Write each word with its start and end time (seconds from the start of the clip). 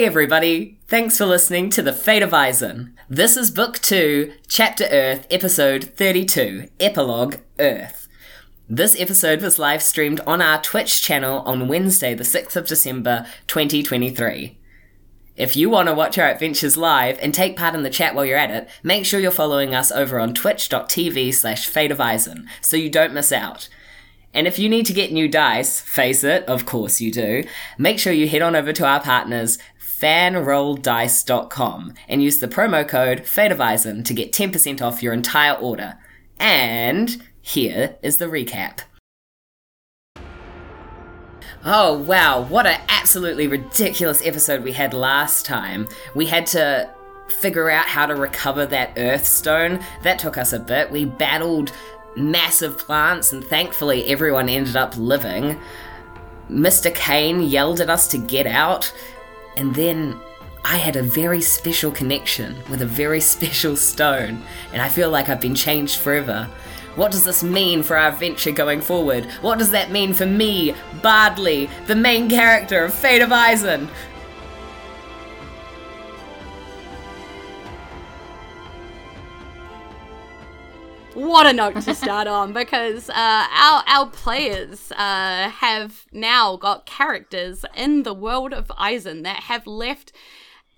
Hey 0.00 0.06
everybody! 0.06 0.78
Thanks 0.88 1.18
for 1.18 1.26
listening 1.26 1.68
to 1.68 1.82
The 1.82 1.92
Fate 1.92 2.22
of 2.22 2.30
Isen. 2.30 2.94
This 3.10 3.36
is 3.36 3.50
Book 3.50 3.78
2, 3.80 4.32
Chapter 4.48 4.84
Earth, 4.90 5.26
Episode 5.30 5.92
32, 5.94 6.70
Epilogue 6.80 7.36
Earth. 7.58 8.08
This 8.66 8.98
episode 8.98 9.42
was 9.42 9.58
live 9.58 9.82
streamed 9.82 10.20
on 10.20 10.40
our 10.40 10.58
Twitch 10.62 11.02
channel 11.02 11.40
on 11.40 11.68
Wednesday, 11.68 12.14
the 12.14 12.24
6th 12.24 12.56
of 12.56 12.66
December, 12.66 13.26
2023. 13.46 14.58
If 15.36 15.54
you 15.54 15.68
want 15.68 15.88
to 15.88 15.94
watch 15.94 16.16
our 16.16 16.30
adventures 16.30 16.78
live 16.78 17.18
and 17.20 17.34
take 17.34 17.58
part 17.58 17.74
in 17.74 17.82
the 17.82 17.90
chat 17.90 18.14
while 18.14 18.24
you're 18.24 18.38
at 18.38 18.50
it, 18.50 18.70
make 18.82 19.04
sure 19.04 19.20
you're 19.20 19.30
following 19.30 19.74
us 19.74 19.92
over 19.92 20.18
on 20.18 20.32
twitch.tv 20.32 21.34
slash 21.34 21.66
Fate 21.66 21.92
of 21.92 21.98
Isen 21.98 22.46
so 22.62 22.78
you 22.78 22.88
don't 22.88 23.12
miss 23.12 23.32
out. 23.32 23.68
And 24.32 24.46
if 24.46 24.58
you 24.58 24.68
need 24.68 24.86
to 24.86 24.92
get 24.92 25.12
new 25.12 25.28
dice, 25.28 25.80
face 25.80 26.22
it, 26.22 26.44
of 26.44 26.64
course 26.64 27.00
you 27.00 27.10
do, 27.10 27.42
make 27.78 27.98
sure 27.98 28.12
you 28.12 28.28
head 28.28 28.42
on 28.42 28.54
over 28.54 28.72
to 28.72 28.86
our 28.86 29.00
partners, 29.00 29.58
fanrolldice.com, 30.00 31.94
and 32.08 32.22
use 32.22 32.38
the 32.38 32.48
promo 32.48 32.86
code 32.88 33.20
FATEOFISEN 33.20 34.04
to 34.04 34.14
get 34.14 34.32
10% 34.32 34.80
off 34.80 35.02
your 35.02 35.12
entire 35.12 35.54
order. 35.54 35.98
And 36.38 37.22
here 37.42 37.96
is 38.02 38.16
the 38.16 38.26
recap. 38.26 38.80
Oh 41.62 41.98
wow, 41.98 42.40
what 42.40 42.66
an 42.66 42.80
absolutely 42.88 43.46
ridiculous 43.46 44.24
episode 44.24 44.64
we 44.64 44.72
had 44.72 44.94
last 44.94 45.44
time. 45.44 45.86
We 46.14 46.24
had 46.26 46.46
to 46.46 46.90
figure 47.28 47.68
out 47.68 47.84
how 47.84 48.06
to 48.06 48.14
recover 48.14 48.64
that 48.66 48.94
earth 48.96 49.26
stone. 49.26 49.84
That 50.02 50.18
took 50.18 50.38
us 50.38 50.54
a 50.54 50.58
bit. 50.58 50.90
We 50.90 51.04
battled 51.04 51.72
massive 52.16 52.78
plants, 52.78 53.32
and 53.32 53.44
thankfully 53.44 54.06
everyone 54.06 54.48
ended 54.48 54.76
up 54.76 54.96
living. 54.96 55.60
Mr. 56.50 56.92
Kane 56.94 57.42
yelled 57.42 57.80
at 57.80 57.90
us 57.90 58.08
to 58.08 58.18
get 58.18 58.46
out, 58.46 58.92
and 59.60 59.74
then 59.74 60.18
I 60.64 60.78
had 60.78 60.96
a 60.96 61.02
very 61.02 61.42
special 61.42 61.90
connection 61.90 62.56
with 62.70 62.80
a 62.80 62.86
very 62.86 63.20
special 63.34 63.76
stone, 63.76 64.42
and 64.72 64.80
I 64.80 64.88
feel 64.88 65.10
like 65.10 65.28
I've 65.28 65.40
been 65.40 65.54
changed 65.54 65.98
forever. 65.98 66.48
What 66.96 67.12
does 67.12 67.24
this 67.24 67.44
mean 67.44 67.82
for 67.82 67.96
our 67.96 68.08
adventure 68.08 68.52
going 68.52 68.80
forward? 68.80 69.26
What 69.42 69.58
does 69.58 69.70
that 69.72 69.90
mean 69.90 70.14
for 70.14 70.24
me, 70.24 70.74
Bardley, 71.02 71.68
the 71.86 71.94
main 71.94 72.30
character 72.30 72.84
of 72.84 72.94
Fate 72.94 73.20
of 73.20 73.28
Isen? 73.28 73.88
What 81.20 81.44
a 81.44 81.52
note 81.52 81.82
to 81.82 81.94
start 81.94 82.26
on 82.26 82.52
because 82.54 83.10
uh, 83.10 83.14
our 83.14 83.84
our 83.86 84.06
players 84.06 84.90
uh, 84.92 85.50
have 85.50 86.06
now 86.12 86.56
got 86.56 86.86
characters 86.86 87.62
in 87.76 88.04
the 88.04 88.14
world 88.14 88.54
of 88.54 88.68
Isen 88.68 89.22
that 89.24 89.42
have 89.42 89.66
left 89.66 90.12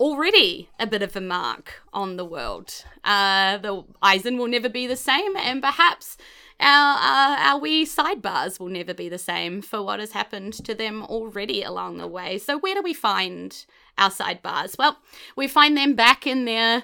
already 0.01 0.69
a 0.81 0.87
bit 0.89 1.01
of 1.01 1.15
a 1.15 1.21
mark 1.21 1.75
on 1.93 2.17
the 2.17 2.25
world. 2.25 2.85
Uh, 3.05 3.59
the 3.59 3.85
Isen 4.03 4.37
will 4.37 4.49
never 4.49 4.69
be 4.69 4.89
the 4.89 4.97
same, 4.97 5.37
and 5.37 5.63
perhaps 5.63 6.17
our 6.59 6.97
uh, 6.97 7.37
our 7.39 7.61
wee 7.61 7.87
sidebars 7.87 8.59
will 8.59 8.69
never 8.69 8.93
be 8.93 9.09
the 9.09 9.19
same 9.19 9.63
for 9.63 9.81
what 9.81 10.01
has 10.01 10.11
happened 10.11 10.55
to 10.55 10.75
them 10.75 11.05
already 11.05 11.63
along 11.63 11.99
the 11.99 12.09
way. 12.09 12.37
So 12.39 12.59
where 12.59 12.75
do 12.75 12.83
we 12.83 12.95
find 12.95 13.65
our 13.97 14.11
sidebars? 14.11 14.77
Well, 14.77 14.99
we 15.37 15.47
find 15.47 15.77
them 15.77 15.95
back 15.95 16.27
in 16.27 16.47
their 16.47 16.83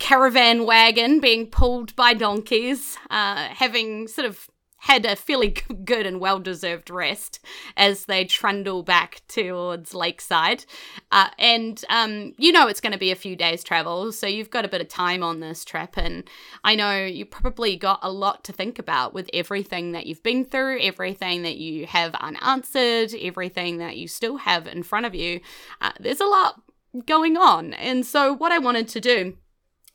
caravan 0.00 0.66
wagon 0.66 1.20
being 1.20 1.46
pulled 1.46 1.94
by 1.94 2.14
donkeys, 2.14 2.98
uh, 3.10 3.48
having 3.50 4.08
sort 4.08 4.26
of 4.26 4.50
had 4.78 5.04
a 5.04 5.14
fairly 5.14 5.54
good 5.84 6.06
and 6.06 6.18
well 6.20 6.40
deserved 6.40 6.90
rest 6.90 7.38
as 7.76 8.06
they 8.06 8.24
trundle 8.24 8.82
back 8.82 9.20
towards 9.28 9.94
Lakeside. 9.94 10.64
Uh, 11.12 11.28
and 11.38 11.84
um, 11.90 12.32
you 12.38 12.50
know 12.50 12.66
it's 12.66 12.80
going 12.80 12.92
to 12.92 12.98
be 12.98 13.12
a 13.12 13.16
few 13.16 13.36
days' 13.36 13.62
travel, 13.62 14.10
so 14.10 14.26
you've 14.26 14.50
got 14.50 14.64
a 14.64 14.68
bit 14.68 14.80
of 14.80 14.88
time 14.88 15.22
on 15.22 15.40
this 15.40 15.64
trip. 15.64 15.96
And 15.96 16.28
I 16.64 16.74
know 16.74 17.04
you 17.04 17.26
probably 17.26 17.76
got 17.76 18.00
a 18.02 18.10
lot 18.10 18.42
to 18.44 18.52
think 18.52 18.78
about 18.78 19.12
with 19.12 19.28
everything 19.32 19.92
that 19.92 20.06
you've 20.06 20.22
been 20.22 20.44
through, 20.46 20.80
everything 20.80 21.42
that 21.42 21.58
you 21.58 21.86
have 21.86 22.14
unanswered, 22.14 23.14
everything 23.20 23.78
that 23.78 23.98
you 23.98 24.08
still 24.08 24.38
have 24.38 24.66
in 24.66 24.82
front 24.82 25.06
of 25.06 25.14
you. 25.14 25.40
Uh, 25.80 25.92
there's 26.00 26.20
a 26.20 26.26
lot 26.26 26.62
going 27.06 27.36
on. 27.36 27.74
And 27.74 28.04
so, 28.04 28.32
what 28.32 28.50
I 28.50 28.58
wanted 28.58 28.88
to 28.88 29.00
do 29.00 29.36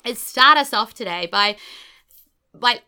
is 0.05 0.21
start 0.21 0.57
us 0.57 0.73
off 0.73 0.93
today 0.93 1.27
by 1.31 1.57
like 2.53 2.83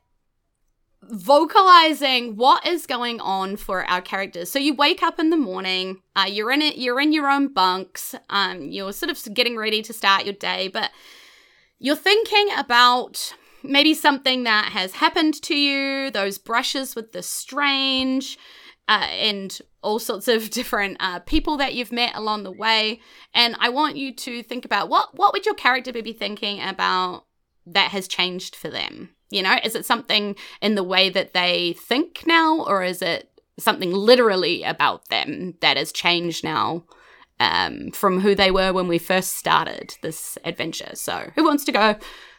vocalizing 1.03 2.35
what 2.35 2.65
is 2.65 2.85
going 2.85 3.19
on 3.21 3.55
for 3.55 3.85
our 3.85 4.01
characters. 4.01 4.49
So 4.51 4.59
you 4.59 4.73
wake 4.73 5.01
up 5.01 5.19
in 5.19 5.29
the 5.29 5.37
morning, 5.37 6.01
uh, 6.15 6.25
you're 6.27 6.51
in 6.51 6.61
it, 6.61 6.77
you're 6.77 6.99
in 6.99 7.13
your 7.13 7.29
own 7.29 7.53
bunks, 7.53 8.15
um, 8.29 8.63
you're 8.71 8.91
sort 8.93 9.11
of 9.11 9.33
getting 9.33 9.55
ready 9.55 9.81
to 9.83 9.93
start 9.93 10.25
your 10.25 10.33
day, 10.33 10.67
but 10.67 10.91
you're 11.79 11.95
thinking 11.95 12.47
about 12.57 13.33
maybe 13.63 13.93
something 13.93 14.43
that 14.43 14.71
has 14.71 14.93
happened 14.93 15.41
to 15.43 15.55
you, 15.55 16.11
those 16.11 16.37
brushes 16.37 16.95
with 16.95 17.11
the 17.11 17.23
strange, 17.23 18.37
uh, 18.87 19.07
and 19.09 19.59
all 19.81 19.99
sorts 19.99 20.27
of 20.27 20.49
different 20.51 20.97
uh, 20.99 21.19
people 21.19 21.57
that 21.57 21.73
you've 21.73 21.91
met 21.91 22.15
along 22.15 22.43
the 22.43 22.51
way. 22.51 22.99
And 23.33 23.55
I 23.59 23.69
want 23.69 23.97
you 23.97 24.13
to 24.13 24.43
think 24.43 24.65
about 24.65 24.89
what 24.89 25.17
what 25.17 25.33
would 25.33 25.45
your 25.45 25.55
character 25.55 25.91
be 25.91 26.13
thinking 26.13 26.61
about 26.61 27.25
that 27.65 27.91
has 27.91 28.07
changed 28.07 28.55
for 28.55 28.69
them. 28.69 29.09
You 29.29 29.43
know, 29.43 29.57
is 29.63 29.75
it 29.75 29.85
something 29.85 30.35
in 30.61 30.75
the 30.75 30.83
way 30.83 31.09
that 31.09 31.33
they 31.33 31.73
think 31.73 32.23
now, 32.25 32.63
or 32.63 32.81
is 32.83 33.01
it 33.01 33.29
something 33.59 33.91
literally 33.91 34.63
about 34.63 35.09
them 35.09 35.55
that 35.59 35.75
has 35.75 35.91
changed 35.91 36.43
now 36.43 36.85
um, 37.39 37.91
from 37.91 38.21
who 38.21 38.35
they 38.35 38.51
were 38.51 38.71
when 38.71 38.87
we 38.87 38.97
first 38.97 39.35
started 39.35 39.97
this 40.01 40.37
adventure? 40.45 40.91
So, 40.95 41.31
who 41.35 41.43
wants 41.43 41.65
to 41.65 41.73
go 41.73 41.95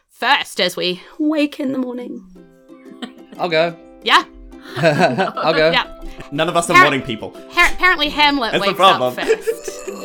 first 0.09 0.59
as 0.59 0.75
we 0.75 1.03
wake 1.19 1.59
in 1.59 1.73
the 1.73 1.77
morning? 1.77 2.27
I'll 3.37 3.49
go. 3.49 3.77
Yeah. 4.01 4.23
I'll 4.77 5.53
go. 5.53 5.71
Yeah. 5.71 5.85
None 6.31 6.49
of 6.49 6.55
us 6.57 6.69
are 6.69 6.73
Har- 6.73 6.83
morning 6.83 7.01
people. 7.01 7.33
Ha- 7.51 7.71
apparently, 7.73 8.09
Hamlet 8.09 8.51
That's 8.53 8.63
the 8.63 8.69
wakes 8.69 8.77
problem. 8.77 9.17
up 9.17 9.25
first. 9.25 9.89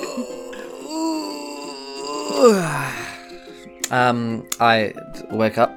Um, 3.90 4.46
I 4.60 4.92
wake 5.30 5.58
up. 5.58 5.72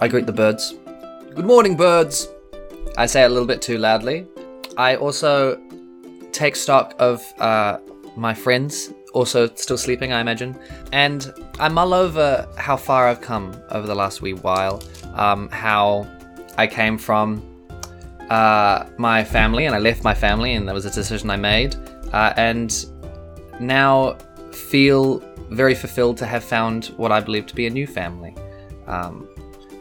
I 0.00 0.08
greet 0.08 0.26
the 0.26 0.32
birds. 0.32 0.74
Good 1.34 1.46
morning, 1.46 1.76
birds. 1.76 2.28
I 2.96 3.06
say 3.06 3.22
it 3.22 3.26
a 3.26 3.28
little 3.28 3.46
bit 3.46 3.62
too 3.62 3.78
loudly. 3.78 4.26
I 4.76 4.96
also 4.96 5.60
take 6.32 6.54
stock 6.54 6.94
of 6.98 7.22
uh, 7.38 7.78
my 8.16 8.34
friends, 8.34 8.92
also 9.14 9.48
still 9.54 9.78
sleeping, 9.78 10.12
I 10.12 10.20
imagine, 10.20 10.56
and 10.92 11.32
I 11.58 11.68
mull 11.68 11.94
over 11.94 12.46
how 12.56 12.76
far 12.76 13.08
I've 13.08 13.20
come 13.20 13.56
over 13.70 13.86
the 13.86 13.94
last 13.94 14.22
wee 14.22 14.34
while. 14.34 14.82
Um, 15.14 15.48
how 15.50 16.06
I 16.56 16.66
came 16.66 16.98
from 16.98 17.42
uh, 18.30 18.86
my 18.96 19.24
family, 19.24 19.66
and 19.66 19.74
I 19.74 19.78
left 19.78 20.02
my 20.02 20.14
family, 20.14 20.54
and 20.54 20.68
that 20.68 20.74
was 20.74 20.84
a 20.84 20.90
decision 20.90 21.30
I 21.30 21.36
made, 21.36 21.76
uh, 22.12 22.32
and 22.36 22.86
now 23.60 24.16
feel 24.52 25.18
very 25.50 25.74
fulfilled 25.74 26.16
to 26.18 26.26
have 26.26 26.42
found 26.42 26.86
what 26.96 27.12
I 27.12 27.20
believe 27.20 27.46
to 27.46 27.54
be 27.54 27.66
a 27.66 27.70
new 27.70 27.86
family, 27.86 28.34
um, 28.86 29.28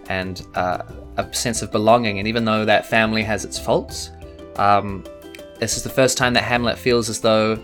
and 0.09 0.45
uh, 0.55 0.83
a 1.17 1.33
sense 1.33 1.61
of 1.61 1.71
belonging. 1.71 2.19
And 2.19 2.27
even 2.27 2.45
though 2.45 2.65
that 2.65 2.85
family 2.85 3.23
has 3.23 3.45
its 3.45 3.57
faults, 3.57 4.11
um, 4.57 5.03
this 5.59 5.77
is 5.77 5.83
the 5.83 5.89
first 5.89 6.17
time 6.17 6.33
that 6.33 6.43
Hamlet 6.43 6.77
feels 6.77 7.09
as 7.09 7.21
though 7.21 7.57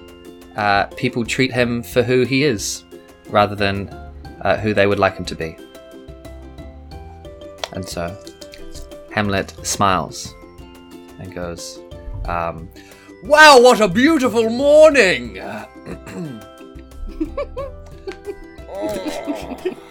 uh, 0.56 0.86
people 0.96 1.26
treat 1.26 1.52
him 1.52 1.84
for 1.84 2.02
who 2.02 2.24
he 2.24 2.44
is, 2.44 2.84
rather 3.28 3.56
than 3.56 3.90
uh, 4.42 4.58
who 4.58 4.74
they 4.74 4.88
would 4.88 5.00
like 5.00 5.18
him 5.18 5.26
to 5.26 5.36
be. 5.36 5.58
And 7.74 7.88
so, 7.88 8.18
Hamlet 9.12 9.54
smiles 9.64 10.34
and 11.20 11.34
goes, 11.34 11.80
um, 12.26 12.70
"Wow, 13.24 13.62
what 13.62 13.82
a 13.82 13.88
beautiful 13.88 14.50
morning!" 14.50 15.38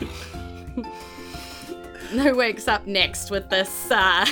Who 2.10 2.36
wakes 2.36 2.68
up 2.68 2.86
next 2.86 3.30
with 3.30 3.50
this? 3.50 3.90
Uh... 3.90 4.24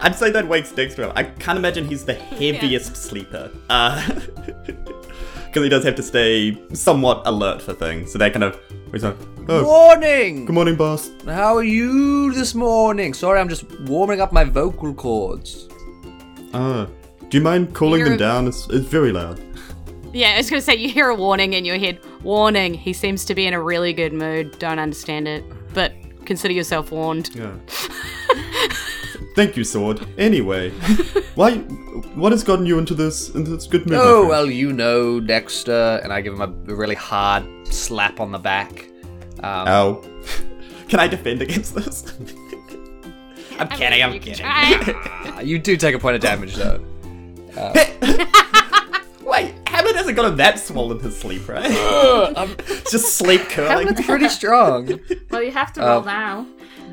I'd 0.00 0.16
say 0.16 0.30
that 0.30 0.46
wakes 0.48 0.72
Dexter 0.72 1.04
up. 1.04 1.12
I 1.16 1.24
can't 1.24 1.58
imagine 1.58 1.86
he's 1.86 2.04
the 2.04 2.14
heaviest 2.14 2.96
sleeper. 2.96 3.50
Uh, 3.68 4.20
because 5.54 5.64
he 5.64 5.70
does 5.70 5.84
have 5.84 5.94
to 5.94 6.02
stay 6.02 6.58
somewhat 6.74 7.22
alert 7.26 7.62
for 7.62 7.72
things. 7.72 8.10
So 8.10 8.18
that 8.18 8.32
kind 8.32 8.42
of 8.42 8.58
he's 8.90 9.04
like, 9.04 9.16
oh, 9.48 9.62
Morning! 9.62 10.46
good 10.46 10.52
morning, 10.52 10.74
boss. 10.74 11.12
How 11.26 11.54
are 11.56 11.62
you 11.62 12.32
this 12.34 12.56
morning? 12.56 13.14
Sorry, 13.14 13.38
I'm 13.38 13.48
just 13.48 13.64
warming 13.82 14.20
up 14.20 14.32
my 14.32 14.42
vocal 14.42 14.92
cords. 14.92 15.68
Uh, 16.52 16.86
do 17.28 17.38
you 17.38 17.40
mind 17.42 17.72
calling 17.72 18.00
You're- 18.00 18.10
them 18.10 18.18
down? 18.18 18.48
It's, 18.48 18.68
it's 18.68 18.84
very 18.86 19.12
loud. 19.12 19.40
yeah, 20.12 20.30
I 20.34 20.38
was 20.38 20.50
gonna 20.50 20.60
say 20.60 20.74
you 20.74 20.88
hear 20.88 21.08
a 21.08 21.14
warning 21.14 21.52
in 21.52 21.64
your 21.64 21.78
head. 21.78 22.00
Warning: 22.24 22.74
He 22.74 22.92
seems 22.92 23.24
to 23.26 23.34
be 23.36 23.46
in 23.46 23.54
a 23.54 23.62
really 23.62 23.92
good 23.92 24.12
mood. 24.12 24.58
Don't 24.58 24.80
understand 24.80 25.28
it, 25.28 25.44
but 25.72 25.92
consider 26.24 26.52
yourself 26.52 26.90
warned. 26.90 27.30
Yeah. 27.32 27.52
Thank 29.34 29.56
you, 29.56 29.64
sword. 29.64 30.06
Anyway, 30.16 30.70
why 31.34 31.56
what 32.14 32.30
has 32.32 32.44
gotten 32.44 32.66
you 32.66 32.78
into 32.78 32.94
this 32.94 33.30
into 33.34 33.50
this 33.50 33.66
good 33.66 33.86
mood? 33.86 33.98
Oh, 34.00 34.26
well, 34.28 34.46
you 34.50 34.72
know, 34.72 35.18
Dexter. 35.20 36.00
And 36.04 36.12
I 36.12 36.20
give 36.20 36.34
him 36.34 36.40
a 36.40 36.46
really 36.72 36.94
hard 36.94 37.44
slap 37.66 38.20
on 38.20 38.30
the 38.32 38.38
back. 38.38 38.86
Um, 39.40 39.68
Ow. 39.68 40.02
Can 40.88 41.00
I 41.00 41.08
defend 41.08 41.42
against 41.42 41.74
this? 41.74 42.14
I'm 43.58 43.68
kidding. 43.68 44.02
I'm 44.02 44.12
You 44.14 44.20
kidding. 44.20 44.44
ah, 44.48 45.40
you 45.40 45.58
do 45.58 45.76
take 45.76 45.94
a 45.94 45.98
point 45.98 46.14
of 46.16 46.22
damage, 46.22 46.54
though. 46.54 46.84
Wait, 49.22 49.54
Hamlet 49.66 49.96
hasn't 49.96 50.16
got 50.16 50.26
him 50.26 50.36
that 50.36 50.58
swollen 50.60 50.98
in 50.98 51.04
his 51.04 51.18
sleep, 51.18 51.48
right? 51.48 51.64
I'm, 52.36 52.54
just 52.90 53.16
sleep 53.16 53.40
curling. 53.48 53.86
Hamlet's 53.86 54.06
pretty 54.06 54.28
strong. 54.28 55.00
Well, 55.30 55.42
you 55.42 55.50
have 55.50 55.72
to 55.74 55.80
roll 55.80 56.02
Uh, 56.02 56.04
now. 56.04 56.46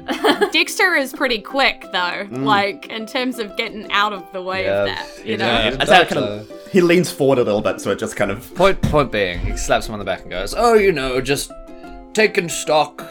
Dexter 0.52 0.96
is 0.96 1.14
pretty 1.14 1.40
quick 1.40 1.82
though, 1.92 2.26
mm. 2.26 2.44
like 2.44 2.88
in 2.88 3.06
terms 3.06 3.40
of 3.40 3.56
getting 3.58 3.92
out 3.92 4.14
of 4.14 4.32
the 4.32 4.42
way 4.42 4.62
Mm. 4.62 4.66
Yeah, 4.66 4.82
of 4.82 4.88
that. 4.88 5.26
You 5.26 5.38
know, 5.38 5.46
Yeah, 5.46 5.70
That's, 5.72 5.90
that's 5.90 5.92
how 5.92 6.22
kind 6.22 6.26
of, 6.26 6.52
uh, 6.52 6.56
he 6.72 6.82
leans 6.82 7.12
forward 7.12 7.40
a 7.40 7.44
little 7.44 7.62
bit, 7.62 7.82
so 7.82 7.92
it 7.92 8.00
just 8.00 8.16
kind 8.16 8.32
of. 8.32 8.54
Point 8.56 8.82
point 8.82 9.12
being, 9.12 9.40
he 9.40 9.58
slaps 9.58 9.88
him 9.88 9.94
on 9.94 10.00
the 10.00 10.06
back 10.06 10.22
and 10.22 10.30
goes, 10.30 10.54
"Oh, 10.56 10.74
you 10.74 10.92
know, 10.92 11.20
just 11.22 11.52
taking 12.14 12.50
stock, 12.50 13.04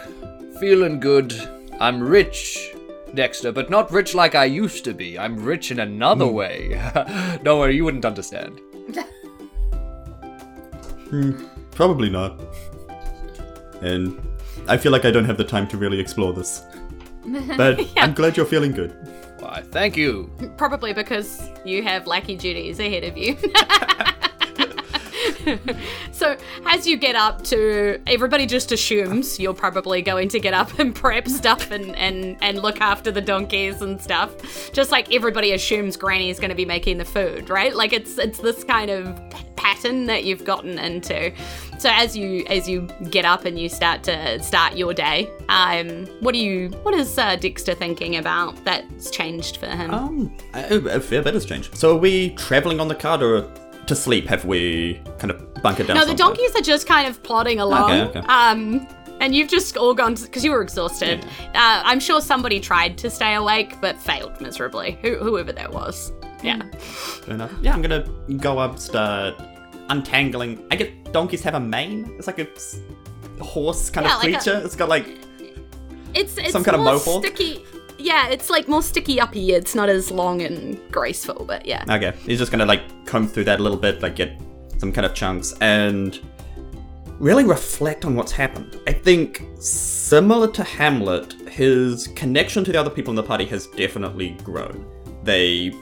feeling 0.59 1.01
good. 1.01 1.35
I'm 1.81 2.01
rich, 2.01 2.73
Dexter, 3.15 3.53
but 3.53 3.71
not 3.71 3.91
rich 3.91 4.15
like 4.15 4.35
I 4.35 4.45
used 4.45 4.85
to 4.85 4.95
be. 4.95 5.19
I'm 5.19 5.37
rich 5.43 5.71
in 5.71 5.81
another 5.81 6.27
hmm. 6.27 6.35
way. 6.35 7.39
Don't 7.43 7.59
worry, 7.59 7.77
you 7.77 7.85
wouldn't 7.85 8.05
understand." 8.05 8.61
Hmm, 11.11 11.33
probably 11.73 12.09
not. 12.09 12.41
And 13.83 14.21
I 14.69 14.77
feel 14.77 14.93
like 14.93 15.05
I 15.05 15.11
don't 15.11 15.25
have 15.25 15.37
the 15.37 15.45
time 15.45 15.67
to 15.69 15.77
really 15.77 15.99
explore 15.99 16.33
this. 16.33 16.63
But 17.57 17.81
I'm 17.97 18.15
glad 18.15 18.37
you're 18.37 18.47
feeling 18.47 18.73
good. 18.73 18.93
Why, 19.39 19.63
thank 19.71 19.97
you. 19.97 20.31
probably 20.57 20.93
because 20.93 21.49
you 21.65 21.83
have 21.83 22.07
lackey 22.07 22.37
duties 22.37 22.79
ahead 22.79 23.05
of 23.05 23.17
you. 23.17 23.37
so 26.13 26.37
as 26.67 26.87
you 26.87 26.97
get 26.97 27.15
up 27.15 27.43
to 27.45 28.01
everybody 28.07 28.47
just 28.47 28.73
assumes 28.73 29.39
you're 29.39 29.55
probably 29.55 30.03
going 30.03 30.29
to 30.29 30.39
get 30.39 30.55
up 30.55 30.79
and 30.79 30.95
prep 30.95 31.29
stuff 31.29 31.71
and, 31.71 31.95
and, 31.97 32.37
and 32.41 32.63
look 32.63 32.81
after 32.81 33.11
the 33.11 33.21
donkeys 33.21 33.83
and 33.83 34.01
stuff. 34.01 34.73
Just 34.73 34.91
like 34.91 35.13
everybody 35.13 35.53
assumes 35.53 35.97
granny's 35.97 36.39
going 36.39 36.51
to 36.51 36.57
be 36.57 36.65
making 36.65 36.99
the 36.99 37.05
food 37.05 37.51
right? 37.51 37.75
Like 37.75 37.93
it's 37.93 38.19
it's 38.19 38.39
this 38.39 38.65
kind 38.65 38.91
of 38.91 39.21
pattern 39.57 40.07
that 40.07 40.25
you've 40.25 40.45
gotten 40.45 40.79
into. 40.79 41.33
So 41.79 41.91
as 41.93 42.17
you 42.17 42.45
as 42.47 42.69
you 42.69 42.89
get 43.11 43.25
up 43.25 43.45
and 43.45 43.59
you 43.59 43.69
start 43.69 44.03
to 44.05 44.43
start 44.43 44.77
your 44.77 44.93
day 44.95 45.31
um 45.49 46.07
what 46.21 46.33
do 46.33 46.39
you 46.39 46.69
what 46.83 46.95
is 46.95 47.19
uh, 47.19 47.37
dexter 47.37 47.75
thinking 47.75 48.17
about 48.17 48.63
that's 48.65 49.11
changed 49.11 49.59
for 49.59 49.67
him? 49.67 49.93
Um, 49.93 50.37
a, 50.55 50.77
a 50.77 51.01
fair 51.01 51.23
bit 51.23 51.35
has 51.35 51.45
changed. 51.45 51.77
So 51.77 51.97
are 51.97 51.99
we 51.99 52.31
traveling 52.31 52.81
on 52.81 52.89
the 52.89 52.95
card 52.95 53.23
or 53.23 53.51
to 53.91 53.95
sleep? 53.97 54.27
Have 54.29 54.45
we 54.47 55.01
kind 55.19 55.31
of 55.31 55.55
bunkered 55.63 55.87
down? 55.87 55.97
No, 55.97 56.01
the 56.07 56.17
somewhere? 56.17 56.35
donkeys 56.37 56.57
are 56.57 56.63
just 56.63 56.87
kind 56.87 57.07
of 57.07 57.23
plodding 57.23 57.61
along. 57.61 57.91
Okay, 57.91 58.19
okay. 58.19 58.27
Um, 58.29 58.87
and 59.21 59.35
you've 59.35 59.49
just 59.51 59.77
all 59.77 59.93
gone 59.95 60.15
because 60.15 60.43
you 60.45 60.51
were 60.51 60.63
exhausted. 60.63 61.23
Uh, 61.55 61.83
I'm 61.85 62.01
sure 62.01 62.21
somebody 62.23 62.59
tried 62.59 62.97
to 62.99 63.11
stay 63.11 63.35
awake 63.35 63.77
but 63.81 63.99
failed 64.01 64.41
miserably. 64.41 64.99
Who, 65.03 65.17
whoever 65.17 65.53
that 65.53 65.71
was. 65.73 66.13
Yeah. 66.43 66.63
Fair 66.79 67.35
enough. 67.35 67.53
Yeah, 67.61 67.75
I'm 67.75 67.83
gonna 67.83 68.09
go 68.39 68.59
up, 68.59 68.79
start 68.79 69.35
untangling. 69.91 70.65
I 70.71 70.77
get 70.77 71.13
donkeys 71.13 71.43
have 71.43 71.55
a 71.55 71.61
mane. 71.61 72.15
It's 72.17 72.27
like 72.27 72.39
a 72.39 72.49
horse 73.45 73.91
kind 73.91 74.07
Yeah, 74.07 74.17
of 74.17 74.23
like 74.23 74.33
a- 74.35 74.37
creature. 74.39 74.63
It's 74.65 74.77
got 74.77 74.89
like 74.89 75.07
It's 76.15 76.39
it's 76.39 76.53
Some 76.53 76.65
kind 76.65 76.77
of 76.77 76.83
mohawk? 76.83 77.23
sticky. 77.25 77.65
Yeah, 78.01 78.29
it's 78.29 78.51
like 78.51 78.69
more 78.69 78.83
sticky 78.83 79.21
uppy. 79.21 79.53
It's 79.53 79.75
not 79.75 79.89
as 79.89 80.11
long 80.11 80.43
and 80.43 80.81
graceful, 80.91 81.45
but 81.47 81.67
yeah. 81.67 81.85
okay. 81.89 82.13
He's 82.25 82.39
just 82.39 82.51
gonna 82.51 82.67
like 82.67 82.83
comb 83.07 83.29
through 83.29 83.45
that 83.45 83.61
a 83.61 83.63
little 83.63 83.79
bit, 83.79 84.03
like 84.03 84.17
get 84.17 84.41
some 84.79 84.93
kind 84.93 85.05
of 85.05 85.15
chunks 85.15 85.55
and 85.61 86.19
really 87.19 87.45
reflect 87.45 88.05
on 88.05 88.17
what's 88.17 88.33
happened. 88.33 88.81
I 88.87 88.93
think 88.93 89.47
similar 89.59 90.49
to 90.53 90.65
Hamlet, 90.65 91.35
his 91.49 92.09
connection 92.09 92.65
to 92.65 92.73
the 92.73 92.81
other 92.81 92.91
people 92.91 93.11
in 93.11 93.17
the 93.17 93.23
party 93.23 93.45
has 93.47 93.67
definitely 93.67 94.31
grown. 94.43 94.87
They 95.23 95.73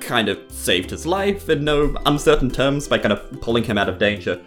kind 0.00 0.30
of 0.30 0.38
saved 0.50 0.90
his 0.90 1.04
life 1.04 1.50
in 1.50 1.64
no 1.64 1.94
uncertain 2.06 2.50
terms 2.50 2.88
by 2.88 2.96
kind 2.96 3.12
of 3.12 3.40
pulling 3.42 3.62
him 3.62 3.76
out 3.76 3.90
of 3.90 3.98
danger. 3.98 4.42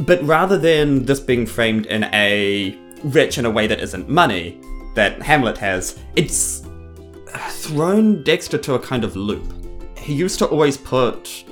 But 0.00 0.22
rather 0.22 0.56
than 0.56 1.04
this 1.04 1.20
being 1.20 1.44
framed 1.44 1.86
in 1.86 2.04
a 2.04 2.76
rich 3.04 3.36
in 3.36 3.44
a 3.44 3.50
way 3.50 3.66
that 3.66 3.80
isn't 3.80 4.08
money 4.08 4.58
that 4.94 5.20
Hamlet 5.22 5.58
has, 5.58 5.98
it's 6.16 6.66
thrown 7.48 8.22
Dexter 8.22 8.58
to 8.58 8.74
a 8.74 8.78
kind 8.78 9.04
of 9.04 9.16
loop. 9.16 9.52
He 9.98 10.14
used 10.14 10.38
to 10.38 10.46
always 10.46 10.76
put 10.76 11.44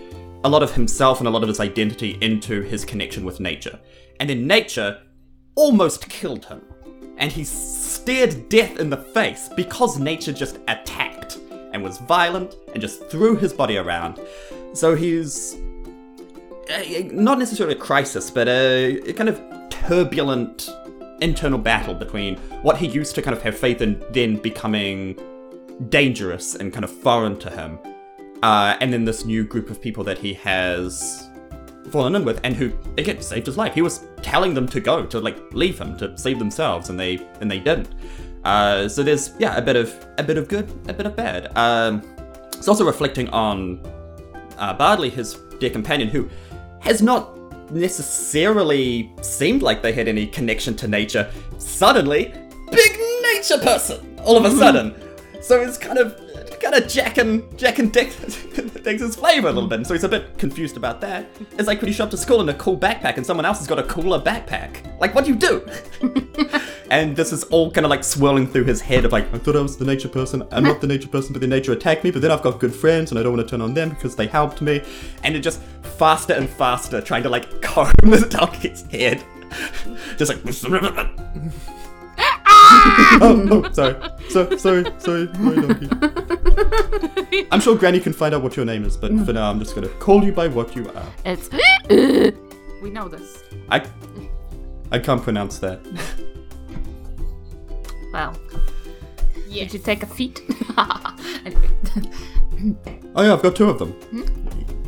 a 0.45 0.49
lot 0.49 0.63
of 0.63 0.73
himself 0.73 1.19
and 1.19 1.29
a 1.29 1.31
lot 1.31 1.43
of 1.43 1.49
his 1.49 1.61
identity 1.61 2.19
into 2.21 2.63
his 2.63 2.85
connection 2.85 3.25
with 3.25 3.41
nature. 3.41 3.79
And 4.21 4.29
then 4.29 4.47
nature 4.47 5.01
almost 5.55 6.09
killed 6.09 6.45
him. 6.47 6.63
And 7.19 7.31
he 7.31 7.45
stared 7.45 8.49
death 8.49 8.79
in 8.79 8.91
the 8.91 8.97
face 8.97 9.49
because 9.55 9.99
nature 9.99 10.33
just 10.33 10.59
attacked 10.69 11.39
and 11.73 11.83
was 11.83 11.99
violent 11.99 12.57
and 12.73 12.81
just 12.81 13.09
threw 13.09 13.37
his 13.37 13.53
body 13.53 13.77
around. 13.77 14.21
So 14.73 14.95
he's 14.95 15.57
uh, 16.71 16.83
not 17.13 17.39
necessarily 17.39 17.77
a 17.77 17.79
crisis, 17.79 18.31
but 18.31 18.49
a 18.49 19.13
kind 19.15 19.29
of 19.29 19.41
turbulent 19.71 20.69
internal 21.21 21.59
battle 21.59 21.95
between 21.95 22.37
what 22.63 22.77
he 22.77 22.87
used 22.87 23.15
to 23.15 23.23
kind 23.23 23.37
of 23.37 23.43
have 23.43 23.57
faith 23.57 23.81
in 23.81 24.03
then 24.11 24.37
becoming 24.37 25.19
dangerous 25.89 26.55
and 26.55 26.73
kind 26.73 26.85
of 26.85 26.91
foreign 26.91 27.39
to 27.39 27.51
him, 27.51 27.79
uh, 28.43 28.77
and 28.81 28.93
then 28.93 29.05
this 29.05 29.25
new 29.25 29.45
group 29.45 29.71
of 29.71 29.81
people 29.81 30.05
that 30.05 30.19
he 30.19 30.35
has 30.35 31.29
fallen 31.91 32.15
in 32.15 32.25
with, 32.25 32.41
and 32.45 32.55
who 32.55 32.73
again 32.99 33.21
saved 33.21 33.47
his 33.47 33.57
life. 33.57 33.75
He 33.75 33.83
was 33.83 34.07
telling 34.23 34.55
them 34.55 34.67
to 34.69 34.81
go, 34.81 35.05
to 35.07 35.21
like 35.21 35.37
leave 35.53 35.79
him, 35.79 35.97
to 35.99 36.17
save 36.17 36.39
themselves, 36.39 36.89
and 36.91 36.99
they 36.99 37.27
and 37.41 37.51
they 37.51 37.59
didn't. 37.59 37.89
Uh, 38.45 38.89
so 38.89 39.03
there's 39.03 39.33
yeah 39.39 39.57
a 39.57 39.63
bit 39.63 39.77
of 39.77 39.95
a 40.19 40.23
bit 40.23 40.37
of 40.37 40.49
good, 40.49 40.71
a 40.89 40.93
bit 40.93 41.07
of 41.07 41.17
bad. 41.17 41.57
Um, 41.57 42.03
it's 42.55 42.69
also 42.69 42.85
reflecting 42.85 43.29
on 43.31 43.81
uh, 44.59 44.75
Bardley, 44.75 45.11
his 45.11 45.35
dear 45.59 45.71
companion, 45.71 46.09
who 46.09 46.29
has 46.81 47.03
not 47.03 47.37
necessarily 47.73 49.13
seemed 49.23 49.63
like 49.63 49.83
they 49.83 49.93
had 49.93 50.09
any 50.09 50.27
connection 50.27 50.77
to 50.77 50.89
nature. 50.89 51.31
Suddenly, 51.59 52.33
big 52.71 52.99
nature 53.23 53.59
person 53.59 54.13
all 54.25 54.37
of 54.37 54.45
a 54.45 54.51
hmm. 54.51 54.59
sudden. 54.59 54.95
So 55.43 55.61
it's 55.61 55.77
kind 55.77 55.99
of 55.99 56.19
kind 56.61 56.77
of 56.77 56.89
jacking 56.89 57.57
jacking 57.57 57.91
Dex, 57.91 58.15
Dex's 58.83 59.17
flavor 59.17 59.49
a 59.49 59.53
little 59.53 59.69
bit. 59.69 59.77
And 59.81 59.87
so 59.87 59.95
he's 59.95 60.05
a 60.05 60.09
bit 60.09 60.39
confused 60.39 60.77
about 60.77 61.01
that. 61.01 61.27
It's 61.59 61.67
like 61.67 61.81
when 61.81 61.89
you 61.89 61.93
show 61.93 62.05
up 62.05 62.11
to 62.11 62.17
school 62.17 62.41
in 62.41 62.49
a 62.49 62.55
cool 62.55 62.79
backpack 62.79 63.17
and 63.17 63.27
someone 63.27 63.45
else 63.45 63.59
has 63.59 63.67
got 63.67 63.79
a 63.79 63.83
cooler 63.83 64.21
backpack. 64.21 65.01
Like, 65.01 65.15
what 65.15 65.25
do 65.25 65.33
you 65.33 65.37
do? 65.37 65.67
and 66.91 67.17
this 67.17 67.33
is 67.33 67.43
all 67.45 67.73
kind 67.73 67.85
of 67.85 67.91
like 67.91 68.05
swirling 68.05 68.47
through 68.47 68.65
his 68.65 68.81
head 68.81 69.05
of 69.05 69.11
like, 69.11 69.33
I 69.35 69.39
thought 69.39 69.57
I 69.57 69.61
was 69.61 69.77
the 69.77 69.85
nature 69.85 70.09
person. 70.09 70.47
I'm 70.53 70.63
not 70.63 70.81
the 70.81 70.87
nature 70.87 71.09
person, 71.09 71.33
but 71.33 71.41
the 71.41 71.49
nature 71.49 71.73
attacked 71.73 72.05
me. 72.05 72.13
But 72.13 72.23
then 72.23 72.31
I've 72.31 72.43
got 72.43 72.61
good 72.61 72.75
friends, 72.75 73.11
and 73.11 73.19
I 73.19 73.25
don't 73.25 73.35
want 73.37 73.47
to 73.47 73.51
turn 73.51 73.61
on 73.61 73.75
them 73.75 73.91
because 73.91 74.15
they 74.15 74.29
helped 74.29 74.63
me. 74.63 74.83
And 75.25 75.35
it 75.35 75.41
just 75.41 75.61
faster 76.03 76.33
and 76.33 76.51
faster, 76.51 77.01
trying 77.01 77.23
to 77.23 77.29
like 77.29 77.63
comb 77.63 77.93
the 78.03 78.27
donkey's 78.29 78.83
head, 78.91 79.23
just 80.19 80.33
like. 80.33 80.43
Ah! 82.19 83.19
oh, 83.23 83.49
oh, 83.65 83.73
sorry, 83.73 83.95
so, 84.29 84.57
sorry, 84.57 84.85
sorry, 84.99 85.29
sorry, 85.35 85.57
donkey. 85.61 87.47
I'm 87.53 87.61
sure 87.61 87.77
Granny 87.77 88.01
can 88.01 88.13
find 88.13 88.35
out 88.35 88.43
what 88.43 88.57
your 88.57 88.65
name 88.67 88.85
is, 88.85 88.97
but 88.97 89.13
for 89.25 89.33
now, 89.33 89.49
I'm 89.51 89.61
just 89.61 89.75
gonna 89.77 89.89
call 90.01 90.25
you 90.25 90.33
by 90.33 90.49
what 90.49 90.75
you 90.75 90.89
are. 90.91 91.07
It's. 91.25 91.49
we 92.83 92.91
know 92.91 93.09
this. 93.09 93.45
I, 93.71 93.87
I 94.91 94.99
can't 94.99 95.23
pronounce 95.23 95.59
that. 95.61 95.81
Well, 98.13 98.37
Yeah. 99.49 99.65
did 99.65 99.75
you 99.75 99.79
take 99.81 100.03
a 100.03 100.07
feat? 100.07 100.41
anyway. 101.47 101.69
Oh 103.15 103.23
yeah, 103.23 103.35
I've 103.35 103.43
got 103.43 103.55
two 103.55 103.71
of 103.71 103.79
them. 103.79 103.93
Hmm? 103.93 104.82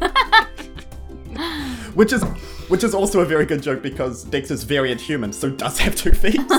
which 1.94 2.12
is 2.12 2.22
which 2.68 2.82
is 2.82 2.94
also 2.94 3.20
a 3.20 3.24
very 3.24 3.46
good 3.46 3.62
joke 3.62 3.82
because 3.82 4.24
Dex 4.24 4.50
is 4.50 4.64
very 4.64 4.90
inhuman, 4.92 5.32
so 5.32 5.48
does 5.50 5.78
have 5.78 5.94
two 5.94 6.12
feet. 6.12 6.40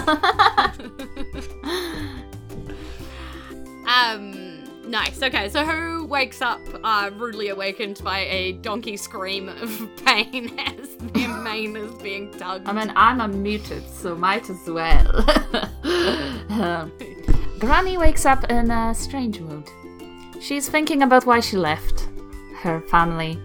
Um, 3.87 4.89
nice. 4.89 5.21
Okay, 5.23 5.47
so 5.49 5.65
who 5.65 6.05
wakes 6.05 6.41
up 6.41 6.59
uh, 6.83 7.09
rudely 7.15 7.47
awakened 7.47 8.01
by 8.03 8.19
a 8.19 8.51
donkey 8.53 8.97
scream 8.97 9.47
of 9.47 9.89
pain 10.05 10.59
as 10.59 10.95
their 11.13 11.29
mane 11.29 11.75
is 11.77 11.93
being 12.01 12.31
tugged? 12.31 12.67
I 12.67 12.73
mean, 12.73 12.91
I'm 12.95 13.19
unmuted, 13.19 13.87
so 13.89 14.15
might 14.15 14.49
as 14.49 14.67
well. 14.67 15.25
Um, 16.49 16.91
Granny 17.59 17.97
wakes 17.97 18.25
up 18.25 18.49
in 18.49 18.71
a 18.71 18.93
strange 18.93 19.39
mood. 19.39 19.69
She's 20.41 20.67
thinking 20.69 21.01
about 21.01 21.25
why 21.25 21.39
she 21.39 21.55
left 21.55 22.07
her 22.63 22.81
family 22.81 23.39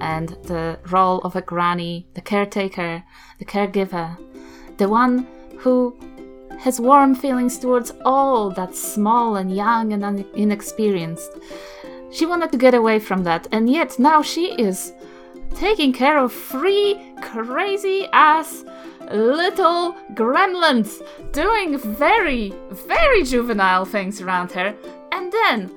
and 0.00 0.30
the 0.44 0.78
role 0.90 1.20
of 1.20 1.36
a 1.36 1.42
granny, 1.42 2.06
the 2.14 2.20
caretaker, 2.20 3.02
the 3.38 3.44
caregiver, 3.44 4.16
the 4.76 4.88
one 4.88 5.26
who 5.58 5.98
has 6.60 6.80
warm 6.80 7.14
feelings 7.14 7.58
towards 7.58 7.92
all 8.04 8.50
that's 8.50 8.80
small 8.80 9.36
and 9.36 9.54
young 9.54 9.92
and 9.92 10.04
un- 10.04 10.24
inexperienced. 10.34 11.30
She 12.10 12.26
wanted 12.26 12.52
to 12.52 12.58
get 12.58 12.74
away 12.74 12.98
from 12.98 13.24
that, 13.24 13.46
and 13.52 13.70
yet 13.70 13.98
now 13.98 14.22
she 14.22 14.54
is 14.60 14.92
taking 15.54 15.92
care 15.92 16.18
of 16.18 16.32
three 16.32 17.14
crazy 17.20 18.06
ass 18.12 18.64
little 19.10 19.94
gremlins 20.14 21.02
doing 21.32 21.78
very, 21.78 22.52
very 22.70 23.22
juvenile 23.24 23.84
things 23.84 24.20
around 24.20 24.52
her. 24.52 24.74
And 25.12 25.32
then 25.32 25.70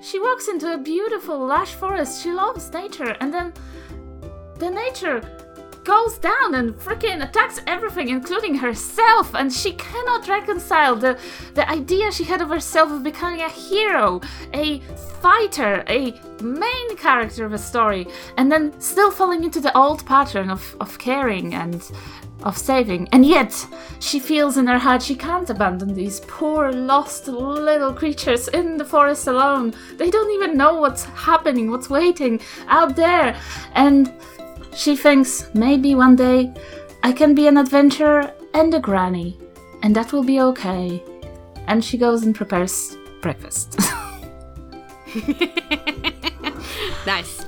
she 0.00 0.18
walks 0.18 0.48
into 0.48 0.72
a 0.72 0.78
beautiful 0.78 1.46
lush 1.46 1.74
forest. 1.74 2.22
She 2.22 2.32
loves 2.32 2.72
nature, 2.72 3.16
and 3.20 3.32
then 3.32 3.52
the 4.58 4.70
nature 4.70 5.20
goes 5.90 6.18
down 6.18 6.54
and 6.54 6.72
freaking 6.74 7.20
attacks 7.20 7.60
everything, 7.66 8.08
including 8.10 8.54
herself, 8.54 9.34
and 9.34 9.52
she 9.52 9.72
cannot 9.72 10.28
reconcile 10.28 10.94
the 10.94 11.18
the 11.54 11.68
idea 11.68 12.12
she 12.12 12.22
had 12.22 12.40
of 12.40 12.48
herself 12.48 12.92
of 12.92 13.02
becoming 13.02 13.40
a 13.40 13.48
hero, 13.48 14.20
a 14.54 14.78
fighter, 15.20 15.82
a 15.88 16.14
main 16.42 16.88
character 16.96 17.44
of 17.44 17.52
a 17.52 17.58
story, 17.58 18.06
and 18.36 18.52
then 18.52 18.64
still 18.80 19.10
falling 19.10 19.42
into 19.42 19.60
the 19.60 19.76
old 19.76 20.06
pattern 20.06 20.48
of, 20.48 20.62
of 20.80 20.96
caring 20.98 21.54
and 21.54 21.90
of 22.44 22.56
saving. 22.56 23.08
And 23.10 23.26
yet 23.26 23.52
she 23.98 24.20
feels 24.20 24.56
in 24.56 24.68
her 24.68 24.78
heart 24.78 25.02
she 25.02 25.16
can't 25.16 25.50
abandon 25.50 25.92
these 25.92 26.20
poor 26.20 26.70
lost 26.72 27.26
little 27.26 27.92
creatures 27.92 28.46
in 28.46 28.76
the 28.76 28.84
forest 28.84 29.26
alone. 29.26 29.74
They 29.96 30.10
don't 30.10 30.30
even 30.36 30.56
know 30.56 30.74
what's 30.74 31.04
happening, 31.04 31.68
what's 31.68 31.90
waiting 31.90 32.40
out 32.68 32.94
there. 32.94 33.36
And 33.74 34.12
she 34.74 34.96
thinks 34.96 35.48
maybe 35.54 35.94
one 35.94 36.16
day 36.16 36.52
I 37.02 37.12
can 37.12 37.34
be 37.34 37.46
an 37.46 37.56
adventurer 37.56 38.32
and 38.54 38.74
a 38.74 38.80
granny, 38.80 39.38
and 39.82 39.94
that 39.96 40.12
will 40.12 40.24
be 40.24 40.40
okay. 40.40 41.02
And 41.66 41.84
she 41.84 41.98
goes 41.98 42.22
and 42.24 42.34
prepares 42.34 42.96
breakfast. 43.20 43.78
Nice. 47.06 47.46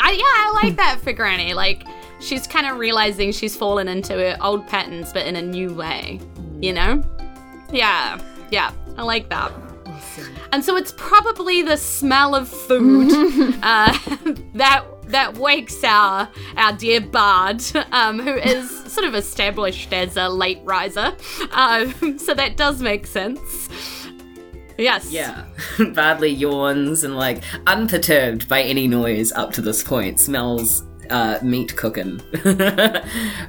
I, 0.00 0.12
yeah, 0.12 0.22
I 0.22 0.60
like 0.62 0.76
that 0.76 1.00
for 1.00 1.12
Granny. 1.12 1.52
Like, 1.54 1.84
she's 2.20 2.46
kind 2.46 2.66
of 2.66 2.78
realizing 2.78 3.32
she's 3.32 3.54
fallen 3.54 3.88
into 3.88 4.14
her 4.14 4.36
old 4.40 4.66
patterns, 4.66 5.12
but 5.12 5.26
in 5.26 5.36
a 5.36 5.42
new 5.42 5.74
way. 5.74 6.20
You 6.60 6.72
know? 6.72 7.02
Yeah, 7.70 8.20
yeah, 8.50 8.72
I 8.96 9.02
like 9.02 9.28
that. 9.28 9.52
And 10.52 10.64
so 10.64 10.76
it's 10.76 10.92
probably 10.96 11.62
the 11.62 11.76
smell 11.76 12.34
of 12.34 12.48
food 12.48 13.12
uh, 13.62 13.96
that 14.54 14.84
that 15.10 15.36
wakes 15.36 15.82
our 15.84 16.28
our 16.56 16.72
dear 16.72 17.00
bard, 17.00 17.62
um, 17.92 18.18
who 18.18 18.34
is 18.34 18.70
sort 18.92 19.06
of 19.06 19.14
established 19.14 19.92
as 19.92 20.16
a 20.16 20.28
late 20.28 20.60
riser. 20.64 21.16
Um, 21.52 22.18
so 22.18 22.34
that 22.34 22.56
does 22.56 22.80
make 22.80 23.06
sense. 23.06 23.68
Yes. 24.78 25.12
Yeah. 25.12 25.44
Badly 25.92 26.30
yawns 26.30 27.04
and, 27.04 27.14
like, 27.14 27.42
unperturbed 27.66 28.48
by 28.48 28.62
any 28.62 28.88
noise 28.88 29.30
up 29.32 29.52
to 29.52 29.60
this 29.60 29.84
point, 29.84 30.18
smells 30.18 30.84
uh, 31.10 31.38
meat 31.42 31.76
cooking 31.76 32.18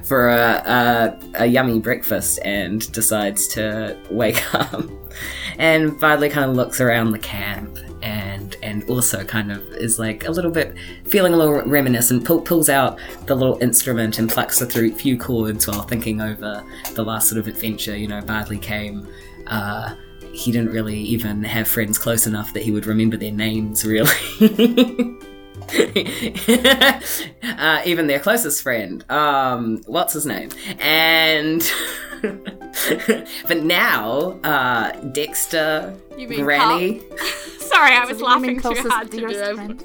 for 0.04 0.28
a, 0.28 0.62
a, 0.66 1.18
a 1.34 1.46
yummy 1.46 1.80
breakfast 1.80 2.38
and 2.44 2.90
decides 2.92 3.46
to 3.48 3.96
wake 4.10 4.54
up. 4.54 4.84
And 5.58 5.98
Badly 5.98 6.28
kind 6.28 6.50
of 6.50 6.56
looks 6.56 6.80
around 6.80 7.12
the 7.12 7.18
camp 7.18 7.78
and 8.02 8.56
and 8.62 8.88
also 8.90 9.24
kind 9.24 9.50
of 9.52 9.62
is 9.74 9.98
like 9.98 10.26
a 10.26 10.30
little 10.30 10.50
bit 10.50 10.74
feeling 11.06 11.32
a 11.32 11.36
little 11.36 11.62
reminiscent, 11.62 12.24
pull, 12.24 12.40
pulls 12.40 12.68
out 12.68 12.98
the 13.26 13.34
little 13.34 13.58
instrument 13.62 14.18
and 14.18 14.28
plucks 14.28 14.60
a 14.60 14.66
few 14.66 15.16
chords 15.16 15.66
while 15.66 15.82
thinking 15.82 16.20
over 16.20 16.64
the 16.94 17.02
last 17.02 17.28
sort 17.28 17.38
of 17.38 17.46
adventure. 17.46 17.96
You 17.96 18.08
know, 18.08 18.20
Badly 18.20 18.58
came. 18.58 19.08
Uh, 19.46 19.94
he 20.32 20.50
didn't 20.50 20.70
really 20.70 20.98
even 20.98 21.42
have 21.44 21.68
friends 21.68 21.98
close 21.98 22.26
enough 22.26 22.52
that 22.54 22.62
he 22.62 22.70
would 22.70 22.86
remember 22.86 23.16
their 23.16 23.32
names, 23.32 23.84
really. 23.86 25.18
uh, 27.58 27.82
even 27.84 28.06
their 28.06 28.18
closest 28.20 28.62
friend. 28.62 29.04
Um, 29.10 29.82
what's 29.86 30.12
his 30.12 30.26
name? 30.26 30.50
And. 30.78 31.62
but 33.48 33.62
now, 33.64 34.38
uh, 34.44 34.92
Dexter, 35.12 35.94
You 36.16 36.28
mean 36.28 36.44
Granny, 36.44 37.00
Sorry, 37.58 37.96
I 37.96 38.04
was 38.04 38.20
You 38.20 38.40
mean 38.40 38.60
laughing 38.60 38.60
too 38.60 38.88
hard 38.88 39.10
to 39.10 39.16
do. 39.28 39.54
friend? 39.56 39.84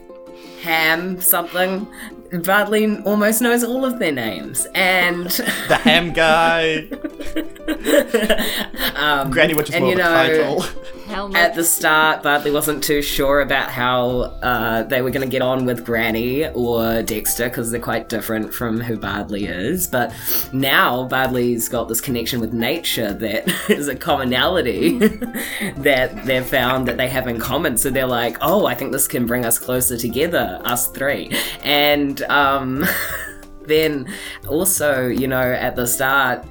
Ham, 0.62 1.20
something. 1.22 1.88
Badly 2.44 2.98
almost 3.06 3.42
knows 3.42 3.64
all 3.64 3.86
of 3.86 4.00
their 4.00 4.12
names. 4.12 4.68
And. 4.76 5.28
The 5.68 5.78
ham 5.78 6.12
guy. 6.14 6.88
um, 8.96 9.32
Granny, 9.32 9.54
which 9.54 9.70
is 9.70 9.76
and 9.76 9.86
more 9.86 9.94
you 9.94 10.00
of 10.00 10.06
a 10.06 10.10
know, 10.10 10.64
title. 10.64 10.64
At 11.18 11.56
the 11.56 11.64
start, 11.64 12.22
Badly 12.22 12.52
wasn't 12.52 12.84
too 12.84 13.02
sure 13.02 13.42
about 13.42 13.72
how 13.72 14.22
uh, 14.44 14.84
they 14.84 15.02
were 15.02 15.10
going 15.10 15.28
to 15.28 15.32
get 15.32 15.42
on 15.42 15.66
with 15.66 15.84
Granny 15.84 16.48
or 16.50 17.02
Dexter 17.02 17.50
because 17.50 17.72
they're 17.72 17.80
quite 17.80 18.08
different 18.08 18.54
from 18.54 18.80
who 18.80 18.98
Badly 18.98 19.46
is. 19.46 19.88
But 19.88 20.14
now 20.54 21.06
Badly's 21.08 21.70
got 21.70 21.88
this 21.88 22.02
connection 22.02 22.40
with 22.40 22.54
nature 22.54 23.14
that 23.14 23.48
is 23.70 23.88
a 23.88 23.96
commonality 23.96 25.00
that 25.78 26.26
they've 26.26 26.46
found 26.46 26.88
that 26.88 26.98
they 26.98 27.08
have 27.08 27.28
in 27.28 27.40
common. 27.40 27.78
So 27.78 27.90
they're 27.90 28.06
like, 28.06 28.38
oh, 28.42 28.68
I 28.68 28.76
think 28.76 28.92
this 28.92 29.08
can 29.08 29.26
bring 29.26 29.44
us 29.44 29.58
closer 29.58 29.98
together, 29.98 30.62
us 30.66 30.88
three. 30.92 31.32
And 31.64 32.22
um, 32.24 32.86
then 33.66 34.08
also, 34.48 35.08
you 35.08 35.28
know, 35.28 35.42
at 35.42 35.76
the 35.76 35.88
start, 35.88 36.46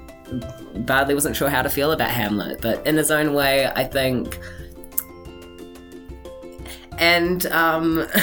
Badly 0.75 1.15
wasn't 1.15 1.37
sure 1.37 1.49
how 1.49 1.63
to 1.63 1.71
feel 1.71 1.93
about 1.93 2.11
Hamlet, 2.11 2.61
but 2.61 2.87
in 2.87 2.97
his 2.97 3.11
own 3.11 3.33
way, 3.35 3.67
I 3.67 3.85
think. 3.85 4.39
And 6.99 7.45
um, 7.47 8.07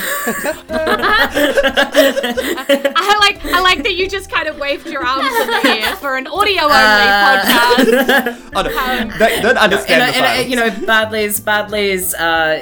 I 1.85 3.17
like 3.19 3.43
I 3.45 3.59
like 3.61 3.83
that 3.83 3.93
you 3.95 4.07
just 4.09 4.31
kind 4.31 4.47
of 4.47 4.57
waved 4.59 4.87
your 4.87 5.05
arms 5.05 5.27
in 5.41 5.47
the 5.47 5.61
air 5.85 5.95
for 5.97 6.15
an 6.17 6.27
audio 6.27 6.63
only 6.63 6.73
Uh, 6.75 7.43
podcast. 7.43 8.51
Oh, 8.55 8.61
no. 8.63 9.17
they 9.17 9.41
don't 9.41 9.57
understand 9.57 10.01
and, 10.03 10.13
the 10.13 10.17
and, 10.17 10.25
silence. 10.25 10.49
you 10.49 10.55
know, 10.55 10.69
Badly's 10.87 11.39
Badly's 11.39 12.13
uh, 12.15 12.61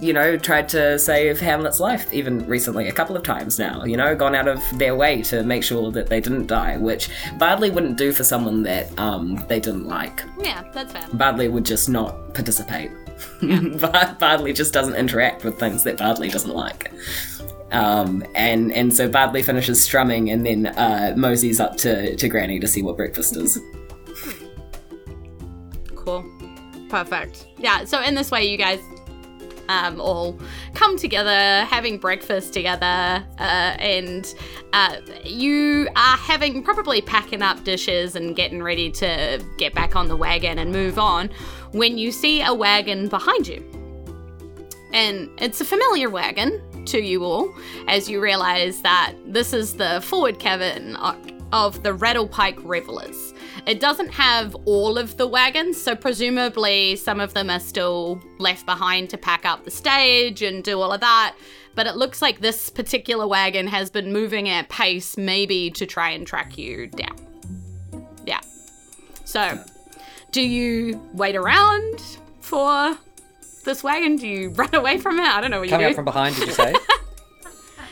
you 0.00 0.12
know 0.12 0.36
tried 0.36 0.68
to 0.70 0.98
save 0.98 1.40
Hamlet's 1.40 1.80
life 1.80 2.12
even 2.12 2.46
recently 2.46 2.88
a 2.88 2.92
couple 2.92 3.16
of 3.16 3.22
times 3.22 3.58
now. 3.58 3.84
You 3.84 3.96
know, 3.96 4.14
gone 4.14 4.34
out 4.34 4.48
of 4.48 4.62
their 4.78 4.94
way 4.96 5.22
to 5.22 5.42
make 5.42 5.62
sure 5.62 5.90
that 5.92 6.08
they 6.08 6.20
didn't 6.20 6.46
die, 6.46 6.76
which 6.76 7.08
Badly 7.38 7.70
wouldn't 7.70 7.96
do 7.98 8.12
for 8.12 8.24
someone 8.24 8.62
that 8.64 8.96
um, 8.98 9.44
they 9.48 9.60
didn't 9.60 9.86
like. 9.86 10.24
Yeah, 10.40 10.62
that's 10.72 10.92
fair. 10.92 11.06
Badly 11.14 11.48
would 11.48 11.64
just 11.64 11.88
not 11.88 12.32
participate. 12.34 12.90
Bad- 13.80 14.18
Badly 14.18 14.52
just 14.52 14.72
doesn't 14.72 14.94
interact 14.94 15.44
with 15.44 15.58
things 15.58 15.84
that 15.84 15.98
Badly 15.98 16.28
doesn't 16.28 16.54
like. 16.54 16.92
Um, 17.72 18.24
and 18.34 18.72
and 18.72 18.94
so 18.94 19.08
Badly 19.08 19.42
finishes 19.42 19.82
strumming 19.82 20.30
and 20.30 20.46
then 20.46 20.66
uh, 20.66 21.14
moseys 21.16 21.60
up 21.60 21.76
to, 21.78 22.14
to 22.16 22.28
Granny 22.28 22.60
to 22.60 22.68
see 22.68 22.82
what 22.82 22.96
breakfast 22.96 23.36
is. 23.36 23.58
Cool. 25.96 26.24
Perfect. 26.88 27.46
Yeah, 27.58 27.84
so 27.84 28.00
in 28.00 28.14
this 28.14 28.30
way, 28.30 28.44
you 28.44 28.56
guys 28.56 28.78
um, 29.68 30.00
all 30.00 30.38
come 30.74 30.96
together, 30.96 31.64
having 31.64 31.98
breakfast 31.98 32.52
together, 32.52 33.24
uh, 33.38 33.76
and 33.78 34.34
uh, 34.72 34.96
you 35.24 35.88
are 35.96 36.16
having 36.16 36.62
probably 36.62 37.00
packing 37.00 37.42
up 37.42 37.64
dishes 37.64 38.14
and 38.16 38.36
getting 38.36 38.62
ready 38.62 38.90
to 38.92 39.44
get 39.58 39.74
back 39.74 39.96
on 39.96 40.08
the 40.08 40.16
wagon 40.16 40.58
and 40.58 40.72
move 40.72 40.98
on 40.98 41.30
when 41.74 41.98
you 41.98 42.12
see 42.12 42.40
a 42.40 42.54
wagon 42.54 43.08
behind 43.08 43.46
you. 43.46 43.62
And 44.92 45.28
it's 45.38 45.60
a 45.60 45.64
familiar 45.64 46.08
wagon 46.08 46.62
to 46.86 47.00
you 47.00 47.24
all 47.24 47.52
as 47.88 48.08
you 48.08 48.20
realize 48.20 48.80
that 48.82 49.14
this 49.26 49.52
is 49.52 49.74
the 49.74 50.00
forward 50.02 50.38
cabin 50.38 50.96
of 51.52 51.82
the 51.82 51.90
Rattlepike 51.90 52.60
Revelers. 52.62 53.34
It 53.66 53.80
doesn't 53.80 54.10
have 54.10 54.54
all 54.66 54.96
of 54.96 55.16
the 55.16 55.26
wagons, 55.26 55.80
so 55.80 55.96
presumably 55.96 56.94
some 56.96 57.18
of 57.18 57.34
them 57.34 57.50
are 57.50 57.60
still 57.60 58.22
left 58.38 58.66
behind 58.66 59.10
to 59.10 59.18
pack 59.18 59.44
up 59.44 59.64
the 59.64 59.70
stage 59.70 60.42
and 60.42 60.62
do 60.62 60.80
all 60.80 60.92
of 60.92 61.00
that. 61.00 61.34
But 61.74 61.88
it 61.88 61.96
looks 61.96 62.22
like 62.22 62.40
this 62.40 62.70
particular 62.70 63.26
wagon 63.26 63.66
has 63.66 63.90
been 63.90 64.12
moving 64.12 64.48
at 64.48 64.68
pace, 64.68 65.16
maybe 65.16 65.70
to 65.72 65.86
try 65.86 66.10
and 66.10 66.24
track 66.24 66.56
you 66.56 66.86
down. 66.86 67.16
Yeah. 68.26 68.40
So, 69.24 69.58
do 70.34 70.42
you 70.42 71.00
wait 71.12 71.36
around 71.36 72.00
for 72.40 72.98
this 73.64 73.84
wagon? 73.84 74.16
Do 74.16 74.26
you 74.26 74.48
run 74.62 74.74
away 74.74 74.98
from 74.98 75.20
it? 75.20 75.26
I 75.26 75.40
don't 75.40 75.52
know 75.52 75.60
what 75.60 75.68
Coming 75.68 75.82
you 75.84 75.86
up 75.86 75.92
do. 75.92 75.96
from 75.96 76.04
behind, 76.04 76.34
did 76.36 76.48
you 76.48 76.54
say? 76.54 76.74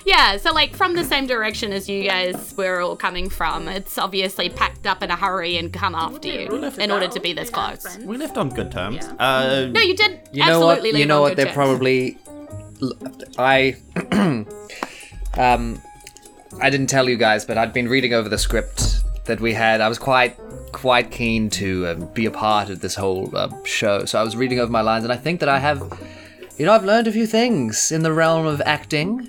Yeah, 0.05 0.37
so 0.39 0.53
like 0.53 0.75
from 0.75 0.95
the 0.97 1.05
same 1.05 1.29
direction 1.29 1.73
as 1.73 1.89
you 1.89 2.03
guys 2.03 2.55
were 2.57 2.81
all 2.81 2.97
coming 2.97 3.31
from. 3.31 3.69
It's 3.69 3.99
obviously 3.99 4.49
packed 4.49 4.85
up 4.85 5.01
in 5.01 5.13
a 5.13 5.15
hurry 5.17 5.57
and 5.57 5.73
come 5.73 5.95
after 5.95 6.27
you 6.27 6.49
in 6.77 6.91
order 6.91 7.07
to 7.07 7.21
be 7.21 7.33
this 7.33 7.51
close. 7.51 7.99
we 7.99 8.17
left 8.17 8.37
on 8.37 8.49
good 8.49 8.73
terms. 8.73 9.05
Uh, 9.21 9.69
No, 9.73 9.81
you 9.81 9.95
did 9.95 10.19
You 10.33 10.45
know 10.45 10.59
what? 10.59 10.85
You 10.85 11.07
know 11.07 11.21
what? 11.21 11.37
They're 11.37 11.45
terms. 11.47 11.55
probably. 11.55 12.19
I. 13.39 13.77
um, 15.39 15.81
I 16.61 16.69
didn't 16.69 16.89
tell 16.89 17.09
you 17.09 17.17
guys, 17.17 17.45
but 17.45 17.57
I'd 17.57 17.73
been 17.73 17.87
reading 17.87 18.13
over 18.13 18.29
the 18.29 18.39
script 18.39 19.05
that 19.27 19.41
we 19.41 19.55
had. 19.55 19.81
I 19.81 19.89
was 19.89 20.01
quite, 20.01 20.37
quite 20.73 21.11
keen 21.11 21.51
to 21.51 21.89
um, 21.89 22.07
be 22.15 22.27
a 22.27 22.31
part 22.31 22.71
of 22.71 22.81
this 22.81 22.95
whole 22.95 23.31
uh, 23.37 23.51
show, 23.65 24.05
so 24.05 24.19
I 24.19 24.23
was 24.23 24.37
reading 24.37 24.59
over 24.59 24.71
my 24.71 24.81
lines, 24.81 25.05
and 25.05 25.13
I 25.13 25.17
think 25.17 25.41
that 25.41 25.49
I 25.49 25.59
have 25.59 25.81
you 26.59 26.67
know, 26.67 26.75
I've 26.75 26.85
learned 26.85 27.09
a 27.09 27.13
few 27.13 27.27
things 27.27 27.91
in 27.91 28.03
the 28.03 28.13
realm 28.13 28.47
of 28.47 28.61
acting. 28.65 29.29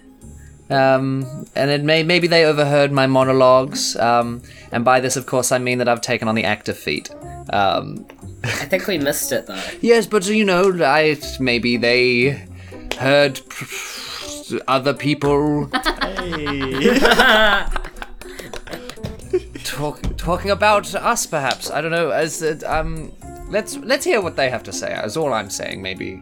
Um, 0.69 1.45
and 1.55 1.69
it 1.69 1.83
may 1.83 2.03
maybe 2.03 2.27
they 2.27 2.45
overheard 2.45 2.91
my 2.91 3.07
monologues. 3.07 3.95
Um, 3.95 4.41
and 4.71 4.85
by 4.85 4.99
this, 4.99 5.15
of 5.15 5.25
course, 5.25 5.51
I 5.51 5.57
mean 5.57 5.79
that 5.79 5.87
I've 5.87 6.01
taken 6.01 6.27
on 6.27 6.35
the 6.35 6.43
actor 6.43 6.73
feat. 6.73 7.09
Um, 7.51 8.05
I 8.43 8.65
think 8.65 8.87
we 8.87 8.97
missed 8.97 9.31
it 9.31 9.47
though. 9.47 9.63
yes, 9.81 10.05
but 10.05 10.27
you 10.27 10.45
know, 10.45 10.83
I 10.83 11.17
maybe 11.39 11.77
they 11.77 12.45
heard 12.99 13.41
other 14.67 14.93
people 14.93 15.69
talk, 19.63 20.01
talking 20.17 20.51
about 20.51 20.93
us, 20.95 21.25
perhaps. 21.25 21.71
I 21.71 21.81
don't 21.81 21.91
know. 21.91 22.09
As 22.11 22.41
uh, 22.43 22.59
um, 22.65 23.11
let's 23.49 23.77
let's 23.77 24.05
hear 24.05 24.21
what 24.21 24.35
they 24.35 24.49
have 24.49 24.63
to 24.63 24.73
say. 24.73 24.93
Is 25.03 25.17
all 25.17 25.33
I'm 25.33 25.49
saying. 25.49 25.81
Maybe, 25.81 26.21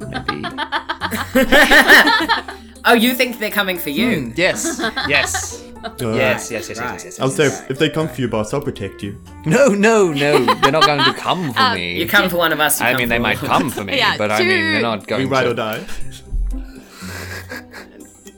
maybe. 0.00 0.44
Oh, 2.84 2.94
you 2.94 3.14
think 3.14 3.38
they're 3.38 3.48
coming 3.50 3.78
for 3.78 3.90
you? 3.90 4.32
yes, 4.36 4.76
yes, 5.08 5.08
yes, 5.08 5.62
yes, 6.00 6.50
yes, 6.50 6.50
yes, 6.50 6.68
yes, 6.68 7.04
yes. 7.04 7.20
I'll 7.20 7.30
say 7.30 7.46
if, 7.46 7.70
if 7.70 7.78
they 7.78 7.88
come 7.88 8.08
for 8.08 8.20
you, 8.20 8.26
boss, 8.28 8.52
I'll 8.52 8.60
protect 8.60 9.04
you. 9.04 9.20
No, 9.46 9.68
no, 9.68 10.12
no. 10.12 10.44
They're 10.56 10.72
not 10.72 10.84
going 10.84 11.04
to 11.04 11.14
come 11.14 11.52
for 11.52 11.74
me. 11.74 12.00
You 12.00 12.08
come 12.08 12.28
for 12.28 12.38
one 12.38 12.52
of 12.52 12.58
us. 12.58 12.80
You 12.80 12.86
I 12.86 12.90
come 12.92 12.98
mean, 12.98 13.06
for 13.06 13.10
they 13.10 13.16
all 13.18 13.22
might 13.22 13.36
come 13.38 13.70
for 13.70 13.84
me, 13.84 13.96
Yeah, 13.98 14.16
but 14.18 14.32
I 14.32 14.40
mean, 14.40 14.48
they're 14.48 14.82
not 14.82 15.06
going 15.06 15.22
to. 15.22 15.28
We 15.28 15.30
going 15.30 15.30
ride 15.30 15.46
or 15.46 15.50
to. 15.50 15.54
die. 15.54 15.86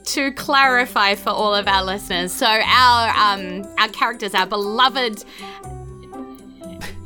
To 0.05 0.31
clarify 0.31 1.15
for 1.15 1.29
all 1.29 1.53
of 1.53 1.67
our 1.67 1.83
listeners, 1.83 2.31
so 2.31 2.45
our 2.45 3.09
um 3.09 3.63
our 3.77 3.89
characters, 3.89 4.33
our 4.33 4.45
beloved, 4.45 5.23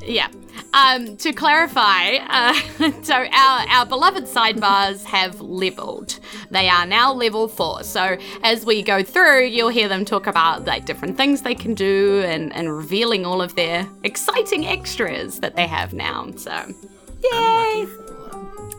yeah. 0.01 0.27
Um, 0.71 1.17
to 1.17 1.33
clarify, 1.33 2.17
uh, 2.27 2.53
so 3.01 3.15
our 3.15 3.67
our 3.67 3.85
beloved 3.87 4.25
sidebars 4.25 5.03
have 5.05 5.41
leveled. 5.41 6.19
They 6.51 6.69
are 6.69 6.85
now 6.85 7.11
level 7.11 7.47
four. 7.47 7.83
So 7.83 8.17
as 8.43 8.65
we 8.65 8.83
go 8.83 9.01
through, 9.01 9.45
you'll 9.45 9.69
hear 9.69 9.87
them 9.87 10.05
talk 10.05 10.27
about 10.27 10.65
like 10.65 10.85
different 10.85 11.17
things 11.17 11.41
they 11.41 11.55
can 11.55 11.73
do 11.73 12.21
and 12.23 12.53
and 12.53 12.75
revealing 12.75 13.25
all 13.25 13.41
of 13.41 13.55
their 13.55 13.87
exciting 14.03 14.67
extras 14.67 15.39
that 15.39 15.55
they 15.55 15.65
have 15.65 15.93
now. 15.93 16.29
So, 16.37 16.73
yay! 17.23 17.87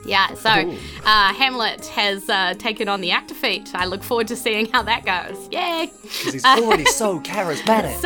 Yeah, 0.04 0.34
so 0.34 0.50
uh, 0.50 1.34
Hamlet 1.34 1.86
has 1.86 2.28
uh, 2.28 2.54
taken 2.54 2.88
on 2.88 3.00
the 3.00 3.10
actor 3.10 3.34
feat. 3.34 3.70
I 3.74 3.84
look 3.84 4.02
forward 4.02 4.28
to 4.28 4.36
seeing 4.36 4.66
how 4.66 4.82
that 4.82 5.04
goes. 5.04 5.48
Yay! 5.50 5.90
Because 6.02 6.32
he's 6.32 6.44
already 6.44 6.84
so 6.86 7.20
charismatic. 7.20 8.00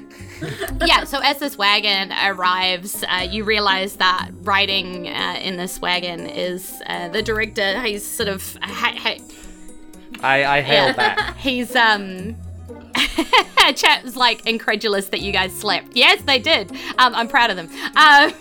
So, 0.40 0.86
yeah, 0.86 1.04
so 1.04 1.18
as 1.18 1.38
this 1.38 1.58
wagon 1.58 2.12
arrives, 2.12 3.04
uh, 3.06 3.26
you 3.30 3.44
realize 3.44 3.96
that 3.96 4.30
riding 4.40 5.06
uh, 5.06 5.38
in 5.38 5.58
this 5.58 5.82
wagon 5.82 6.26
is 6.26 6.80
uh, 6.86 7.08
the 7.08 7.22
director. 7.22 7.78
He's 7.82 8.06
sort 8.06 8.30
of. 8.30 8.56
Ha- 8.62 8.94
ha- 8.96 9.18
I, 10.22 10.44
I 10.44 10.60
hail 10.62 10.86
yeah. 10.86 10.92
back. 10.94 11.36
He's, 11.38 11.76
um. 11.76 12.36
Chat's 13.74 14.16
like 14.16 14.46
incredulous 14.46 15.08
that 15.08 15.20
you 15.20 15.30
guys 15.30 15.54
slept. 15.54 15.94
Yes, 15.94 16.22
they 16.22 16.38
did. 16.38 16.72
Um, 16.98 17.14
I'm 17.14 17.28
proud 17.28 17.50
of 17.50 17.56
them. 17.56 17.68
Um, 17.96 18.32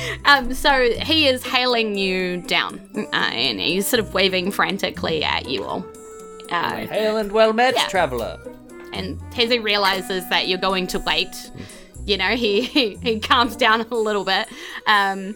um, 0.24 0.52
so 0.54 0.88
he 1.02 1.26
is 1.28 1.42
hailing 1.44 1.96
you 1.96 2.38
down, 2.42 2.80
uh, 3.12 3.16
and 3.16 3.60
he's 3.60 3.86
sort 3.86 4.00
of 4.00 4.12
waving 4.14 4.50
frantically 4.50 5.22
at 5.24 5.48
you 5.48 5.64
all. 5.64 5.84
Uh, 6.50 6.86
Hail 6.86 7.16
and 7.16 7.32
well 7.32 7.52
met, 7.52 7.74
Yeah. 7.76 7.88
traveller. 7.88 8.38
and 8.92 9.20
as 9.36 9.50
he 9.50 9.58
realizes 9.58 10.28
that 10.30 10.48
you're 10.48 10.58
going 10.58 10.86
to 10.88 10.98
wait, 11.00 11.34
you 12.04 12.16
know, 12.16 12.36
he 12.36 12.62
he, 12.62 12.94
he 13.02 13.18
calms 13.20 13.56
down 13.56 13.80
a 13.80 13.94
little 13.94 14.24
bit. 14.24 14.46
Um, 14.86 15.34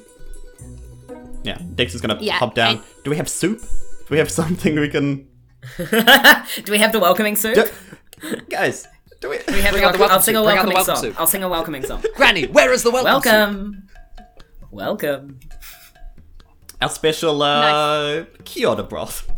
Yeah, 1.43 1.59
Dex 1.75 1.95
is 1.95 2.01
gonna 2.01 2.19
Yeah, 2.21 2.35
hop 2.39 2.55
down. 2.55 2.77
and- 2.77 2.85
Do 3.05 3.11
we 3.11 3.17
have 3.17 3.29
soup? 3.29 3.61
Do 3.61 4.07
we 4.11 4.19
have 4.19 4.31
something 4.41 4.79
we 4.79 4.89
can. 4.89 5.27
Do 5.79 6.73
we 6.73 6.79
have 6.79 6.93
the 6.93 6.99
welcoming 7.01 7.37
soup? 7.37 7.69
Guys, 8.49 8.87
do 9.21 9.29
we. 9.31 9.39
we 9.49 9.61
have 9.61 9.73
Bring 9.73 9.83
the 9.83 9.89
out 9.89 9.93
the 9.93 9.99
welcome- 9.99 10.01
welcome 10.01 10.11
I'll 10.13 10.21
sing 10.23 10.37
a 10.37 10.39
soup, 10.39 10.45
bring 10.47 10.59
out 10.59 10.65
the 10.67 10.75
welcoming 10.75 10.85
song. 10.97 10.97
soup. 11.05 11.21
I'll 11.21 11.27
sing 11.27 11.43
a 11.43 11.49
welcoming 11.49 11.83
song. 11.85 12.03
Granny, 12.17 12.47
where 12.47 12.73
is 12.73 12.83
the 12.83 12.91
welcome? 12.91 13.23
soup? 13.23 13.33
Welcome. 13.33 13.89
Welcome. 14.71 15.41
Our 16.81 16.89
special, 16.89 17.43
uh. 17.43 18.25
Kyoto 18.45 18.83
broth. 18.85 19.31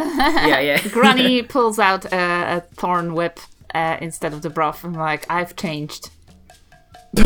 Yeah, 0.00 0.60
yeah. 0.60 0.88
Granny 0.92 1.42
pulls 1.42 1.78
out 1.78 2.06
a, 2.06 2.56
a 2.56 2.60
thorn 2.74 3.12
whip 3.12 3.38
uh, 3.74 3.98
instead 4.00 4.32
of 4.32 4.40
the 4.40 4.48
broth. 4.48 4.82
I'm 4.82 4.94
like, 4.94 5.26
I've 5.30 5.54
changed. 5.56 6.08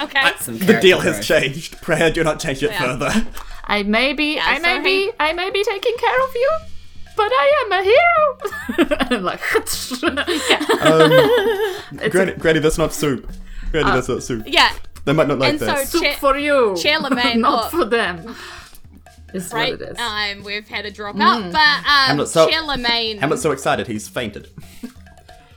okay. 0.00 0.30
Some 0.38 0.58
The 0.58 0.78
deal 0.80 1.00
has 1.00 1.26
changed. 1.26 1.80
Prayer, 1.82 2.08
do 2.12 2.22
not 2.22 2.38
change 2.38 2.62
it 2.62 2.70
Yeah. 2.70 2.78
further. 2.96 3.26
I 3.64 3.82
may 3.82 4.12
be, 4.12 4.38
I 4.38 4.60
may 4.60 4.76
he- 4.78 4.84
be, 4.84 5.10
I 5.18 5.32
may 5.32 5.50
be 5.50 5.64
taking 5.64 5.96
care 5.96 6.22
of 6.24 6.34
you, 6.36 6.50
but 7.16 7.32
I 7.32 7.64
am 7.64 7.72
a 7.72 7.82
hero. 7.82 8.38
I'm 9.10 9.24
like, 9.24 9.40
Granny, 12.12 12.32
Granny, 12.34 12.60
that's 12.60 12.78
not 12.78 12.92
soup. 12.92 13.28
Granny, 13.70 13.90
Uh, 13.90 13.94
that's 13.94 14.08
not 14.08 14.22
soup. 14.22 14.44
Yeah, 14.46 14.72
They 15.04 15.12
might 15.12 15.28
not 15.28 15.38
like 15.38 15.50
and 15.50 15.60
so 15.60 15.66
this. 15.66 15.90
soup 15.90 16.02
Cha- 16.04 16.12
for 16.16 16.36
you, 16.38 16.76
Charlemagne, 16.76 17.40
not 17.48 17.70
for 17.70 17.84
them. 17.84 18.34
Is 19.32 19.52
right? 19.52 19.72
what 19.78 19.80
it 19.82 19.90
is. 19.92 19.98
Um, 19.98 20.42
we've 20.44 20.66
had 20.68 20.86
a 20.86 20.90
drop 20.90 21.14
out, 21.20 21.52
but 21.52 21.58
um, 21.58 21.84
Hamlet, 21.84 22.28
so- 22.28 22.48
Charlemagne 22.50 23.18
Hamlet's 23.18 23.42
so 23.42 23.52
excited, 23.52 23.86
he's 23.86 24.08
fainted. 24.08 24.48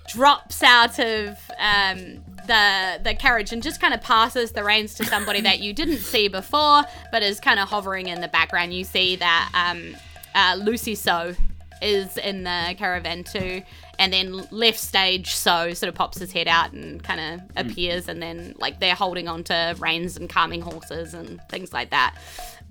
drops 0.10 0.62
out 0.62 1.00
of 1.00 1.30
um, 1.60 2.24
the 2.46 3.00
the 3.04 3.16
carriage 3.18 3.52
and 3.52 3.64
just 3.64 3.82
kind 3.82 3.94
of 3.94 4.02
passes 4.02 4.52
the 4.52 4.64
reins 4.64 4.94
to 4.96 5.06
somebody 5.06 5.42
that 5.42 5.60
you 5.60 5.74
didn't 5.74 5.98
see 6.14 6.28
before, 6.28 6.84
but 7.12 7.24
is 7.24 7.40
kind 7.40 7.60
of 7.60 7.68
hovering 7.70 8.08
in 8.10 8.22
the 8.22 8.28
background. 8.28 8.74
You 8.74 8.84
see 8.84 9.16
that 9.16 9.50
um, 9.54 9.96
uh, 10.36 10.56
Lucy 10.64 10.96
So 10.96 11.36
is 11.82 12.18
in 12.18 12.44
the 12.44 12.76
caravan 12.78 13.24
too, 13.24 13.62
and 14.00 14.12
then 14.12 14.48
left 14.52 14.80
stage 14.80 15.36
So 15.36 15.74
sort 15.74 15.88
of 15.90 15.96
pops 15.96 16.18
his 16.18 16.32
head 16.32 16.48
out 16.48 16.74
and 16.74 17.04
kind 17.04 17.20
of 17.42 17.42
appears, 17.56 18.08
and 18.08 18.22
then 18.22 18.56
like 18.58 18.80
they're 18.80 18.96
holding 18.96 19.28
on 19.28 19.44
to 19.46 19.76
reins 19.80 20.18
and 20.18 20.30
calming 20.30 20.62
horses 20.62 21.14
and 21.14 21.42
things 21.50 21.74
like 21.74 21.92
that. 21.92 22.16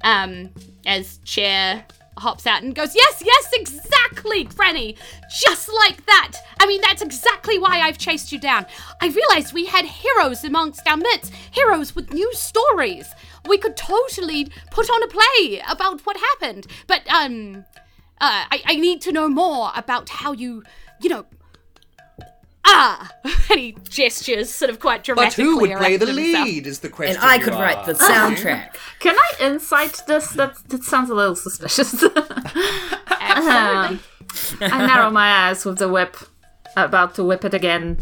Um, 0.02 0.50
as 0.84 1.18
Chair 1.18 1.84
hops 2.18 2.46
out 2.46 2.62
and 2.62 2.74
goes, 2.74 2.94
Yes, 2.94 3.22
yes, 3.24 3.50
exactly, 3.52 4.44
Granny. 4.44 4.96
Just 5.30 5.70
like 5.72 6.04
that. 6.06 6.32
I 6.60 6.66
mean, 6.66 6.80
that's 6.82 7.02
exactly 7.02 7.58
why 7.58 7.80
I've 7.80 7.98
chased 7.98 8.32
you 8.32 8.38
down. 8.38 8.66
I 9.00 9.08
realized 9.08 9.52
we 9.52 9.66
had 9.66 9.84
heroes 9.84 10.44
amongst 10.44 10.86
our 10.86 10.96
midst, 10.96 11.32
heroes 11.50 11.94
with 11.94 12.12
new 12.12 12.32
stories. 12.34 13.08
We 13.46 13.58
could 13.58 13.76
totally 13.76 14.50
put 14.70 14.88
on 14.88 15.02
a 15.02 15.08
play 15.08 15.62
about 15.68 16.00
what 16.02 16.16
happened. 16.16 16.66
But, 16.86 17.08
um, 17.12 17.64
uh, 18.20 18.46
I, 18.52 18.62
I 18.66 18.76
need 18.76 19.00
to 19.02 19.12
know 19.12 19.28
more 19.28 19.72
about 19.74 20.08
how 20.08 20.32
you, 20.32 20.62
you 21.02 21.10
know, 21.10 21.26
ah, 22.64 23.10
and 23.50 23.60
he 23.60 23.76
gestures 23.88 24.50
sort 24.50 24.70
of 24.70 24.80
quite 24.80 25.04
dramatically. 25.04 25.44
But 25.44 25.50
who 25.50 25.58
would 25.60 25.76
play 25.78 25.96
the 25.96 26.06
himself. 26.06 26.46
lead 26.46 26.66
is 26.66 26.80
the 26.80 26.88
question. 26.88 27.16
And 27.16 27.24
I 27.24 27.36
you 27.36 27.42
could 27.42 27.54
write 27.54 27.78
ask. 27.78 27.86
the 27.86 27.94
soundtrack. 27.94 28.76
Can 29.00 29.16
I 29.16 29.32
insight 29.40 30.00
this? 30.06 30.30
That 30.30 30.56
that 30.68 30.84
sounds 30.84 31.10
a 31.10 31.14
little 31.14 31.36
suspicious. 31.36 31.92
Absolutely. 33.20 34.00
I 34.60 34.86
narrow 34.86 35.10
my 35.10 35.48
eyes 35.48 35.64
with 35.64 35.78
the 35.78 35.88
whip, 35.88 36.16
about 36.76 37.14
to 37.16 37.24
whip 37.24 37.44
it 37.44 37.54
again. 37.54 37.98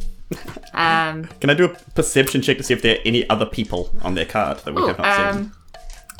Um, 0.74 1.24
Can 1.40 1.50
I 1.50 1.54
do 1.54 1.64
a 1.64 1.68
perception 1.94 2.40
check 2.40 2.56
to 2.58 2.62
see 2.62 2.74
if 2.74 2.82
there 2.82 2.96
are 2.96 3.00
any 3.04 3.28
other 3.28 3.46
people 3.46 3.90
on 4.02 4.14
their 4.14 4.26
card 4.26 4.58
that 4.58 4.74
we 4.74 4.82
ooh, 4.82 4.86
have 4.86 4.98
not 4.98 5.34
seen? 5.34 5.52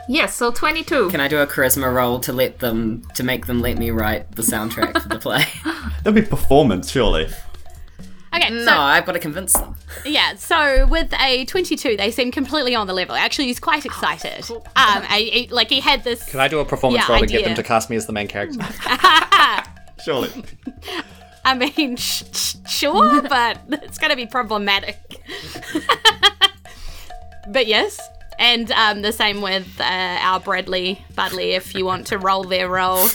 Yes, 0.09 0.35
so 0.35 0.51
22. 0.51 1.11
Can 1.11 1.21
I 1.21 1.29
do 1.29 1.39
a 1.39 1.47
charisma 1.47 1.93
roll 1.93 2.19
to 2.21 2.33
let 2.33 2.59
them 2.59 3.03
to 3.15 3.23
make 3.23 3.47
them 3.47 3.61
let 3.61 3.79
me 3.79 3.91
write 3.91 4.33
the 4.33 4.43
soundtrack 4.43 5.01
for 5.03 5.09
the 5.09 5.19
play? 5.19 5.45
That'd 6.05 6.15
be 6.15 6.23
performance, 6.29 6.91
surely. 6.91 7.29
Okay, 8.33 8.49
no, 8.49 8.65
so 8.65 8.71
I've 8.73 9.05
got 9.07 9.13
to 9.13 9.19
convince 9.19 9.53
them. 9.55 9.75
Yeah, 10.05 10.37
so 10.37 10.87
with 10.87 11.13
a 11.21 11.45
22, 11.47 11.97
they 11.97 12.13
seem 12.13 12.31
completely 12.31 12.77
on 12.77 12.87
the 12.87 12.93
level. 12.93 13.17
Actually, 13.17 13.47
he's 13.47 13.59
quite 13.59 13.85
excited. 13.85 14.49
Um, 14.53 14.63
I, 14.77 15.49
I- 15.51 15.55
like 15.55 15.69
he 15.69 15.81
had 15.81 16.05
this. 16.05 16.23
Can 16.31 16.39
I 16.39 16.47
do 16.47 16.61
a 16.61 16.65
performance 16.65 17.05
Yeah, 17.09 17.15
roll 17.15 17.21
to 17.23 17.27
get 17.27 17.45
them 17.45 17.57
to 17.57 17.63
cast 17.65 17.91
me 17.91 17.97
as 17.97 18.07
the 18.07 18.13
main 18.13 18.29
character? 18.29 18.59
Surely. 20.05 20.31
I 21.45 21.55
mean, 21.55 21.97
sh- 21.97 22.23
sh- 22.33 22.55
sure, 22.69 23.23
but 23.23 23.59
it's 23.69 23.99
going 23.99 24.11
to 24.11 24.17
be 24.17 24.27
problematic. 24.27 24.97
but 27.49 27.67
yes, 27.67 27.99
and 28.41 28.73
um, 28.73 29.03
the 29.03 29.13
same 29.13 29.41
with 29.43 29.69
uh, 29.81 29.85
our 29.85 30.41
Bradley 30.41 31.05
Budley. 31.15 31.55
If 31.55 31.75
you 31.77 31.85
want 31.85 32.09
to 32.09 32.19
roll 32.19 32.43
their 32.43 32.69
roll, 32.69 33.07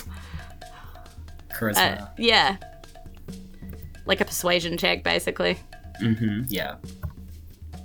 Charisma. 1.53 2.01
uh, 2.01 2.07
yeah, 2.17 2.55
like 4.05 4.21
a 4.21 4.25
persuasion 4.25 4.77
check, 4.77 5.03
basically. 5.03 5.57
Mhm. 6.01 6.45
Yeah. 6.47 6.75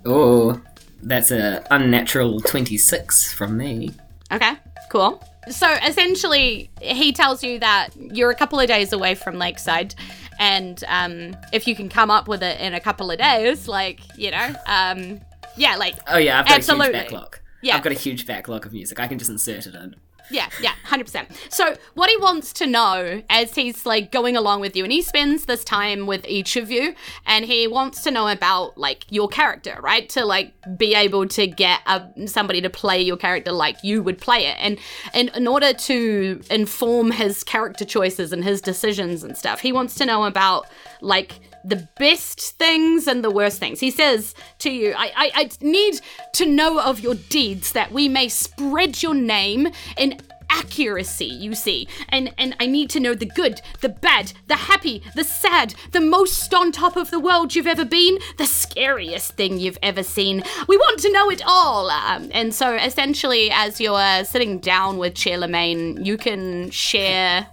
Oh, 0.05 0.61
that's 1.03 1.31
a 1.31 1.67
unnatural 1.71 2.41
twenty-six 2.41 3.33
from 3.33 3.57
me. 3.57 3.91
Okay, 4.31 4.53
cool. 4.91 5.23
So 5.49 5.67
essentially, 5.87 6.71
he 6.81 7.13
tells 7.13 7.43
you 7.43 7.59
that 7.61 7.89
you're 7.97 8.31
a 8.31 8.35
couple 8.35 8.61
of 8.61 8.69
days 8.69 8.93
away 8.93 9.15
from 9.15 9.39
Lakeside, 9.39 9.95
and 10.39 10.85
um, 10.89 11.37
if 11.53 11.67
you 11.67 11.75
can 11.75 11.89
come 11.89 12.11
up 12.11 12.29
with 12.29 12.43
it 12.43 12.61
in 12.61 12.75
a 12.75 12.81
couple 12.81 13.11
of 13.11 13.19
days, 13.19 13.67
like 13.67 14.01
you 14.17 14.31
know, 14.31 14.55
um, 14.67 15.21
yeah, 15.61 15.77
like 15.77 15.97
Oh 16.07 16.19
yeah, 16.19 16.41
I've 16.41 16.47
got 16.47 16.57
Absolutely. 16.57 16.87
a 16.87 16.93
huge 16.93 17.03
backlog. 17.11 17.39
Yeah. 17.63 17.77
I've 17.77 17.83
got 17.83 17.93
a 17.93 17.97
huge 17.97 18.27
backlog 18.27 18.65
of 18.67 18.73
music. 18.73 18.99
I 18.99 19.07
can 19.07 19.19
just 19.19 19.31
insert 19.31 19.67
it 19.67 19.75
in. 19.75 19.97
Yeah, 20.31 20.49
yeah, 20.63 20.75
100%. 20.87 21.27
So, 21.49 21.77
what 21.95 22.09
he 22.09 22.17
wants 22.17 22.53
to 22.55 22.67
know 22.67 23.23
as 23.29 23.55
he's 23.55 23.85
like 23.85 24.13
going 24.13 24.37
along 24.37 24.61
with 24.61 24.77
you, 24.77 24.85
and 24.85 24.93
he 24.93 25.03
spends 25.03 25.47
this 25.47 25.65
time 25.65 26.07
with 26.07 26.25
each 26.27 26.57
of 26.57 26.71
you, 26.71 26.95
and 27.27 27.45
he 27.45 27.67
wants 27.67 28.03
to 28.05 28.11
know 28.11 28.29
about 28.29 28.79
like 28.79 29.05
your 29.11 29.29
character, 29.29 29.77
right? 29.83 30.09
To 30.11 30.25
like 30.25 30.55
be 30.77 30.95
able 30.95 31.27
to 31.29 31.49
get 31.49 31.81
a, 31.87 32.03
somebody 32.27 32.61
to 32.61 32.71
play 32.71 33.01
your 33.01 33.17
character 33.17 33.51
like 33.51 33.83
you 33.83 34.03
would 34.03 34.19
play 34.19 34.47
it. 34.47 34.57
And, 34.61 34.79
and 35.13 35.31
in 35.35 35.49
order 35.49 35.73
to 35.73 36.41
inform 36.49 37.11
his 37.11 37.43
character 37.43 37.85
choices 37.85 38.33
and 38.33 38.45
his 38.45 38.61
decisions 38.61 39.25
and 39.25 39.37
stuff, 39.37 39.61
he 39.61 39.73
wants 39.73 39.97
to 39.97 40.07
know 40.07 40.25
about 40.25 40.67
like 41.01 41.41
the 41.65 41.89
best 41.99 42.41
things 42.59 43.07
and 43.07 43.23
the 43.23 43.31
worst 43.31 43.59
things. 43.59 43.81
He 43.81 43.91
says 43.91 44.35
to 44.59 44.71
you, 44.71 44.95
I, 44.97 45.13
I, 45.17 45.31
I 45.35 45.51
need 45.61 46.01
to 46.35 46.47
know 46.47 46.81
of 46.81 47.01
your 47.01 47.15
deeds 47.15 47.73
that 47.73 47.93
we 47.93 48.09
may 48.09 48.29
spread 48.29 49.03
your 49.03 49.15
name 49.15 49.69
in 49.97 50.21
accuracy, 50.51 51.27
you 51.27 51.55
see. 51.55 51.89
And 52.09 52.35
and 52.37 52.55
I 52.61 52.67
need 52.67 52.91
to 52.91 53.01
know 53.01 53.15
the 53.15 53.27
good, 53.27 53.63
the 53.81 53.89
bad, 53.89 54.33
the 54.49 54.57
happy, 54.57 55.03
the 55.15 55.25
sad, 55.25 55.75
the 55.93 56.01
most 56.01 56.53
on 56.53 56.73
top 56.73 56.97
of 56.97 57.11
the 57.11 57.21
world 57.21 57.55
you've 57.55 57.67
ever 57.67 57.85
been, 57.85 58.19
the 58.37 58.47
scariest 58.47 59.35
thing 59.35 59.59
you've 59.59 59.79
ever 59.83 60.03
seen. 60.03 60.43
We 60.69 60.77
want 60.77 61.01
to 61.01 61.13
know 61.13 61.31
it 61.31 61.43
all. 61.47 61.91
Um, 61.91 62.31
and 62.33 62.53
so 62.53 62.75
essentially, 62.75 63.51
as 63.53 63.81
you're 63.81 64.25
sitting 64.25 64.59
down 64.59 64.99
with 64.99 65.17
Charlemagne, 65.17 66.05
you 66.05 66.17
can 66.17 66.71
share 66.71 67.47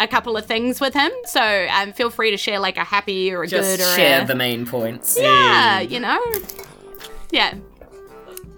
a 0.00 0.08
couple 0.08 0.36
of 0.36 0.46
things 0.46 0.80
with 0.80 0.94
him. 0.94 1.10
So 1.24 1.66
um, 1.70 1.92
feel 1.92 2.10
free 2.10 2.30
to 2.30 2.36
share 2.36 2.58
like 2.58 2.76
a 2.76 2.84
happy 2.84 3.32
or 3.32 3.42
a 3.42 3.48
Just 3.48 3.78
good 3.78 3.80
or 3.86 3.96
share 3.96 4.22
a 4.22 4.26
the 4.26 4.34
main 4.34 4.66
points. 4.66 5.18
yeah, 5.20 5.80
you 5.80 6.00
know, 6.00 6.20
yeah. 7.30 7.54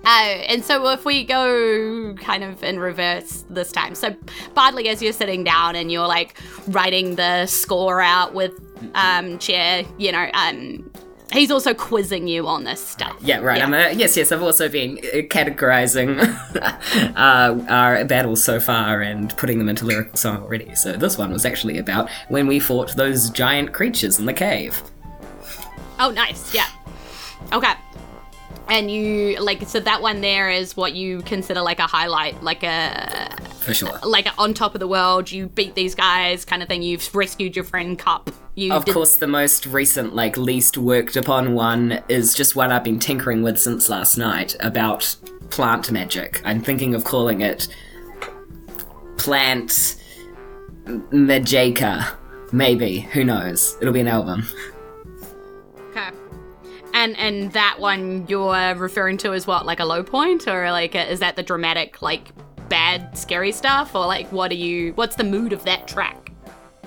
Uh, 0.05 0.09
and 0.49 0.65
so 0.65 0.87
if 0.91 1.05
we 1.05 1.25
go 1.25 2.15
kind 2.15 2.45
of 2.45 2.63
in 2.63 2.79
reverse 2.79 3.45
this 3.51 3.73
time, 3.73 3.95
so 3.97 4.15
Bardley, 4.55 4.89
as 4.89 5.03
you're 5.03 5.13
sitting 5.13 5.43
down 5.43 5.75
and 5.75 5.91
you're 5.91 6.07
like 6.07 6.39
writing 6.69 7.17
the 7.17 7.47
score 7.47 8.01
out 8.01 8.33
with 8.33 8.53
um, 8.95 9.37
Chair, 9.41 9.85
you 9.99 10.13
know, 10.13 10.31
um, 10.33 10.89
he's 11.33 11.51
also 11.51 11.75
quizzing 11.75 12.29
you 12.29 12.47
on 12.47 12.65
this 12.65 12.85
stuff. 12.85 13.17
Yeah, 13.21 13.39
right. 13.41 13.63
I'm 13.63 13.73
uh, 13.73 13.89
yes, 13.89 14.17
yes. 14.17 14.33
I've 14.33 14.43
also 14.43 14.69
been 14.69 14.99
uh, 14.99 15.19
categorizing 15.29 16.21
uh, 17.17 17.65
our 17.69 18.05
battles 18.05 18.43
so 18.45 18.61
far 18.61 19.03
and 19.03 19.37
putting 19.37 19.59
them 19.59 19.69
into 19.69 19.85
lyrical 19.85 20.17
song 20.17 20.43
already. 20.43 20.75
So 20.75 20.93
this 20.93 21.19
one 21.19 21.33
was 21.33 21.45
actually 21.45 21.79
about 21.79 22.11
when 22.29 22.47
we 22.47 22.61
fought 22.61 22.97
those 22.97 23.31
giant 23.31 23.73
creatures 23.73 24.19
in 24.19 24.27
the 24.27 24.35
cave. 24.35 24.83
Oh, 25.99 26.11
nice. 26.11 26.55
Yeah. 26.55 26.69
Okay. 27.53 27.73
And 28.69 28.91
you 28.91 29.39
like 29.39 29.67
so 29.69 29.79
that 29.81 30.03
one 30.03 30.21
there 30.21 30.51
is 30.51 30.77
what 30.77 30.95
you 30.95 31.23
consider 31.23 31.63
like 31.63 31.79
a 31.79 31.87
highlight, 31.87 32.43
like 32.43 32.65
a 32.65 33.16
For 33.67 33.75
sure. 33.75 33.99
Uh, 34.03 34.07
like 34.09 34.29
on 34.39 34.55
top 34.55 34.75
of 34.75 34.81
the 34.81 34.87
world. 34.87 35.31
You 35.31 35.49
beat 35.49 35.75
these 35.75 35.95
guys, 35.95 36.45
kind 36.45 36.63
of 36.63 36.69
thing. 36.69 36.83
You've 36.83 37.13
rescued 37.15 37.57
your 37.57 37.65
friend 37.65 37.99
Cup. 37.99 38.31
You 38.55 38.73
Of 38.73 38.85
did- 38.85 38.95
course, 38.95 39.17
the 39.17 39.27
most 39.27 39.67
recent, 39.67 40.15
like, 40.15 40.37
least 40.37 40.79
worked 40.79 41.17
upon 41.17 41.53
one 41.55 42.01
is 42.09 42.33
just 42.33 42.55
one 42.57 42.71
I've 42.71 42.85
been 42.85 43.01
tinkering 43.01 43.43
with 43.43 43.59
since 43.59 43.89
last 43.89 44.17
night 44.17 44.55
about 44.61 45.17
plant 45.51 45.91
magic. 45.91 46.41
I'm 46.45 46.63
thinking 46.63 46.95
of 46.95 47.03
calling 47.05 47.41
it 47.41 47.69
Plant 49.19 49.97
Magica. 50.87 52.15
Maybe. 52.53 53.01
Who 53.01 53.25
knows? 53.25 53.77
It'll 53.81 53.93
be 53.93 54.01
an 54.01 54.09
album. 54.09 54.47
Okay. 55.91 56.11
And 56.95 57.17
and 57.19 57.53
that 57.53 57.77
one 57.81 58.27
you're 58.29 58.75
referring 58.77 59.17
to 59.19 59.33
is 59.33 59.47
what, 59.47 59.67
like 59.67 59.81
a 59.81 59.85
low 59.85 60.03
point, 60.03 60.47
or 60.47 60.71
like 60.71 60.95
a, 60.95 61.11
is 61.11 61.21
that 61.21 61.37
the 61.37 61.43
dramatic, 61.43 62.01
like 62.01 62.31
bad, 62.69 63.17
scary 63.17 63.53
stuff, 63.53 63.95
or 63.95 64.07
like 64.07 64.31
what 64.33 64.51
are 64.51 64.55
you? 64.55 64.93
What's 64.95 65.17
the 65.17 65.25
mood 65.25 65.53
of 65.53 65.65
that 65.65 65.89
track? 65.89 66.33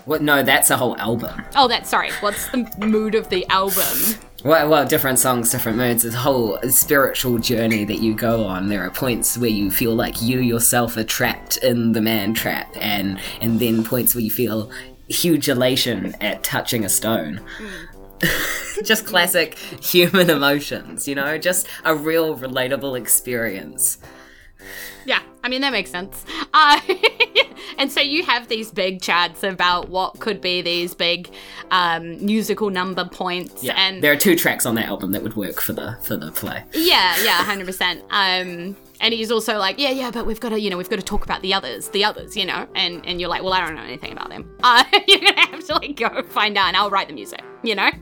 What? 0.06 0.22
No, 0.22 0.44
that's 0.44 0.70
a 0.70 0.78
whole 0.78 0.98
album. 0.98 1.44
Oh, 1.56 1.68
that's 1.68 1.90
sorry. 1.90 2.12
What's 2.22 2.48
the 2.50 2.70
mood 2.80 3.16
of 3.16 3.30
the 3.30 3.46
album? 3.48 4.18
Well, 4.44 4.70
well, 4.70 4.88
different 4.88 5.20
songs, 5.20 5.52
different 5.52 5.78
moods. 5.78 6.06
It's 6.06 6.16
a 6.16 6.20
whole 6.20 6.60
spiritual 6.70 7.40
journey 7.40 7.84
that 7.84 8.00
you 8.00 8.16
go 8.16 8.46
on. 8.46 8.70
There 8.70 8.86
are 8.86 8.90
points 8.90 9.38
where 9.38 9.50
you 9.50 9.70
feel 9.70 9.94
like 9.94 10.22
you 10.22 10.40
yourself 10.40 10.96
are 10.96 11.04
trapped 11.04 11.58
in 11.58 11.92
the 11.92 12.02
man 12.02 12.34
trap, 12.34 12.74
and 12.80 13.20
and 13.42 13.60
then 13.60 13.84
points 13.84 14.16
where 14.16 14.24
you 14.24 14.32
feel 14.32 14.72
huge 15.10 15.50
elation 15.50 16.16
at 16.22 16.44
touching 16.44 16.86
a 16.86 16.90
stone. 16.90 17.42
just 18.84 19.06
classic 19.06 19.58
human 19.82 20.30
emotions, 20.30 21.08
you 21.08 21.16
know, 21.16 21.38
just 21.38 21.68
a 21.84 21.96
real 21.96 22.38
relatable 22.38 22.98
experience. 22.98 23.98
Yeah, 25.06 25.22
I 25.44 25.50
mean 25.50 25.62
that 25.62 25.72
makes 25.72 25.92
sense. 25.92 26.26
Uh, 26.54 26.80
and 27.78 27.92
so 27.92 28.02
you 28.02 28.24
have 28.26 28.48
these 28.48 28.72
big 28.72 29.02
chats 29.02 29.44
about 29.44 29.90
what 29.90 30.20
could 30.20 30.42
be 30.42 30.62
these 30.62 30.94
big 30.94 31.30
um, 31.72 32.24
musical 32.26 32.70
number 32.70 33.06
points, 33.06 33.66
and 33.66 34.04
there 34.04 34.12
are 34.12 34.18
two 34.18 34.36
tracks 34.36 34.66
on 34.66 34.76
that 34.76 34.88
album 34.88 35.12
that 35.14 35.24
would 35.24 35.36
work 35.36 35.62
for 35.62 35.74
the 35.74 35.98
for 36.04 36.18
the 36.18 36.32
play. 36.32 36.64
Yeah, 36.74 37.16
yeah, 37.24 37.44
hundred 37.44 37.66
percent. 37.66 38.04
Um, 38.10 38.76
and 39.02 39.14
he's 39.14 39.32
also 39.32 39.58
like, 39.58 39.80
yeah, 39.80 39.92
yeah, 39.92 40.12
but 40.12 40.26
we've 40.26 40.40
got 40.40 40.50
to, 40.50 40.60
you 40.60 40.70
know, 40.70 40.78
we've 40.78 40.90
got 40.90 40.98
to 40.98 41.06
talk 41.06 41.24
about 41.24 41.42
the 41.42 41.54
others, 41.54 41.88
the 41.90 42.04
others, 42.04 42.36
you 42.36 42.46
know. 42.46 42.68
And 42.76 43.06
and 43.06 43.20
you're 43.20 43.30
like, 43.30 43.44
well, 43.44 43.54
I 43.54 43.66
don't 43.66 43.76
know 43.76 43.82
anything 43.82 44.12
about 44.12 44.30
them. 44.30 44.50
Uh, 44.62 44.84
you're 45.08 45.20
gonna 45.20 45.40
have 45.40 45.66
to 45.66 45.74
like 45.76 45.96
go 45.96 46.22
find 46.24 46.58
out, 46.58 46.68
and 46.68 46.78
I'll 46.78 46.90
write 46.90 47.08
the 47.08 47.14
music, 47.14 47.44
you 47.64 47.76
know. 47.76 47.90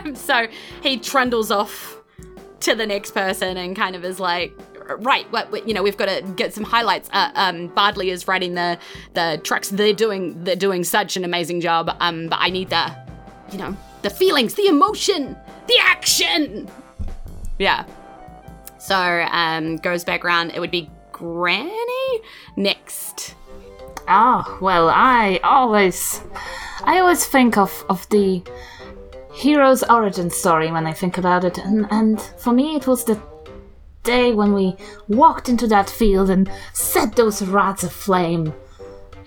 Um, 0.00 0.14
so 0.14 0.46
he 0.82 0.98
trundles 0.98 1.50
off 1.50 2.00
to 2.60 2.74
the 2.74 2.86
next 2.86 3.12
person 3.12 3.56
and 3.56 3.76
kind 3.76 3.94
of 3.94 4.04
is 4.04 4.18
like. 4.18 4.52
Right, 4.98 5.30
what 5.32 5.66
you 5.66 5.74
know, 5.74 5.82
we've 5.82 5.96
got 5.96 6.06
to 6.06 6.22
get 6.36 6.52
some 6.54 6.64
highlights. 6.64 7.08
Uh, 7.12 7.30
um, 7.34 7.68
Bardley 7.68 8.10
is 8.10 8.26
writing 8.26 8.54
the 8.54 8.78
the 9.14 9.40
tracks. 9.44 9.68
They're 9.68 9.92
doing 9.92 10.44
they're 10.44 10.56
doing 10.56 10.84
such 10.84 11.16
an 11.16 11.24
amazing 11.24 11.60
job. 11.60 11.96
Um, 12.00 12.28
but 12.28 12.38
I 12.40 12.50
need 12.50 12.70
the, 12.70 12.96
you 13.52 13.58
know, 13.58 13.76
the 14.02 14.10
feelings, 14.10 14.54
the 14.54 14.66
emotion, 14.66 15.36
the 15.66 15.78
action. 15.80 16.68
Yeah. 17.58 17.84
So 18.78 18.96
um, 19.30 19.76
goes 19.76 20.04
back 20.04 20.24
around. 20.24 20.50
It 20.50 20.60
would 20.60 20.70
be 20.70 20.90
Granny 21.12 22.20
next. 22.56 23.34
Oh, 24.08 24.58
well, 24.60 24.88
I 24.88 25.38
always 25.44 26.20
I 26.84 26.98
always 26.98 27.24
think 27.26 27.56
of 27.56 27.84
of 27.88 28.08
the 28.08 28.42
hero's 29.32 29.82
origin 29.84 30.30
story 30.30 30.72
when 30.72 30.86
I 30.86 30.92
think 30.92 31.18
about 31.18 31.44
it. 31.44 31.58
And 31.58 31.86
and 31.90 32.20
for 32.38 32.52
me 32.52 32.76
it 32.76 32.86
was 32.86 33.04
the 33.04 33.20
day 34.02 34.32
when 34.32 34.52
we 34.52 34.76
walked 35.08 35.48
into 35.48 35.66
that 35.68 35.90
field 35.90 36.30
and 36.30 36.50
set 36.72 37.16
those 37.16 37.42
rats 37.42 37.82
aflame 37.82 38.54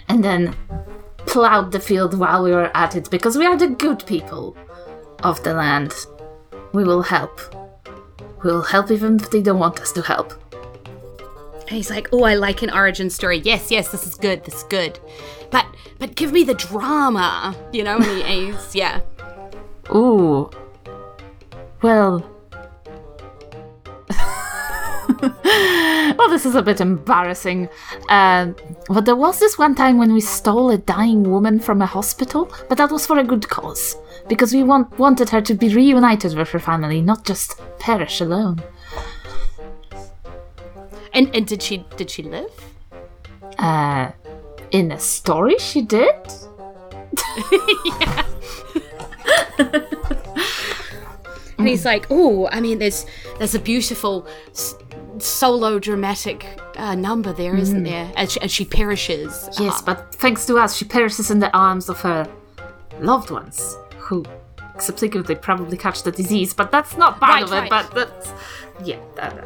and 0.10 0.24
then 0.24 0.56
plowed 1.26 1.72
the 1.72 1.80
field 1.80 2.18
while 2.18 2.44
we 2.44 2.52
were 2.52 2.76
at 2.76 2.96
it 2.96 3.10
because 3.10 3.38
we 3.38 3.46
are 3.46 3.58
the 3.58 3.68
good 3.68 4.06
people 4.06 4.56
of 5.24 5.42
the 5.44 5.54
land. 5.54 5.94
We 6.74 6.84
will 6.84 7.02
help. 7.02 7.40
We 8.44 8.52
will 8.52 8.64
help 8.64 8.92
even 8.92 9.16
if 9.16 9.32
they 9.32 9.42
don't 9.42 9.60
want 9.60 9.80
us 9.80 9.92
to 9.94 10.02
help. 10.02 10.34
And 11.62 11.70
he's 11.70 11.90
like, 11.90 12.10
"Oh, 12.12 12.24
I 12.24 12.36
like 12.36 12.62
an 12.62 12.70
origin 12.70 13.10
story. 13.10 13.40
Yes, 13.40 13.72
yes, 13.72 13.92
this 13.92 14.06
is 14.06 14.16
good. 14.16 14.44
This 14.44 14.56
is 14.56 14.64
good. 14.64 15.00
But 15.50 15.66
but 15.98 16.16
give 16.16 16.34
me 16.34 16.44
the 16.44 16.54
drama, 16.54 17.56
you 17.72 17.84
know." 17.84 17.98
And 17.98 18.06
he, 18.06 18.22
he's 18.52 18.76
yeah. 18.76 19.00
Ooh. 19.94 20.50
Well. 21.82 22.33
Well, 25.24 26.30
this 26.30 26.46
is 26.46 26.56
a 26.56 26.62
bit 26.62 26.82
embarrassing. 26.82 27.70
Uh, 28.10 28.52
but 28.90 29.06
there 29.06 29.16
was 29.16 29.40
this 29.40 29.58
one 29.58 29.76
time 29.76 29.98
when 29.98 30.14
we 30.14 30.22
stole 30.22 30.70
a 30.70 30.78
dying 30.78 31.24
woman 31.30 31.60
from 31.60 31.82
a 31.82 31.86
hospital, 31.86 32.52
but 32.70 32.78
that 32.78 32.92
was 32.92 33.06
for 33.06 33.18
a 33.18 33.24
good 33.24 33.48
cause. 33.48 33.96
Because 34.28 34.54
we 34.54 34.64
want, 34.64 34.98
wanted 35.00 35.30
her 35.30 35.42
to 35.42 35.54
be 35.54 35.74
reunited 35.74 36.36
with 36.38 36.50
her 36.50 36.60
family, 36.60 37.02
not 37.02 37.26
just 37.26 37.60
perish 37.80 38.22
alone. 38.22 38.62
And 41.14 41.34
and 41.36 41.46
did 41.46 41.62
she 41.62 41.86
did 41.96 42.10
she 42.10 42.24
live? 42.24 42.52
Uh, 43.60 44.12
in 44.72 44.92
a 44.92 45.00
story, 45.00 45.58
she 45.60 45.82
did? 45.84 46.16
And 51.58 51.68
he's 51.68 51.86
like, 51.86 52.08
"Oh, 52.10 52.50
I 52.52 52.60
mean, 52.60 52.80
there's 52.80 53.06
there's 53.38 53.56
a 53.56 53.60
beautiful 53.60 54.28
s- 54.52 54.76
solo 55.20 55.80
dramatic 55.80 56.60
uh, 56.78 56.96
number 56.96 57.34
there, 57.34 57.56
isn't 57.56 57.84
there?" 57.84 58.12
As 58.16 58.32
she, 58.34 58.42
as 58.42 58.52
she 58.52 58.66
perishes. 58.66 59.50
Yes, 59.60 59.82
but 59.82 60.14
thanks 60.16 60.46
to 60.48 60.58
us, 60.58 60.76
she 60.76 60.86
perishes 60.86 61.30
in 61.32 61.40
the 61.40 61.56
arms 61.56 61.90
of 61.90 62.00
her 62.02 62.28
loved 63.00 63.30
ones, 63.32 63.78
who 63.98 64.24
subsequently 64.80 65.36
probably 65.36 65.78
catch 65.78 66.04
the 66.04 66.12
disease. 66.12 66.54
But 66.54 66.72
that's 66.72 66.98
not 66.98 67.20
part 67.20 67.34
Right, 67.34 67.44
of 67.44 67.52
it. 67.52 67.56
right. 67.56 67.70
But 67.70 67.94
that's 67.94 68.32
yeah, 68.84 68.98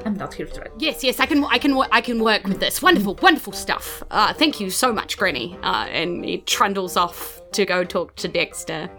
I'm 0.06 0.16
not 0.16 0.34
here 0.34 0.46
to 0.48 0.62
it. 0.62 0.72
Yes, 0.80 1.04
yes, 1.04 1.20
I 1.20 1.26
can, 1.26 1.44
I 1.44 1.58
can, 1.58 1.78
I 1.92 2.00
can 2.02 2.24
work 2.24 2.46
with 2.48 2.60
this. 2.62 2.82
Wonderful, 2.82 3.16
wonderful 3.22 3.52
stuff. 3.54 4.02
Uh, 4.10 4.34
thank 4.34 4.60
you 4.62 4.70
so 4.70 4.94
much, 4.94 5.18
Granny. 5.18 5.58
Uh, 5.64 5.86
and 5.92 6.24
he 6.24 6.38
trundles 6.40 6.96
off 6.96 7.42
to 7.52 7.66
go 7.66 7.84
talk 7.84 8.16
to 8.16 8.28
Dexter. 8.30 8.90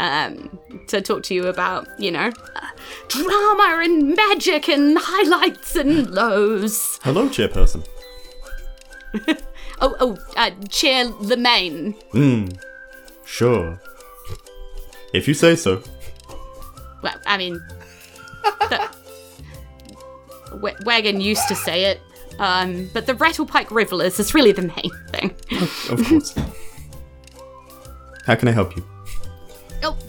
Um, 0.00 0.58
to 0.88 1.00
talk 1.00 1.22
to 1.24 1.34
you 1.34 1.46
about, 1.46 1.86
you 2.00 2.10
know, 2.10 2.32
uh, 2.56 2.66
drama 3.08 3.80
and 3.84 4.16
magic 4.16 4.68
and 4.68 4.96
highlights 4.98 5.76
and 5.76 6.10
lows. 6.10 6.98
Hello, 7.02 7.28
chairperson. 7.28 7.86
Oh, 9.82 9.96
oh, 9.98 10.18
uh, 10.36 10.50
Chair 10.68 11.06
Lemaine. 11.20 11.94
Sure. 13.24 13.80
If 15.14 15.26
you 15.26 15.32
say 15.32 15.56
so. 15.56 15.82
Well, 17.02 17.14
I 17.24 17.38
mean, 17.38 17.54
the, 18.68 18.94
Wa- 20.60 20.74
Wagon 20.84 21.22
used 21.22 21.48
to 21.48 21.54
say 21.54 21.84
it, 21.86 22.00
um, 22.38 22.90
but 22.92 23.06
the 23.06 23.14
Rattlepike 23.14 23.70
Revelers 23.70 24.20
is 24.20 24.34
really 24.34 24.52
the 24.52 24.62
main 24.62 24.90
thing. 25.12 25.34
Of 25.88 26.04
course. 26.06 26.34
How 28.26 28.34
can 28.34 28.48
I 28.48 28.52
help 28.52 28.76
you? 28.76 28.84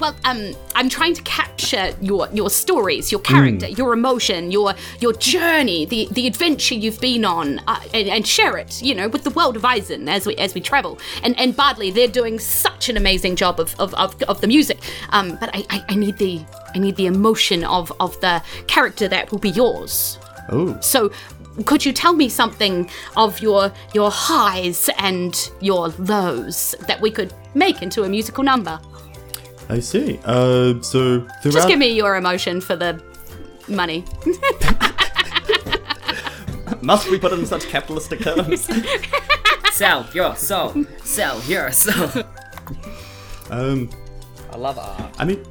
Well, 0.02 0.16
um, 0.26 0.56
I'm 0.74 0.90
trying 0.90 1.14
to 1.14 1.22
capture 1.22 1.92
your 2.02 2.28
your 2.34 2.50
stories, 2.50 3.12
your 3.12 3.22
character, 3.22 3.68
your 3.68 3.94
emotion, 3.94 4.50
your 4.50 4.74
your 5.00 5.14
journey, 5.14 5.86
the 5.86 6.08
the 6.10 6.26
adventure 6.26 6.74
you've 6.74 7.00
been 7.00 7.24
on, 7.24 7.60
uh, 7.68 7.80
and, 7.94 8.08
and 8.10 8.28
share 8.28 8.58
it, 8.58 8.82
you 8.82 8.96
know, 8.96 9.08
with 9.08 9.24
the 9.24 9.30
world 9.30 9.56
of 9.56 9.62
Isen 9.62 10.10
as 10.10 10.26
we 10.26 10.36
as 10.38 10.56
we 10.56 10.62
travel. 10.62 10.98
And 11.22 11.40
and 11.40 11.56
Bardley, 11.56 11.92
they're 11.92 12.08
doing 12.08 12.40
such 12.40 12.90
an 12.90 12.98
amazing 12.98 13.36
job 13.36 13.60
of 13.60 13.76
of, 13.80 13.94
of, 13.94 14.20
of 14.24 14.42
the 14.42 14.48
music. 14.48 14.80
Um, 15.12 15.38
but 15.40 15.52
I, 15.54 15.64
I 15.70 15.86
I 15.90 15.96
need 15.96 16.18
the 16.18 16.42
I 16.74 16.80
need 16.80 16.96
the 16.96 17.06
emotion 17.06 17.64
of 17.64 17.94
of 18.00 18.20
the 18.22 18.42
character 18.66 19.08
that 19.08 19.32
will 19.32 19.38
be 19.38 19.52
yours. 19.52 20.18
Oh, 20.50 20.80
So, 20.82 21.12
could 21.66 21.86
you 21.86 21.94
tell 21.94 22.14
me 22.14 22.28
something 22.28 22.90
of 23.16 23.40
your 23.40 23.72
your 23.94 24.10
highs 24.10 24.90
and 24.98 25.52
your 25.60 25.90
lows 26.00 26.74
that 26.88 27.00
we 27.02 27.12
could 27.12 27.36
make 27.54 27.84
into 27.84 28.02
a 28.04 28.10
musical 28.10 28.44
number? 28.44 28.80
I 29.72 29.80
see. 29.80 30.20
Uh, 30.26 30.82
so 30.82 31.26
throughout. 31.42 31.54
Just 31.54 31.68
give 31.70 31.80
me 31.80 31.94
your 31.94 32.18
emotion 32.18 32.60
for 32.60 32.76
the 32.76 33.02
money. 33.70 34.04
Must 36.82 37.10
we 37.10 37.18
put 37.18 37.32
it 37.32 37.40
in 37.40 37.46
such 37.46 37.68
capitalistic 37.68 38.20
terms? 38.20 38.70
Sell 39.72 40.06
your 40.14 40.36
soul. 40.36 40.86
Sell 41.06 41.42
your 41.44 41.72
soul. 41.72 42.26
um, 43.50 43.90
I 44.52 44.58
love 44.58 44.78
art. 44.78 45.16
I 45.18 45.24
mean, 45.24 45.42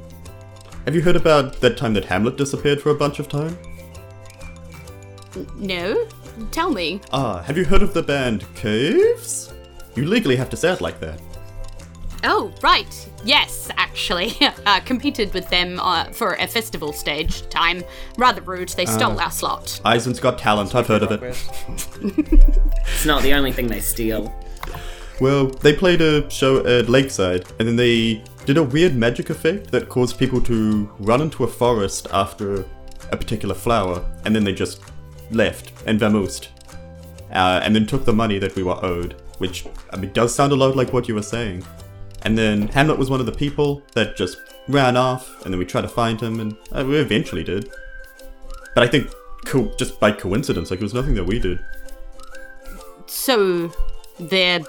have 0.85 0.93
you 0.93 1.01
heard 1.01 1.15
about 1.15 1.59
that 1.61 1.75
time 1.75 1.95
that 1.95 2.05
Hamlet 2.05 2.37
disappeared 2.37 2.79
for 2.79 2.91
a 2.91 2.95
bunch 2.95 3.17
of 3.17 3.27
time? 3.27 3.57
no? 5.55 6.07
Tell 6.51 6.69
me. 6.69 7.01
Ah, 7.11 7.41
have 7.41 7.57
you 7.57 7.65
heard 7.65 7.81
of 7.81 7.95
the 7.95 8.03
band 8.03 8.45
Caves? 8.53 9.51
You 9.95 10.05
legally 10.05 10.35
have 10.35 10.51
to 10.51 10.57
say 10.57 10.71
it 10.71 10.81
like 10.81 10.99
that. 10.99 11.19
Oh, 12.23 12.53
right. 12.61 13.09
Yes, 13.23 13.69
actually. 13.77 14.35
uh, 14.65 14.79
competed 14.81 15.33
with 15.33 15.49
them 15.49 15.79
uh, 15.79 16.05
for 16.05 16.33
a 16.33 16.47
festival 16.47 16.93
stage 16.93 17.47
time. 17.49 17.83
Rather 18.17 18.41
rude. 18.41 18.69
They 18.69 18.85
stole 18.85 19.19
our 19.19 19.31
slot. 19.31 19.81
Isen's 19.83 20.19
Got 20.19 20.37
Talent, 20.37 20.75
I've 20.75 20.87
heard 20.87 21.03
of 21.03 21.11
it. 21.11 21.21
It's 22.93 23.05
not 23.05 23.23
the 23.23 23.33
only 23.33 23.51
thing 23.51 23.67
they 23.67 23.79
steal. 23.79 24.33
Well, 25.19 25.47
they 25.47 25.73
played 25.73 26.01
a 26.01 26.29
show 26.29 26.65
at 26.65 26.89
Lakeside, 26.89 27.45
and 27.59 27.67
then 27.67 27.75
they 27.75 28.23
did 28.45 28.57
a 28.57 28.63
weird 28.63 28.95
magic 28.95 29.29
effect 29.29 29.71
that 29.71 29.87
caused 29.87 30.17
people 30.17 30.41
to 30.41 30.91
run 30.99 31.21
into 31.21 31.43
a 31.43 31.47
forest 31.47 32.07
after 32.11 32.65
a 33.11 33.17
particular 33.17 33.55
flower, 33.55 34.03
and 34.25 34.35
then 34.35 34.43
they 34.43 34.53
just 34.53 34.81
left 35.29 35.71
and 35.85 35.99
vamoosed. 35.99 36.47
Uh, 37.31 37.61
and 37.63 37.75
then 37.75 37.85
took 37.85 38.03
the 38.03 38.13
money 38.13 38.39
that 38.39 38.55
we 38.55 38.63
were 38.63 38.83
owed, 38.83 39.15
which, 39.37 39.65
I 39.91 39.97
mean, 39.97 40.11
does 40.11 40.33
sound 40.35 40.51
a 40.51 40.55
lot 40.55 40.75
like 40.75 40.91
what 40.91 41.07
you 41.07 41.15
were 41.15 41.23
saying. 41.23 41.63
And 42.23 42.37
then 42.37 42.67
Hamlet 42.69 42.97
was 42.99 43.09
one 43.09 43.19
of 43.19 43.25
the 43.25 43.31
people 43.31 43.81
that 43.93 44.15
just 44.15 44.37
ran 44.67 44.95
off, 44.95 45.43
and 45.43 45.53
then 45.53 45.57
we 45.59 45.65
tried 45.65 45.81
to 45.81 45.87
find 45.89 46.21
him, 46.21 46.39
and 46.39 46.55
uh, 46.71 46.83
we 46.85 46.97
eventually 46.97 47.43
did. 47.43 47.69
But 48.75 48.83
I 48.83 48.87
think, 48.87 49.09
co- 49.45 49.73
just 49.77 49.99
by 49.99 50.11
coincidence, 50.11 50.69
like, 50.71 50.79
it 50.79 50.83
was 50.83 50.93
nothing 50.93 51.15
that 51.15 51.25
we 51.25 51.39
did. 51.39 51.59
So, 53.07 53.71
they're 54.19 54.61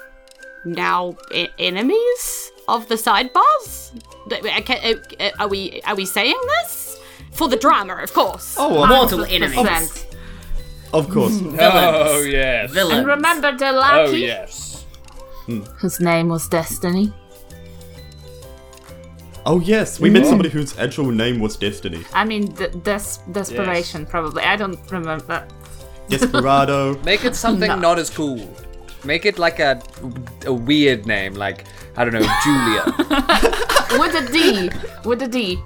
now 0.65 1.17
e- 1.33 1.49
enemies 1.59 2.51
of 2.69 2.89
the 2.89 2.95
sidebars? 2.95 3.93
Th- 4.29 4.45
I 4.45 4.61
ca- 4.63 5.33
Are 5.39 5.49
we 5.49 5.81
are 5.85 5.95
we 5.97 6.07
saying 6.07 6.41
this 6.59 6.99
for 7.33 7.49
the 7.49 7.57
drama, 7.57 7.97
of 7.97 8.13
course? 8.15 8.57
Oh, 8.59 8.87
Mortal 8.87 9.25
enemies. 9.25 10.07
of 10.93 11.09
course. 11.11 11.41
Oh 11.61 12.23
yes. 12.23 12.71
Villains. 12.71 12.99
And 12.99 13.07
remember 13.07 13.57
the 13.57 13.69
Oh 13.71 13.73
lackey 13.73 14.19
yes. 14.21 14.85
His 15.81 16.01
name 16.01 16.29
was 16.29 16.49
Destiny? 16.49 17.13
Oh 19.45 19.61
yes, 19.61 19.99
we 19.99 20.09
met 20.09 20.25
somebody 20.27 20.49
whose 20.51 20.79
actual 20.79 21.11
name 21.11 21.41
was 21.41 21.57
Destiny. 21.57 22.05
I 22.13 22.25
mean, 22.25 22.47
d- 22.53 22.69
des- 22.83 23.19
desperation, 23.33 24.07
probably. 24.07 24.43
I 24.45 24.57
don't 24.57 24.79
remember. 24.91 25.47
Desperado. 26.09 26.97
Make 27.05 27.25
it 27.25 27.35
something 27.35 27.69
No. 27.69 27.77
not 27.77 27.99
as 27.99 28.09
cool. 28.09 28.39
Make 29.05 29.27
it 29.27 29.39
like 29.39 29.59
a 29.59 29.83
a 30.47 30.53
weird 30.53 31.07
name, 31.07 31.35
like 31.35 31.65
I 31.97 32.05
don't 32.05 32.13
know, 32.15 32.27
Julia. 32.45 32.85
With 33.99 34.15
a 34.15 34.29
D. 34.33 34.71
With 35.05 35.23
a 35.23 35.29
D. 35.29 35.59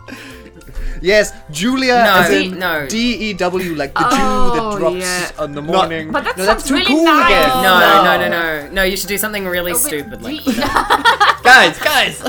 yes, 1.02 1.32
Julia 1.50 1.94
No, 2.02 2.14
as 2.22 2.30
in 2.30 2.58
no. 2.58 2.86
D 2.88 3.28
E 3.30 3.32
W, 3.34 3.74
like 3.74 3.92
the 3.92 4.00
Jew 4.00 4.06
Oh, 4.18 4.70
that 4.72 4.78
drops 4.78 4.96
yeah. 4.96 5.30
on 5.44 5.52
the 5.52 5.60
morning. 5.60 6.10
But 6.12 6.24
that 6.24 6.38
no, 6.38 6.46
that's 6.46 6.64
sounds 6.64 6.68
too 6.68 6.74
really 6.76 6.86
cool 6.86 7.04
nice. 7.04 7.26
again. 7.26 7.48
No, 7.62 7.78
No. 7.78 8.02
no, 8.04 8.18
no, 8.20 8.28
no, 8.30 8.70
no. 8.72 8.82
You 8.84 8.96
should 8.96 9.08
do 9.08 9.18
something 9.18 9.44
really 9.46 9.72
oh, 9.72 9.74
With 9.74 9.82
stupid 9.82 10.22
like 10.22 10.42
D- 10.42 10.54
guys, 11.44 11.78
guys. 11.78 12.22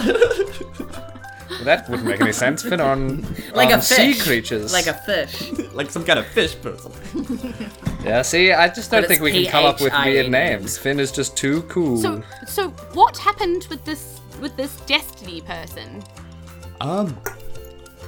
That 1.68 1.88
wouldn't 1.90 2.08
make 2.08 2.22
any 2.22 2.32
sense. 2.32 2.64
Fit 2.64 2.80
on 2.80 3.22
like 3.54 3.74
on 3.74 3.80
a 3.80 3.82
sea 3.82 4.14
fish. 4.14 4.24
creatures. 4.24 4.72
Like 4.74 4.88
a 4.88 4.94
fish. 4.94 5.52
like 5.74 5.92
some 5.92 6.04
kind 6.06 6.18
of 6.18 6.26
fish 6.28 6.56
person. 6.62 6.92
yeah. 8.04 8.22
See, 8.22 8.52
I 8.54 8.70
just 8.70 8.90
don't 8.90 9.02
But 9.02 9.10
think 9.10 9.20
it's 9.20 9.24
we 9.24 9.44
can 9.44 9.52
come 9.52 9.66
up 9.66 9.82
with 9.82 9.92
P-H-I-N. 9.92 10.14
weird 10.14 10.32
names. 10.32 10.78
Finn 10.78 11.00
is 11.00 11.12
just 11.12 11.36
too 11.36 11.64
cool. 11.64 11.98
So, 11.98 12.24
so 12.48 12.70
what 12.94 13.18
happened 13.18 13.68
with 13.70 13.84
this 13.84 14.20
with 14.42 14.56
this 14.56 14.78
Destiny 14.82 15.42
person? 15.42 16.04
Um. 16.82 17.10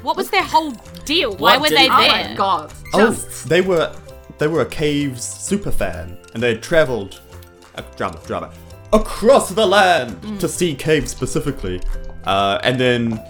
What 0.03 0.15
was 0.15 0.29
their 0.29 0.43
whole 0.43 0.71
deal? 1.03 1.35
Why 1.35 1.57
What 1.57 1.61
were 1.61 1.67
did- 1.69 1.77
they 1.79 1.89
Oh 1.89 1.97
there? 1.99 2.29
my 2.29 2.33
god. 2.35 2.71
Oh, 2.93 3.11
they 3.47 3.59
were 3.59 3.93
they 4.37 4.47
were 4.47 4.61
a 4.61 4.65
caves 4.65 5.21
super 5.23 5.71
fan, 5.71 6.17
and 6.33 6.41
they 6.41 6.53
had 6.53 6.63
traveled, 6.63 7.19
uh, 7.75 7.81
drama, 7.97 8.17
drama, 8.25 8.53
across 8.93 9.49
the 9.49 9.65
land 9.67 10.39
to 10.39 10.47
see 10.47 10.73
caves 10.73 11.11
specifically. 11.11 11.81
Uh, 12.23 12.57
and 12.63 12.79
then 12.79 13.21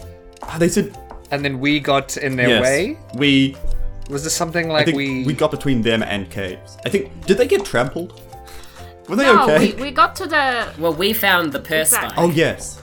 uh, 0.41 0.57
they 0.57 0.69
said, 0.69 0.97
and 1.31 1.43
then 1.43 1.59
we 1.59 1.79
got 1.79 2.17
in 2.17 2.35
their 2.35 2.49
yes, 2.49 2.61
way. 2.63 2.97
we. 3.15 3.55
Was 4.09 4.23
this 4.23 4.35
something 4.35 4.71
I 4.71 4.73
like 4.73 4.85
think 4.85 4.97
we? 4.97 5.23
we... 5.23 5.33
got 5.33 5.51
between 5.51 5.81
them 5.83 6.01
and 6.01 6.29
caves. 6.31 6.77
I 6.85 6.89
think 6.89 7.25
did 7.27 7.37
they 7.37 7.45
get 7.47 7.63
trampled? 7.63 8.19
Were 9.07 9.15
they 9.15 9.23
No, 9.23 9.43
okay? 9.43 9.73
we, 9.73 9.81
we 9.83 9.91
got 9.91 10.15
to 10.17 10.25
the. 10.25 10.73
Well, 10.79 10.93
we 10.93 11.13
found 11.13 11.51
the 11.51 11.59
purse 11.59 11.89
Exactly. 11.93 12.09
spike. 12.09 12.19
Oh 12.19 12.31
yes. 12.31 12.81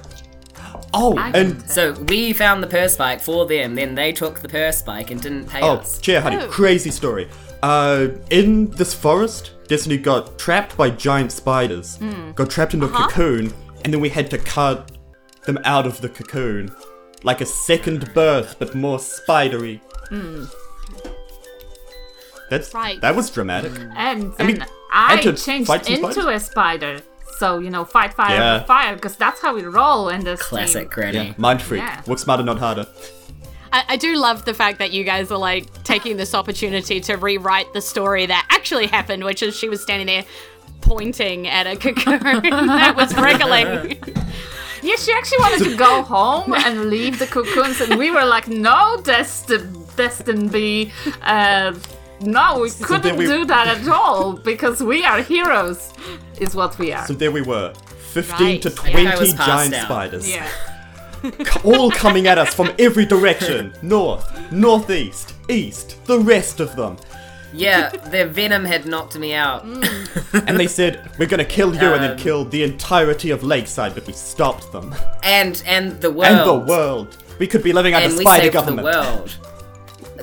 Oh, 0.94 1.16
I 1.18 1.30
and 1.30 1.68
So 1.68 1.92
we 2.08 2.32
found 2.32 2.62
the 2.62 2.66
purse 2.68 2.94
spike 2.94 3.20
for 3.20 3.44
them, 3.46 3.74
then 3.74 3.94
they 3.94 4.12
took 4.12 4.40
the 4.40 4.48
purse 4.48 4.78
spike 4.78 5.10
and 5.10 5.20
didn't 5.20 5.46
pay 5.46 5.60
Oh, 5.60 5.76
us. 5.76 5.98
Chair 5.98 6.20
Honey, 6.20 6.36
Oh. 6.36 6.48
crazy 6.48 6.90
story. 6.90 7.28
Uh, 7.62 8.08
in 8.30 8.70
this 8.70 8.94
forest, 8.94 9.52
Destiny 9.68 9.96
got 9.98 10.38
trapped 10.38 10.76
by 10.76 10.90
giant 10.90 11.32
spiders. 11.32 11.98
Got 12.34 12.50
trapped 12.50 12.74
in 12.74 12.82
a 12.82 12.88
cocoon, 12.88 13.52
and 13.84 13.92
then 13.92 14.00
we 14.00 14.08
had 14.08 14.30
to 14.30 14.38
cut 14.38 14.92
them 15.44 15.58
out 15.64 15.86
of 15.86 16.00
the 16.00 16.08
cocoon. 16.08 16.70
Like 17.22 17.40
a 17.40 17.46
second 17.46 18.12
birth, 18.14 18.56
but 18.58 18.74
more 18.74 18.98
spidery. 18.98 19.80
Hmm. 20.08 20.44
That's 22.50 22.72
Right. 22.72 23.00
That 23.00 23.16
was 23.16 23.30
dramatic. 23.30 23.72
And 23.96 24.32
then 24.34 24.46
mean, 24.46 24.64
I, 24.92 25.16
changed 25.20 25.66
fight 25.66 25.88
into 25.90 26.12
spiders. 26.12 26.42
a 26.42 26.44
spider. 26.44 27.00
So, 27.38 27.58
you 27.58 27.70
know, 27.70 27.84
fight 27.84 28.14
fire 28.14 28.36
Yeah. 28.36 28.58
with 28.58 28.66
fire, 28.66 28.94
because 28.94 29.16
that's 29.16 29.42
how 29.42 29.54
we 29.54 29.62
roll 29.62 30.08
in 30.08 30.24
this 30.24 30.40
Classic 30.42 30.82
game. 30.82 30.88
Granny. 30.90 31.34
Mind 31.36 31.60
freak. 31.60 31.82
Yeah. 31.82 32.00
Work 32.06 32.18
smarter, 32.18 32.42
not 32.42 32.58
harder. 32.58 32.86
I, 33.72 33.84
I 33.90 33.96
do 33.96 34.16
love 34.16 34.44
the 34.44 34.54
fact 34.54 34.78
that 34.78 34.92
you 34.92 35.04
guys 35.04 35.30
are 35.30 35.36
like 35.38 35.82
taking 35.82 36.16
this 36.16 36.34
opportunity 36.34 37.00
to 37.00 37.16
rewrite 37.16 37.72
the 37.74 37.80
story 37.82 38.24
that 38.26 38.46
actually 38.50 38.86
happened, 38.86 39.24
which 39.24 39.42
is 39.42 39.54
she 39.58 39.68
was 39.68 39.82
standing 39.82 40.06
there 40.06 40.24
pointing 40.80 41.46
at 41.48 41.66
a 41.66 41.74
cocoon 41.76 42.20
that 42.42 42.94
was 42.96 43.14
wriggling. 43.18 44.00
Yeah, 44.86 44.96
she 44.96 45.12
actually 45.12 45.38
wanted 45.38 45.64
to 45.70 45.76
go 45.76 46.02
home 46.16 46.52
and 46.54 46.74
leave 46.90 47.18
the 47.18 47.26
cocoons, 47.26 47.80
and 47.80 47.98
we 47.98 48.10
were 48.10 48.24
like, 48.24 48.46
no, 48.48 49.00
Destin, 49.02 49.84
Destin 49.96 50.48
B. 50.48 50.92
Uh, 51.22 51.74
no, 52.20 52.60
we 52.60 52.70
couldn't 52.70 53.16
we- 53.16 53.26
do 53.26 53.44
that 53.46 53.66
at 53.66 53.88
all 53.88 54.34
because 54.34 54.82
we 54.82 55.04
are 55.04 55.20
heroes, 55.22 55.92
is 56.40 56.54
what 56.54 56.78
we 56.78 56.92
are. 56.92 57.06
So 57.06 57.14
there 57.14 57.32
we 57.32 57.42
were. 57.42 57.72
15 58.12 58.60
to 58.62 58.70
20 58.70 59.02
Yeah, 59.02 59.10
I 59.14 59.18
was 59.18 59.34
passed 59.34 59.48
giant 59.48 59.74
out. 59.74 59.84
spiders. 59.86 60.30
yeah. 60.30 60.48
all 61.64 61.90
coming 61.90 62.26
at 62.28 62.38
us 62.38 62.54
from 62.54 62.70
every 62.78 63.04
direction 63.04 63.74
north, 63.82 64.24
northeast, 64.52 65.34
east, 65.48 66.02
the 66.06 66.18
rest 66.20 66.60
of 66.60 66.76
them. 66.76 66.96
Yeah, 67.52 67.90
their 67.90 68.26
venom 68.26 68.64
had 68.64 68.86
knocked 68.86 69.18
me 69.18 69.32
out. 69.34 69.64
And 70.46 70.58
they 70.60 70.66
said, 70.66 71.10
We're 71.18 71.28
gonna 71.28 71.44
kill 71.44 71.74
you, 71.74 71.92
and 71.94 72.02
then 72.02 72.10
Um, 72.12 72.16
kill 72.18 72.44
the 72.44 72.62
entirety 72.62 73.30
of 73.30 73.42
Lakeside, 73.42 73.94
but 73.94 74.06
we 74.06 74.12
stopped 74.12 74.72
them. 74.72 74.94
And 75.22 75.62
and 75.66 76.00
the 76.00 76.10
world. 76.10 76.32
And 76.32 76.48
the 76.48 76.66
world. 76.72 77.16
we 77.38 77.46
could 77.46 77.62
be 77.62 77.72
living 77.72 77.94
under 77.94 78.08
and 78.08 78.16
we 78.18 78.24
spider 78.24 78.42
saved 78.42 78.52
government. 78.52 78.86
the 78.86 78.92
world. 78.92 79.36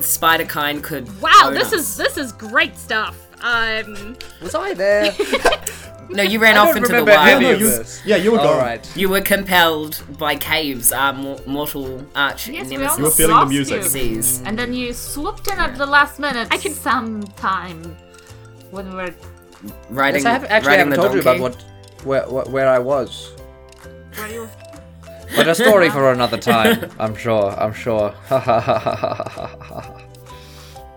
Spider 0.00 0.44
kind 0.44 0.82
could. 0.82 1.08
Wow, 1.20 1.30
own 1.44 1.54
this 1.54 1.72
us. 1.72 1.80
is 1.80 1.96
this 1.96 2.16
is 2.16 2.32
great 2.32 2.76
stuff. 2.76 3.16
Um, 3.44 4.16
Was 4.42 4.54
I 4.54 4.74
there? 4.74 5.12
No, 6.10 6.22
you 6.22 6.38
ran 6.38 6.58
I 6.58 6.60
off 6.60 6.76
into 6.76 6.88
the 6.88 6.94
remember 6.96 7.12
wild. 7.12 7.26
Yeah, 7.26 7.38
no, 7.48 7.54
of 7.54 7.60
you, 7.60 7.66
this. 7.70 8.02
yeah, 8.04 8.16
you 8.16 8.32
were 8.32 8.38
All 8.38 8.44
gone. 8.44 8.58
right. 8.58 8.96
You 8.96 9.08
were 9.08 9.22
compelled 9.22 10.02
by 10.18 10.36
caves, 10.36 10.92
our 10.92 11.14
mor- 11.14 11.40
mortal 11.46 12.06
arch 12.14 12.46
Yes, 12.48 12.68
we 12.68 12.76
nemesis. 12.76 12.76
You 12.76 12.78
were 12.80 12.88
almost 12.90 13.16
feeling 13.16 13.30
the 13.30 13.40
lost 13.40 13.50
music. 13.50 13.82
you. 13.84 13.88
seas. 13.88 14.42
And 14.44 14.58
then 14.58 14.74
you 14.74 14.92
swooped 14.92 15.48
in 15.48 15.58
at 15.58 15.78
the 15.78 15.86
last 15.86 16.18
minute. 16.20 16.48
I 16.50 16.58
can- 16.58 16.74
sometime 16.74 17.96
when 18.70 18.94
we're 18.94 19.14
Riding, 19.88 20.20
Yes, 20.20 20.26
I 20.26 20.32
haven't, 20.32 20.50
actually 20.50 20.68
riding 20.68 20.78
haven't 20.78 20.90
the 20.90 20.96
told 20.96 21.14
you 21.14 21.20
about 21.22 21.38
donkey. 21.38 21.64
what 22.04 22.04
where, 22.06 22.28
where 22.28 22.44
where 22.52 22.68
I 22.68 22.78
was. 22.78 23.32
were 24.18 24.26
you- 24.28 24.48
But 25.34 25.48
a 25.48 25.54
story 25.54 25.88
for 25.96 26.12
another 26.12 26.36
time. 26.36 26.90
I'm 26.98 27.16
sure. 27.16 27.50
I'm 27.58 27.72
sure. 27.72 28.14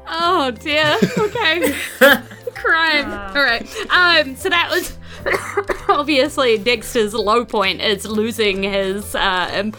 Oh 0.08 0.52
dear. 0.52 0.98
Okay. 1.18 1.76
Crime. 2.54 3.12
All 3.36 3.44
right. 3.44 3.64
Um. 3.92 4.36
So 4.36 4.50
that 4.50 4.70
was 4.72 4.98
obviously 5.90 6.58
Dexter's 6.58 7.14
low 7.14 7.46
point 7.46 7.82
is 7.82 8.06
losing 8.06 8.64
his 8.64 9.16
uh, 9.16 9.52
um, 9.54 9.74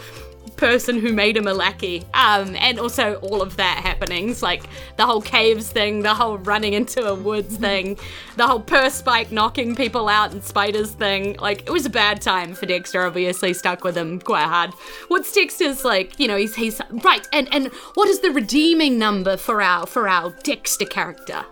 person 0.59 0.99
who 0.99 1.13
made 1.13 1.37
him 1.37 1.47
a 1.47 1.53
lackey. 1.53 2.03
Um. 2.13 2.55
And 2.57 2.79
also 2.79 3.15
all 3.15 3.41
of 3.41 3.55
that 3.55 3.79
happenings, 3.83 4.43
like 4.43 4.63
the 4.97 5.05
whole 5.05 5.21
caves 5.21 5.71
thing, 5.71 6.01
the 6.01 6.13
whole 6.13 6.37
running 6.37 6.73
into 6.73 7.05
a 7.05 7.15
woods 7.15 7.57
thing, 7.57 7.97
the 8.35 8.45
whole 8.45 8.59
purse 8.59 8.95
spike 8.95 9.31
knocking 9.31 9.75
people 9.75 10.09
out 10.09 10.31
and 10.31 10.43
spiders 10.43 10.91
thing. 10.91 11.37
Like 11.39 11.61
it 11.61 11.71
was 11.71 11.85
a 11.85 11.89
bad 11.89 12.21
time 12.21 12.53
for 12.53 12.65
Dexter. 12.65 13.05
Obviously 13.05 13.53
stuck 13.53 13.83
with 13.83 13.97
him 13.97 14.19
quite 14.19 14.47
hard. 14.47 14.73
What's 15.07 15.31
Dexter's 15.33 15.85
like? 15.85 16.19
You 16.19 16.27
know, 16.27 16.37
he's 16.37 16.55
he's 16.55 16.81
right. 17.03 17.27
And 17.31 17.47
and 17.53 17.67
what 17.95 18.09
is 18.09 18.19
the 18.19 18.31
redeeming 18.31 18.99
number 18.99 19.37
for 19.37 19.61
our 19.61 19.85
for 19.85 20.07
our 20.07 20.31
Dexter 20.43 20.85
character? 20.85 21.45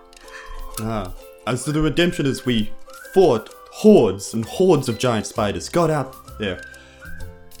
Ah, 0.80 1.12
as 1.46 1.64
to 1.64 1.72
the 1.72 1.80
redemption 1.80 2.26
is 2.26 2.44
we 2.44 2.70
fought 3.14 3.52
hordes 3.72 4.34
and 4.34 4.44
hordes 4.44 4.88
of 4.88 4.98
giant 4.98 5.26
spiders, 5.26 5.68
got 5.68 5.90
out 5.90 6.14
there. 6.38 6.60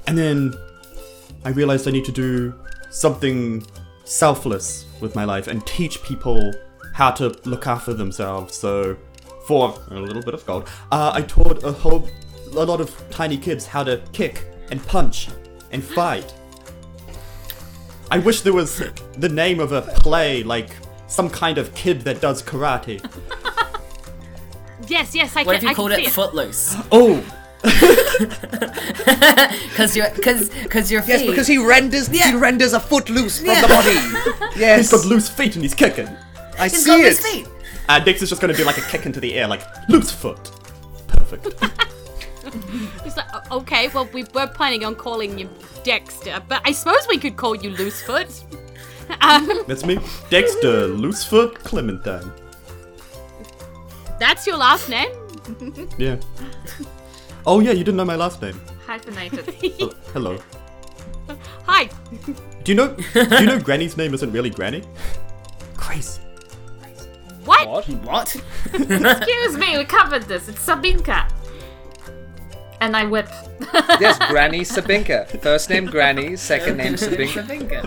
And 0.06 0.16
then 0.16 0.54
I 1.44 1.50
realized 1.50 1.86
I 1.88 1.90
need 1.90 2.04
to 2.04 2.12
do 2.12 2.54
something 2.90 3.64
selfless 4.04 4.86
with 5.00 5.14
my 5.14 5.24
life 5.24 5.46
and 5.46 5.64
teach 5.66 6.02
people 6.02 6.52
how 6.94 7.10
to 7.12 7.28
look 7.44 7.66
after 7.66 7.94
themselves. 7.94 8.56
So, 8.56 8.96
for 9.46 9.78
a 9.90 10.00
little 10.00 10.22
bit 10.22 10.34
of 10.34 10.44
gold, 10.44 10.68
uh, 10.90 11.12
I 11.14 11.22
taught 11.22 11.62
a 11.62 11.72
whole 11.72 12.08
a 12.52 12.64
lot 12.64 12.80
of 12.80 12.94
tiny 13.10 13.36
kids 13.36 13.66
how 13.66 13.84
to 13.84 14.02
kick 14.12 14.46
and 14.70 14.84
punch 14.86 15.28
and 15.70 15.84
fight. 15.84 16.34
I 18.10 18.18
wish 18.18 18.40
there 18.40 18.54
was 18.54 18.82
the 19.18 19.28
name 19.28 19.60
of 19.60 19.72
a 19.72 19.82
play, 19.82 20.42
like 20.42 20.70
some 21.06 21.28
kind 21.28 21.58
of 21.58 21.74
kid 21.74 22.02
that 22.02 22.20
does 22.20 22.42
karate. 22.42 23.02
Yes, 24.86 25.14
yes, 25.14 25.36
I 25.36 25.42
What 25.42 25.44
can. 25.44 25.46
What 25.46 25.56
if 25.56 25.62
you 25.62 25.68
I 25.68 25.74
called 25.74 25.90
can 25.90 26.00
it 26.00 26.10
Footloose? 26.10 26.76
Oh, 26.90 27.22
Because 29.68 29.96
you're, 29.96 30.10
because, 30.10 30.48
because 30.50 30.90
your 30.90 31.02
feet. 31.02 31.08
yes, 31.20 31.26
because 31.26 31.46
he 31.46 31.58
renders 31.58 32.08
yeah. 32.08 32.30
he 32.32 32.36
renders 32.36 32.72
a 32.72 32.80
foot 32.80 33.08
loose 33.08 33.38
from 33.38 33.46
Yeah. 33.48 33.60
the 33.62 33.68
body. 33.68 34.54
he's 34.54 34.76
he's 34.76 34.90
got 34.90 35.04
loose 35.06 35.28
feet 35.28 35.54
and 35.54 35.62
he's 35.64 35.74
kicking. 35.74 36.08
I 36.58 36.64
He's 36.68 36.82
see 36.84 36.90
got 36.90 37.00
it. 37.00 37.04
loose 37.04 37.20
feet. 37.20 37.46
Uh, 37.88 38.00
Dix 38.00 38.20
is 38.22 38.28
just 38.28 38.40
gonna 38.40 38.54
do 38.54 38.64
like 38.64 38.76
a 38.78 38.82
kick 38.82 39.06
into 39.06 39.20
the 39.20 39.34
air, 39.34 39.46
like 39.46 39.62
loose 39.88 40.10
foot. 40.10 40.50
Perfect. 41.08 41.54
It's 43.04 43.16
like, 43.16 43.52
okay, 43.52 43.88
well, 43.88 44.06
we 44.14 44.24
were 44.34 44.46
planning 44.46 44.82
on 44.84 44.94
calling 44.94 45.38
you 45.38 45.50
Dexter, 45.84 46.42
but 46.48 46.62
I 46.64 46.72
suppose 46.72 47.06
we 47.06 47.18
could 47.18 47.36
call 47.36 47.54
you 47.54 47.70
Loosefoot. 47.70 48.42
Um, 49.20 49.48
That's 49.68 49.84
me, 49.84 49.98
Dexter 50.30 50.86
Loosefoot 50.86 51.56
Clementine. 51.64 52.30
that's 54.18 54.46
your 54.46 54.56
last 54.56 54.88
name? 54.88 55.10
Yeah. 55.98 56.16
Oh 57.46 57.60
yeah, 57.60 57.72
you 57.72 57.84
didn't 57.84 57.96
know 57.96 58.04
my 58.04 58.16
last 58.16 58.40
name. 58.42 58.60
Hyphenated. 58.86 59.54
Oh, 59.80 59.92
hello. 60.12 60.38
Hi. 61.66 61.88
Do 62.64 62.72
you 62.72 62.74
know? 62.74 62.96
do 63.12 63.20
you 63.40 63.46
know 63.46 63.58
Granny's 63.68 63.96
name 63.96 64.14
isn't 64.14 64.32
really 64.32 64.50
Granny? 64.50 64.82
Crazy. 65.76 66.20
What? 67.44 67.68
What? 67.68 67.86
What? 68.04 68.36
Excuse 68.74 69.56
me, 69.56 69.78
we 69.78 69.84
covered 69.84 70.22
this. 70.24 70.48
It's 70.48 70.64
Sabinka. 70.66 71.30
And 72.80 72.96
I 72.96 73.04
whip. 73.04 73.28
Yes, 74.00 74.18
Granny 74.30 74.60
Sabinka. 74.60 75.26
First 75.42 75.68
name 75.68 75.86
Granny, 75.86 76.36
second 76.36 76.76
name 76.76 76.94
Sabinka. 76.94 77.46
Finger. 77.46 77.82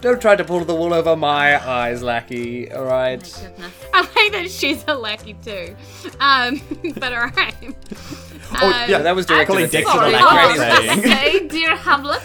Don't 0.00 0.20
try 0.20 0.34
to 0.36 0.44
pull 0.44 0.64
the 0.64 0.74
wool 0.74 0.94
over 0.94 1.14
my 1.16 1.62
eyes, 1.68 2.02
lackey. 2.02 2.72
All 2.72 2.84
right. 2.84 3.20
Goodness. 3.20 3.72
I 3.92 4.00
like 4.00 4.32
that 4.32 4.50
she's 4.50 4.84
a 4.88 4.94
lackey 4.94 5.34
too. 5.34 5.76
Um, 6.20 6.60
but 6.98 7.12
alright. 7.12 7.76
Oh 8.60 8.66
um, 8.66 8.90
yeah, 8.90 8.98
that 8.98 9.14
was 9.14 9.26
directed 9.26 9.46
Calling 9.46 9.64
at 9.64 9.70
Dexter 9.72 9.92
Sorry, 9.92 10.12
what 10.12 10.22
was 10.22 10.56
Granny's 10.56 10.60
I 10.60 10.96
saying. 10.96 11.02
say, 11.02 11.48
dear 11.56 11.76
Hamlet? 11.76 12.22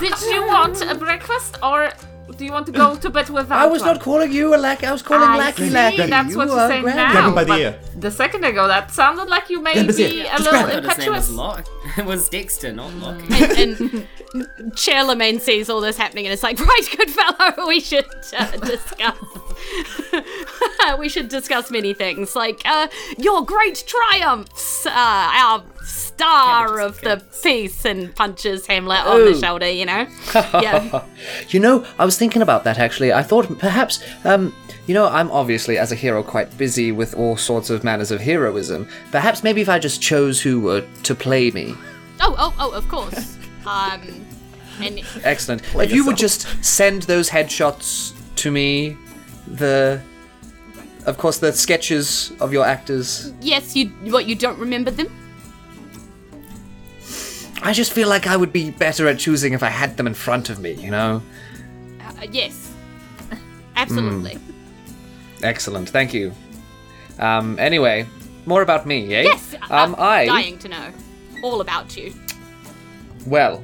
Did 0.00 0.20
you 0.22 0.46
want 0.46 0.80
a 0.82 0.94
breakfast 0.94 1.58
or 1.62 1.90
do 2.36 2.44
you 2.44 2.52
want 2.52 2.66
to 2.66 2.72
go 2.72 2.94
to 3.04 3.10
bed 3.10 3.28
without 3.30 3.58
I 3.58 3.66
was 3.66 3.82
one? 3.82 3.94
not 3.94 4.00
calling 4.02 4.30
you 4.32 4.54
a 4.54 4.58
lackey. 4.58 4.86
I 4.86 4.92
was 4.92 5.02
calling 5.02 5.28
I 5.28 5.36
Lackey 5.38 5.68
see, 5.68 5.70
Lackey. 5.70 6.06
That's 6.06 6.36
what 6.36 6.48
you 6.48 6.54
you're 6.54 6.60
are 6.62 6.68
saying 6.68 6.84
now. 6.84 7.34
By 7.34 7.44
the 7.44 7.54
ear. 7.56 7.80
The 7.96 8.10
second 8.10 8.44
ago, 8.44 8.68
that 8.68 8.90
sounded 8.92 9.28
like 9.28 9.50
you 9.50 9.60
may 9.60 9.74
be 9.74 9.80
a 9.80 9.84
little 9.84 10.50
grab 10.50 10.84
I 10.84 10.94
his 10.94 10.98
name 10.98 11.12
was 11.12 11.28
impetuous. 11.28 11.30
Lock. 11.30 11.66
It 11.96 12.04
was 12.04 12.28
Dexter, 12.28 12.72
not 12.72 12.92
Lockie. 12.94 13.62
and 13.62 14.06
Charlemagne 14.76 15.40
sees 15.40 15.70
all 15.70 15.80
this 15.80 15.96
happening 15.96 16.26
and 16.26 16.32
it's 16.32 16.42
like, 16.42 16.58
right, 16.60 16.88
good 16.96 17.10
fellow, 17.10 17.66
we 17.66 17.80
should 17.80 18.06
uh, 18.36 18.50
discuss. 18.58 19.18
we 20.98 21.08
should 21.08 21.28
discuss 21.28 21.70
many 21.70 21.94
things, 21.94 22.36
like 22.36 22.60
uh, 22.64 22.88
your 23.18 23.44
great 23.44 23.84
triumphs, 23.86 24.86
uh, 24.86 24.90
our 24.92 25.64
star 25.82 26.80
of 26.80 27.00
the 27.00 27.22
piece, 27.42 27.84
and 27.84 28.14
punches 28.14 28.66
Hamlet 28.66 29.06
on 29.06 29.24
the 29.24 29.38
shoulder. 29.38 29.70
You 29.70 29.86
know, 29.86 30.06
yeah. 30.34 31.04
You 31.48 31.60
know, 31.60 31.86
I 31.98 32.04
was 32.04 32.18
thinking 32.18 32.42
about 32.42 32.64
that 32.64 32.78
actually. 32.78 33.12
I 33.12 33.22
thought 33.22 33.58
perhaps, 33.58 34.02
um, 34.24 34.54
you 34.86 34.94
know, 34.94 35.06
I'm 35.06 35.30
obviously 35.30 35.78
as 35.78 35.92
a 35.92 35.94
hero 35.94 36.22
quite 36.22 36.56
busy 36.58 36.92
with 36.92 37.14
all 37.14 37.36
sorts 37.36 37.70
of 37.70 37.84
manners 37.84 38.10
of 38.10 38.20
heroism. 38.20 38.88
Perhaps 39.10 39.42
maybe 39.42 39.60
if 39.60 39.68
I 39.68 39.78
just 39.78 40.02
chose 40.02 40.40
who 40.40 40.60
were 40.60 40.86
to 41.04 41.14
play 41.14 41.50
me. 41.50 41.74
Oh, 42.20 42.34
oh, 42.36 42.54
oh, 42.58 42.72
of 42.72 42.88
course. 42.88 43.38
Um, 43.68 44.24
and 44.80 45.00
Excellent. 45.24 45.62
if 45.74 45.92
you 45.92 46.06
would 46.06 46.16
just 46.16 46.46
send 46.64 47.02
those 47.02 47.28
headshots 47.28 48.14
to 48.36 48.50
me, 48.50 48.96
the, 49.46 50.00
of 51.04 51.18
course, 51.18 51.38
the 51.38 51.52
sketches 51.52 52.32
of 52.40 52.52
your 52.52 52.64
actors. 52.64 53.32
yes, 53.40 53.74
you 53.76 53.88
what 54.12 54.26
you 54.26 54.34
don't 54.36 54.58
remember 54.58 54.90
them? 54.90 55.08
I 57.62 57.72
just 57.72 57.92
feel 57.92 58.08
like 58.08 58.26
I 58.28 58.36
would 58.36 58.52
be 58.52 58.70
better 58.70 59.08
at 59.08 59.18
choosing 59.18 59.52
if 59.52 59.62
I 59.64 59.68
had 59.68 59.96
them 59.96 60.06
in 60.06 60.14
front 60.14 60.48
of 60.48 60.60
me. 60.60 60.72
You 60.72 60.90
know. 60.92 61.22
Uh, 62.00 62.26
yes, 62.30 62.72
absolutely. 63.76 64.38
Excellent. 65.42 65.88
Thank 65.90 66.14
you. 66.14 66.32
Um. 67.18 67.58
Anyway, 67.58 68.06
more 68.46 68.62
about 68.62 68.86
me, 68.86 69.12
eh? 69.14 69.22
Yes, 69.22 69.54
Um. 69.70 69.70
I'm 69.70 69.94
I. 69.98 70.26
dying 70.26 70.58
to 70.60 70.68
know 70.68 70.90
all 71.42 71.60
about 71.60 71.96
you. 71.96 72.14
Well, 73.26 73.62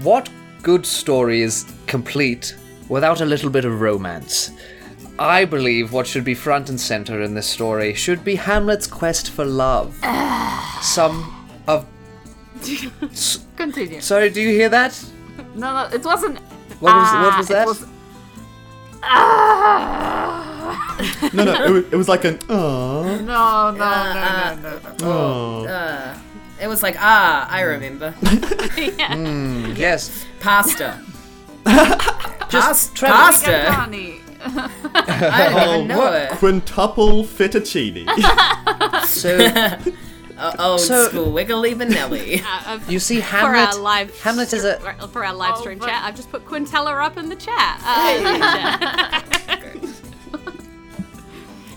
what 0.00 0.28
good 0.62 0.84
story 0.86 1.42
is 1.42 1.64
complete 1.86 2.56
without 2.88 3.20
a 3.20 3.24
little 3.24 3.50
bit 3.50 3.64
of 3.64 3.80
romance? 3.80 4.50
I 5.18 5.44
believe 5.44 5.92
what 5.92 6.06
should 6.06 6.24
be 6.24 6.34
front 6.34 6.68
and 6.70 6.80
center 6.80 7.20
in 7.22 7.34
this 7.34 7.46
story 7.46 7.94
should 7.94 8.24
be 8.24 8.34
Hamlet's 8.34 8.86
quest 8.86 9.30
for 9.30 9.44
love. 9.44 9.94
Some 10.82 11.46
of. 11.68 11.86
Continue. 13.56 14.00
Sorry, 14.00 14.30
do 14.30 14.40
you 14.40 14.48
hear 14.50 14.68
that? 14.70 15.00
No, 15.54 15.72
no, 15.72 15.88
it 15.94 16.04
wasn't. 16.04 16.38
What 16.80 16.94
was, 16.94 17.08
ah, 17.10 17.22
what 17.22 17.38
was 17.38 17.50
it 17.50 17.52
that? 17.52 17.66
was- 17.66 17.86
Ah. 19.06 20.40
No, 21.32 21.44
no, 21.44 21.52
it 21.64 21.70
was, 21.72 21.84
it 21.92 21.96
was 21.96 22.08
like 22.08 22.24
an 22.24 22.38
oh, 22.48 23.02
No, 23.18 23.70
no, 23.70 23.72
no, 23.72 23.74
no, 23.74 24.54
no, 24.62 24.78
no. 24.80 24.94
oh. 25.02 25.66
Uh, 25.66 25.93
it 26.64 26.68
was 26.68 26.82
like, 26.82 26.96
ah, 26.98 27.46
I 27.50 27.60
remember. 27.62 28.14
Yes. 29.76 30.24
Pasta. 30.40 31.00
Past- 31.64 32.94
Trevor- 32.96 33.14
pasta? 33.14 33.50
Gandani. 33.50 34.20
I 34.94 35.50
don't 35.50 35.74
even 35.74 35.88
know 35.88 36.12
it. 36.12 36.30
quintuple 36.32 37.24
fettuccine. 37.24 38.06
So 39.06 39.38
Uh, 40.36 40.52
old 40.58 40.80
So- 40.80 41.08
school 41.08 41.30
wiggly 41.32 41.74
vanilli. 41.76 42.42
Uh, 42.42 42.46
uh, 42.66 42.80
you 42.88 42.98
see, 42.98 43.16
for 43.20 43.36
Hamlet. 43.36 43.68
our 43.74 43.80
live 43.80 44.20
Hamlet 44.20 44.52
is 44.52 44.64
a. 44.64 44.78
for 45.08 45.24
our 45.24 45.32
live 45.32 45.54
Oh, 45.56 45.60
stream 45.60 45.78
but- 45.78 45.86
chat, 45.88 46.02
I've 46.04 46.16
just 46.16 46.30
put 46.30 46.44
Quintella 46.44 46.92
up 47.06 47.16
in 47.16 47.28
the 47.28 47.36
chat. 47.36 47.80
Uh, 47.84 48.14
in 48.16 48.24
the 48.24 48.38
chat. 48.40 49.80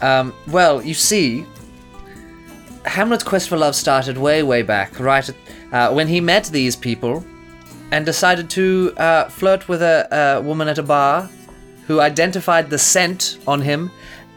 Um, 0.01 0.33
well, 0.47 0.81
you 0.81 0.93
see, 0.93 1.45
Hamlet's 2.87 3.23
quest 3.23 3.49
for 3.49 3.57
love 3.57 3.75
started 3.75 4.17
way, 4.17 4.43
way 4.43 4.61
back, 4.61 4.99
right 4.99 5.27
at, 5.27 5.35
uh, 5.71 5.93
when 5.93 6.07
he 6.07 6.21
met 6.21 6.45
these 6.45 6.75
people 6.75 7.23
and 7.91 8.05
decided 8.05 8.49
to 8.51 8.93
uh, 8.97 9.29
flirt 9.29 9.67
with 9.67 9.81
a, 9.81 10.07
a 10.37 10.41
woman 10.41 10.67
at 10.67 10.77
a 10.77 10.83
bar 10.83 11.29
who 11.87 11.99
identified 12.01 12.69
the 12.69 12.77
scent 12.77 13.37
on 13.47 13.61
him 13.61 13.91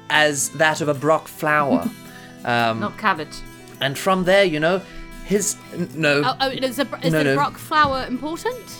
as 0.09 0.51
that 0.51 0.80
of 0.80 0.88
a 0.88 0.94
Brock 0.94 1.28
flower. 1.28 1.88
um, 2.44 2.80
Not 2.80 2.96
cabbage. 2.98 3.36
And 3.80 3.96
from 3.98 4.24
there, 4.24 4.44
you 4.44 4.61
know, 4.61 4.80
his. 5.24 5.57
n- 5.72 5.88
No. 5.94 6.22
Oh, 6.24 6.36
oh, 6.40 6.48
is, 6.51 6.78
a, 6.78 6.82
is 7.03 7.12
No, 7.12 7.18
the 7.18 7.24
no. 7.24 7.34
Brock 7.34 7.57
flower 7.57 8.05
important? 8.07 8.79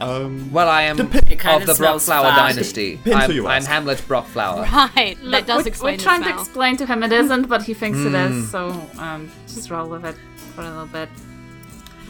Um, 0.00 0.50
Well, 0.52 0.68
I 0.68 0.82
am 0.82 0.98
It 1.00 1.38
kinda 1.38 1.60
the 1.60 1.66
Brock 1.66 1.76
smells 1.76 2.04
Flower 2.06 2.30
dynasty. 2.30 2.96
Depends 2.96 3.24
I'm, 3.26 3.32
you 3.32 3.46
I'm. 3.46 3.64
Hamlet 3.64 4.02
Brock 4.08 4.26
Flower. 4.26 4.62
Right, 4.62 5.16
that 5.16 5.22
Look, 5.22 5.46
does 5.46 5.62
we're, 5.64 5.68
explain 5.68 5.92
We're 5.94 5.96
the 5.98 6.02
trying 6.02 6.22
to 6.24 6.30
explain 6.30 6.76
to 6.78 6.86
him 6.86 7.02
it 7.02 7.12
isn't, 7.12 7.48
but 7.48 7.62
he 7.62 7.74
thinks 7.74 7.98
it 7.98 8.10
Hmm. 8.10 8.14
is. 8.16 8.50
So 8.50 8.68
um, 8.98 9.30
just 9.46 9.70
roll 9.70 9.88
with 9.88 10.04
it 10.04 10.16
for 10.54 10.62
a 10.62 10.68
little 10.70 10.86
bit. 10.86 11.08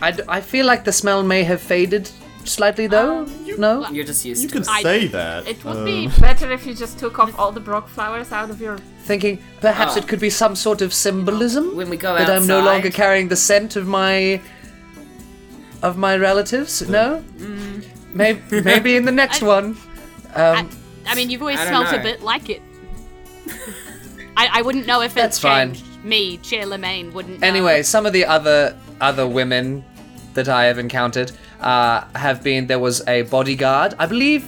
I, 0.01 0.11
d- 0.11 0.23
I 0.29 0.41
feel 0.41 0.67
like 0.67 0.85
the 0.85 0.93
smell 0.93 1.23
may 1.23 1.45
have 1.45 1.61
faded 1.61 2.11
slightly, 2.45 2.89
though. 2.89 3.25
no? 3.59 3.89
You're 3.91 4.05
just 4.05 4.25
used 4.25 4.43
you 4.43 4.49
to 4.49 4.53
could 4.55 4.63
it. 4.63 4.69
I- 4.71 4.83
say 4.83 5.07
that. 5.09 5.47
It 5.47 5.63
would 5.65 5.77
um, 5.77 5.85
be 5.85 6.09
better 6.21 6.51
if 6.51 6.67
you 6.67 6.75
just 6.75 6.99
took 6.99 7.19
off 7.19 7.39
all 7.39 7.53
the 7.53 7.61
Brock 7.61 7.89
flowers 7.89 8.33
out 8.33 8.51
of 8.51 8.61
your. 8.61 8.79
Thinking 9.05 9.39
perhaps 9.61 9.95
Ah. 9.97 9.99
it 9.99 10.09
could 10.09 10.19
be 10.21 10.31
some 10.31 10.55
sort 10.57 10.81
of 10.81 10.93
symbolism 10.95 11.75
When 11.77 11.91
we 11.91 11.97
go 11.97 12.15
that 12.15 12.31
I'm 12.31 12.47
no 12.47 12.61
longer 12.65 12.89
carrying 12.91 13.29
the 13.29 13.37
scent 13.37 13.75
of 13.77 13.87
my 13.87 14.41
of 15.83 15.97
my 15.97 16.17
relatives. 16.17 16.83
No, 16.89 17.23
Mm. 17.39 17.85
maybe 18.15 18.41
maybe 18.71 18.97
in 18.97 19.05
the 19.05 19.13
next 19.13 19.43
one. 19.43 19.77
Um, 20.35 20.71
I 21.07 21.15
mean, 21.15 21.29
you've 21.31 21.43
always 21.43 21.59
I 21.59 21.71
don't 21.71 21.87
smelt 21.87 22.01
a 22.01 22.03
bit 22.03 22.23
like 22.23 22.49
it. 22.49 22.63
I, 24.37 24.49
I 24.59 24.63
wouldn't 24.63 24.87
know 24.87 25.03
if 25.03 25.15
That's 25.15 25.37
it's 25.37 25.39
fine. 25.43 25.75
changed. 25.75 26.05
Me, 26.05 26.39
Charlemagne, 26.43 27.13
wouldn't 27.13 27.41
know. 27.41 27.47
Anyway, 27.47 27.83
some 27.83 28.07
of 28.07 28.13
the 28.13 28.25
other 28.25 28.77
other 29.01 29.27
women 29.27 29.85
that 30.35 30.49
I 30.49 30.65
have 30.65 30.79
encountered 30.79 31.33
uh, 31.61 32.05
have 32.17 32.43
been 32.43 32.67
there 32.67 32.79
was 32.79 33.07
a 33.07 33.23
bodyguard, 33.23 33.95
I 33.99 34.07
believe. 34.07 34.45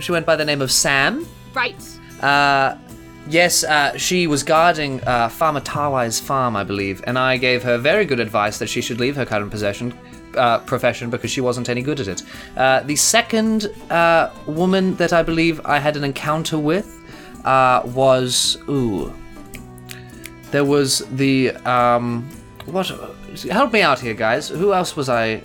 She 0.00 0.12
went 0.12 0.24
by 0.26 0.36
the 0.36 0.44
name 0.44 0.62
of 0.62 0.70
Sam. 0.70 1.26
Right. 1.54 1.74
Uh, 2.22 2.76
yes, 3.28 3.64
uh, 3.64 3.96
she 3.96 4.26
was 4.26 4.42
guarding 4.42 5.00
uh, 5.04 5.28
Farmer 5.28 5.60
Tawai's 5.60 6.18
farm, 6.20 6.56
I 6.56 6.64
believe, 6.64 7.02
and 7.06 7.18
I 7.18 7.36
gave 7.36 7.62
her 7.62 7.78
very 7.78 8.04
good 8.04 8.20
advice 8.20 8.58
that 8.58 8.68
she 8.68 8.80
should 8.80 8.98
leave 9.00 9.16
her 9.16 9.24
current 9.26 9.50
possession. 9.50 9.92
Uh, 10.34 10.58
profession 10.58 11.08
because 11.08 11.30
she 11.30 11.40
wasn't 11.40 11.68
any 11.70 11.80
good 11.82 11.98
at 12.00 12.06
it. 12.06 12.22
Uh, 12.56 12.80
the 12.80 12.94
second 12.94 13.64
uh, 13.90 14.30
woman 14.46 14.94
that 14.96 15.12
I 15.12 15.22
believe 15.22 15.58
I 15.64 15.78
had 15.78 15.96
an 15.96 16.04
encounter 16.04 16.58
with 16.58 16.86
uh, 17.46 17.80
was 17.86 18.58
ooh. 18.68 19.12
There 20.50 20.66
was 20.66 20.98
the 21.16 21.52
um, 21.64 22.28
what? 22.66 22.88
Help 23.50 23.72
me 23.72 23.80
out 23.80 24.00
here, 24.00 24.14
guys. 24.14 24.48
Who 24.50 24.74
else 24.74 24.94
was 24.96 25.08
I 25.08 25.42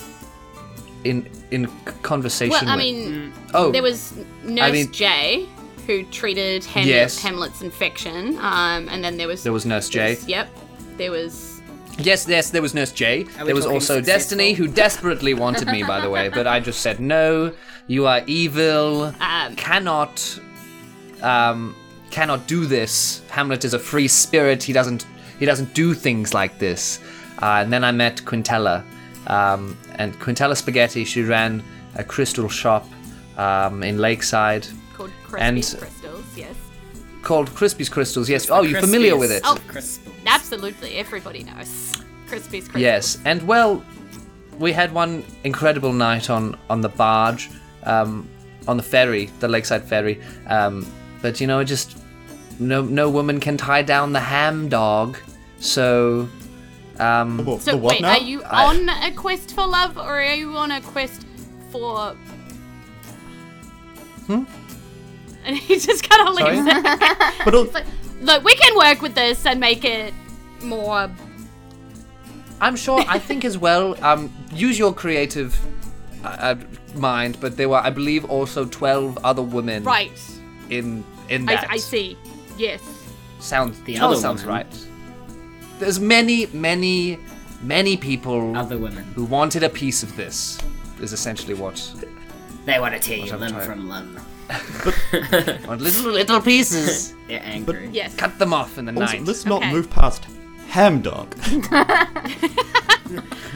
in 1.05 1.29
in 1.49 1.67
conversation 2.01 2.51
Well, 2.51 2.67
I 2.69 2.75
with? 2.75 2.83
mean, 2.85 3.33
oh, 3.53 3.71
there 3.71 3.81
was 3.83 4.13
Nurse 4.43 4.71
mean- 4.73 4.91
Jay, 4.91 5.47
who 5.85 6.03
treated 6.05 6.63
Hamlet, 6.65 6.87
Yes. 6.89 7.21
Hamlet's 7.21 7.61
infection, 7.61 8.37
um, 8.39 8.87
and 8.89 9.03
then 9.03 9.17
there 9.17 9.27
was 9.27 9.43
There 9.43 9.53
was 9.53 9.65
Nurse 9.65 9.89
there 9.89 10.15
Jay. 10.15 10.21
yep. 10.27 10.49
There 10.97 11.11
was 11.11 11.61
Yes, 11.99 12.27
yes, 12.27 12.49
there 12.49 12.61
was 12.63 12.73
Nurse 12.73 12.91
Jay. 12.91 13.23
There 13.45 13.53
was 13.53 13.65
also 13.67 13.97
successful? 13.97 14.01
Destiny, 14.01 14.53
who 14.53 14.67
desperately 14.67 15.35
wanted 15.35 15.67
me, 15.67 15.83
by 15.83 15.99
the 16.01 16.09
way, 16.09 16.27
but 16.29 16.47
I 16.47 16.59
just 16.59 16.81
said, 16.81 16.99
no, 16.99 17.51
you 17.85 18.07
are 18.07 18.21
evil, 18.25 19.13
Um, 19.21 19.55
cannot, 19.55 20.39
um, 21.21 21.75
cannot 22.09 22.47
do 22.47 22.65
this. 22.65 23.21
Hamlet 23.29 23.63
is 23.63 23.73
a 23.75 23.79
free 23.79 24.07
spirit, 24.07 24.63
he 24.63 24.73
doesn't, 24.73 25.05
he 25.39 25.45
doesn't 25.45 25.73
do 25.75 25.93
things 25.93 26.33
like 26.33 26.57
this. 26.57 26.99
Uh, 27.41 27.61
and 27.61 27.71
then 27.71 27.83
I 27.83 27.91
met 27.91 28.23
Quintella, 28.25 28.83
um, 29.27 29.77
and 29.95 30.19
Quintella 30.19 30.55
Spaghetti, 30.57 31.03
she 31.05 31.21
ran 31.21 31.61
a 31.95 32.03
crystal 32.03 32.49
shop 32.49 32.87
um, 33.37 33.83
in 33.83 33.99
Lakeside 33.99 34.65
called 35.39 35.51
Crispy 35.55 35.77
And- 35.77 35.81
Crystals. 35.81 36.25
Yes, 36.35 36.55
called 37.21 37.55
Crispy's 37.55 37.89
Crystals. 37.89 38.29
Yes, 38.29 38.49
oh, 38.49 38.61
you're 38.61 38.81
familiar 38.81 39.17
with 39.17 39.31
it? 39.31 39.41
Oh. 39.45 39.57
Crisp. 39.67 40.01
absolutely. 40.27 40.95
Everybody 40.97 41.43
knows 41.43 41.93
Crispy's 42.27 42.63
Crystals. 42.67 42.81
Yes, 42.81 43.17
and 43.25 43.41
well, 43.47 43.83
we 44.59 44.71
had 44.71 44.93
one 44.93 45.23
incredible 45.43 45.93
night 45.93 46.29
on 46.29 46.57
on 46.69 46.81
the 46.81 46.89
barge, 46.89 47.49
um, 47.83 48.27
on 48.67 48.77
the 48.77 48.83
ferry, 48.83 49.29
the 49.39 49.47
lakeside 49.47 49.83
ferry. 49.83 50.21
Um, 50.47 50.85
but 51.21 51.39
you 51.41 51.47
know, 51.47 51.59
it 51.59 51.65
just 51.65 51.97
no 52.59 52.81
no 52.83 53.09
woman 53.09 53.39
can 53.39 53.57
tie 53.57 53.81
down 53.81 54.13
the 54.13 54.19
ham 54.19 54.69
dog. 54.69 55.17
So, 55.59 56.27
um, 56.99 57.39
So 57.61 57.71
the 57.71 57.77
what 57.77 57.93
wait, 57.93 58.01
now? 58.01 58.11
are 58.11 58.19
you 58.19 58.43
I- 58.43 58.65
on 58.65 58.89
a 58.89 59.11
quest 59.15 59.55
for 59.55 59.65
love, 59.65 59.97
or 59.97 60.19
are 60.21 60.35
you 60.35 60.55
on 60.57 60.71
a 60.71 60.81
quest 60.81 61.25
for? 61.71 62.15
Hmm? 64.27 64.43
And 65.47 65.57
he 65.57 65.77
just 65.79 66.07
kind 66.09 66.27
of 66.27 66.35
Sorry? 66.35 66.55
leaves 66.55 66.67
it. 66.67 66.83
But 67.45 67.53
al- 67.53 67.83
Look, 68.21 68.43
we 68.45 68.55
can 68.55 68.77
work 68.77 69.01
with 69.01 69.15
this 69.15 69.45
and 69.45 69.59
make 69.59 69.83
it 69.83 70.13
more. 70.61 71.09
I'm 72.61 72.75
sure. 72.77 73.03
I 73.07 73.19
think 73.19 73.43
as 73.43 73.57
well. 73.57 74.01
Um, 74.03 74.31
use 74.53 74.79
your 74.79 74.93
creative 74.93 75.59
uh, 76.23 76.27
uh, 76.27 76.55
mind. 76.95 77.37
But 77.41 77.57
there 77.57 77.67
were, 77.67 77.77
I 77.79 77.89
believe, 77.89 78.23
also 78.25 78.65
twelve 78.65 79.17
other 79.25 79.41
women 79.41 79.83
Right. 79.83 80.11
in 80.69 81.03
in 81.29 81.45
that. 81.47 81.69
I, 81.69 81.73
I 81.73 81.77
see. 81.77 82.17
Yes. 82.57 82.81
Sounds 83.39 83.77
The 83.81 83.95
the 83.95 83.99
other 83.99 84.15
sounds 84.15 84.45
woman. 84.45 84.55
right. 84.65 84.87
There's 85.79 85.99
many, 85.99 86.45
many, 86.53 87.17
many 87.61 87.97
people 87.97 88.55
Other 88.55 88.77
women. 88.77 89.03
who 89.15 89.25
wanted 89.25 89.63
a 89.63 89.69
piece 89.69 90.01
of 90.03 90.15
this. 90.15 90.59
Is 91.01 91.11
essentially 91.11 91.55
what 91.55 91.75
They 92.65 92.79
want 92.79 92.93
to 92.93 92.99
tear 93.01 93.17
you 93.17 93.33
I'm 93.33 93.39
limb 93.41 93.51
trying. 93.51 93.65
from 93.65 93.89
limb. 93.89 94.17
Want 95.67 95.81
little 95.81 96.11
little 96.11 96.41
pieces. 96.41 97.13
They're 97.27 97.41
angry. 97.43 97.89
Yes. 97.91 98.15
Cut 98.15 98.37
them 98.39 98.53
off 98.53 98.77
in 98.77 98.85
the 98.85 98.91
also, 98.99 99.17
night. 99.17 99.25
let's 99.25 99.45
not 99.45 99.61
Okay. 99.61 99.71
move 99.71 99.89
past 99.89 100.27
Ham 100.69 101.01
Dog. 101.01 101.35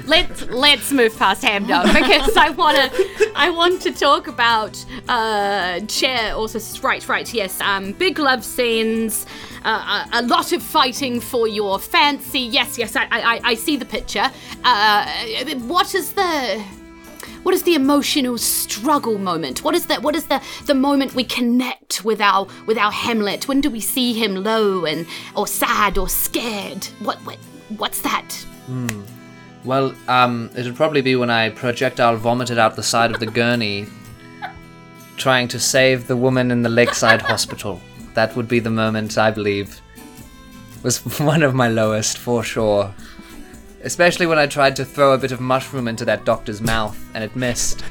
Let's 0.06 0.46
let's 0.50 0.92
move 0.92 1.18
past 1.18 1.42
Hamdog 1.44 1.86
because 1.94 2.38
I 2.38 2.50
wanna 2.52 2.90
I 3.36 3.50
want 3.50 3.82
to 3.82 3.92
talk 3.92 4.28
about 4.28 4.84
uh 5.10 5.80
chair 5.82 6.34
also 6.34 6.60
right 6.82 7.08
right 7.10 7.34
yes 7.34 7.60
um 7.62 7.92
big 7.94 8.20
love 8.20 8.44
scenes 8.46 9.26
uh, 9.66 10.06
a, 10.14 10.20
a 10.20 10.22
lot 10.24 10.54
of 10.54 10.62
fighting 10.62 11.20
for 11.20 11.48
your 11.48 11.80
fancy 11.80 12.40
yes 12.40 12.78
yes 12.78 12.96
I 12.96 13.08
I, 13.12 13.42
I 13.44 13.54
see 13.56 13.76
the 13.78 13.86
picture 13.86 14.32
uh 14.64 15.06
what 15.66 15.94
is 15.96 16.14
the 16.14 16.64
what 17.48 17.54
is 17.54 17.64
the 17.64 17.76
emotional 17.76 18.38
struggle 18.38 19.18
moment? 19.18 19.64
What 19.64 19.74
is 19.74 19.86
the 19.86 20.02
what 20.02 20.18
is 20.18 20.28
the 20.28 20.42
the 20.66 20.74
moment 20.74 21.16
we 21.16 21.24
connect 21.24 22.04
with 22.04 22.20
our 22.20 22.46
with 22.66 22.78
our 22.78 22.92
Hamlet? 22.92 23.48
When 23.48 23.62
do 23.62 23.70
we 23.70 23.80
see 23.80 24.12
him 24.12 24.44
low 24.44 24.84
and 24.84 25.08
or 25.34 25.48
sad 25.48 25.98
or 25.98 26.10
scared? 26.10 26.84
What 27.00 27.16
what 27.20 27.38
what's 27.78 28.02
that? 28.02 28.46
Well, 29.64 29.96
um, 30.10 30.50
it 30.58 30.66
would 30.66 30.76
probably 30.76 31.00
be 31.00 31.16
when 31.16 31.30
I 31.30 31.52
projectile 31.52 32.18
vomited 32.18 32.58
out 32.58 32.76
the 32.76 32.84
side 32.84 33.12
of 33.12 33.22
the 33.22 33.28
gurney, 33.28 33.86
trying 35.16 35.48
to 35.48 35.58
save 35.58 36.08
the 36.08 36.18
woman 36.18 36.52
in 36.52 36.64
the 36.64 36.70
lakeside 36.70 37.22
hospital. 37.22 37.80
That 38.14 38.36
would 38.36 38.50
be 38.50 38.60
the 38.60 38.72
moment 38.72 39.18
I 39.18 39.32
believe 39.32 39.82
was 40.84 40.98
one 41.22 41.44
of 41.44 41.56
my 41.56 41.70
lowest 41.70 42.18
for 42.18 42.44
sure. 42.44 42.94
Especially 43.88 44.26
when 44.28 44.38
I 44.38 44.48
tried 44.48 44.76
to 44.76 44.86
throw 44.86 45.14
a 45.14 45.18
bit 45.18 45.32
of 45.32 45.40
mushroom 45.40 45.88
into 45.88 46.04
that 46.06 46.26
doctor's 46.26 46.60
mouth 46.62 46.98
and 47.14 47.24
it 47.24 47.36
missed. 47.38 47.84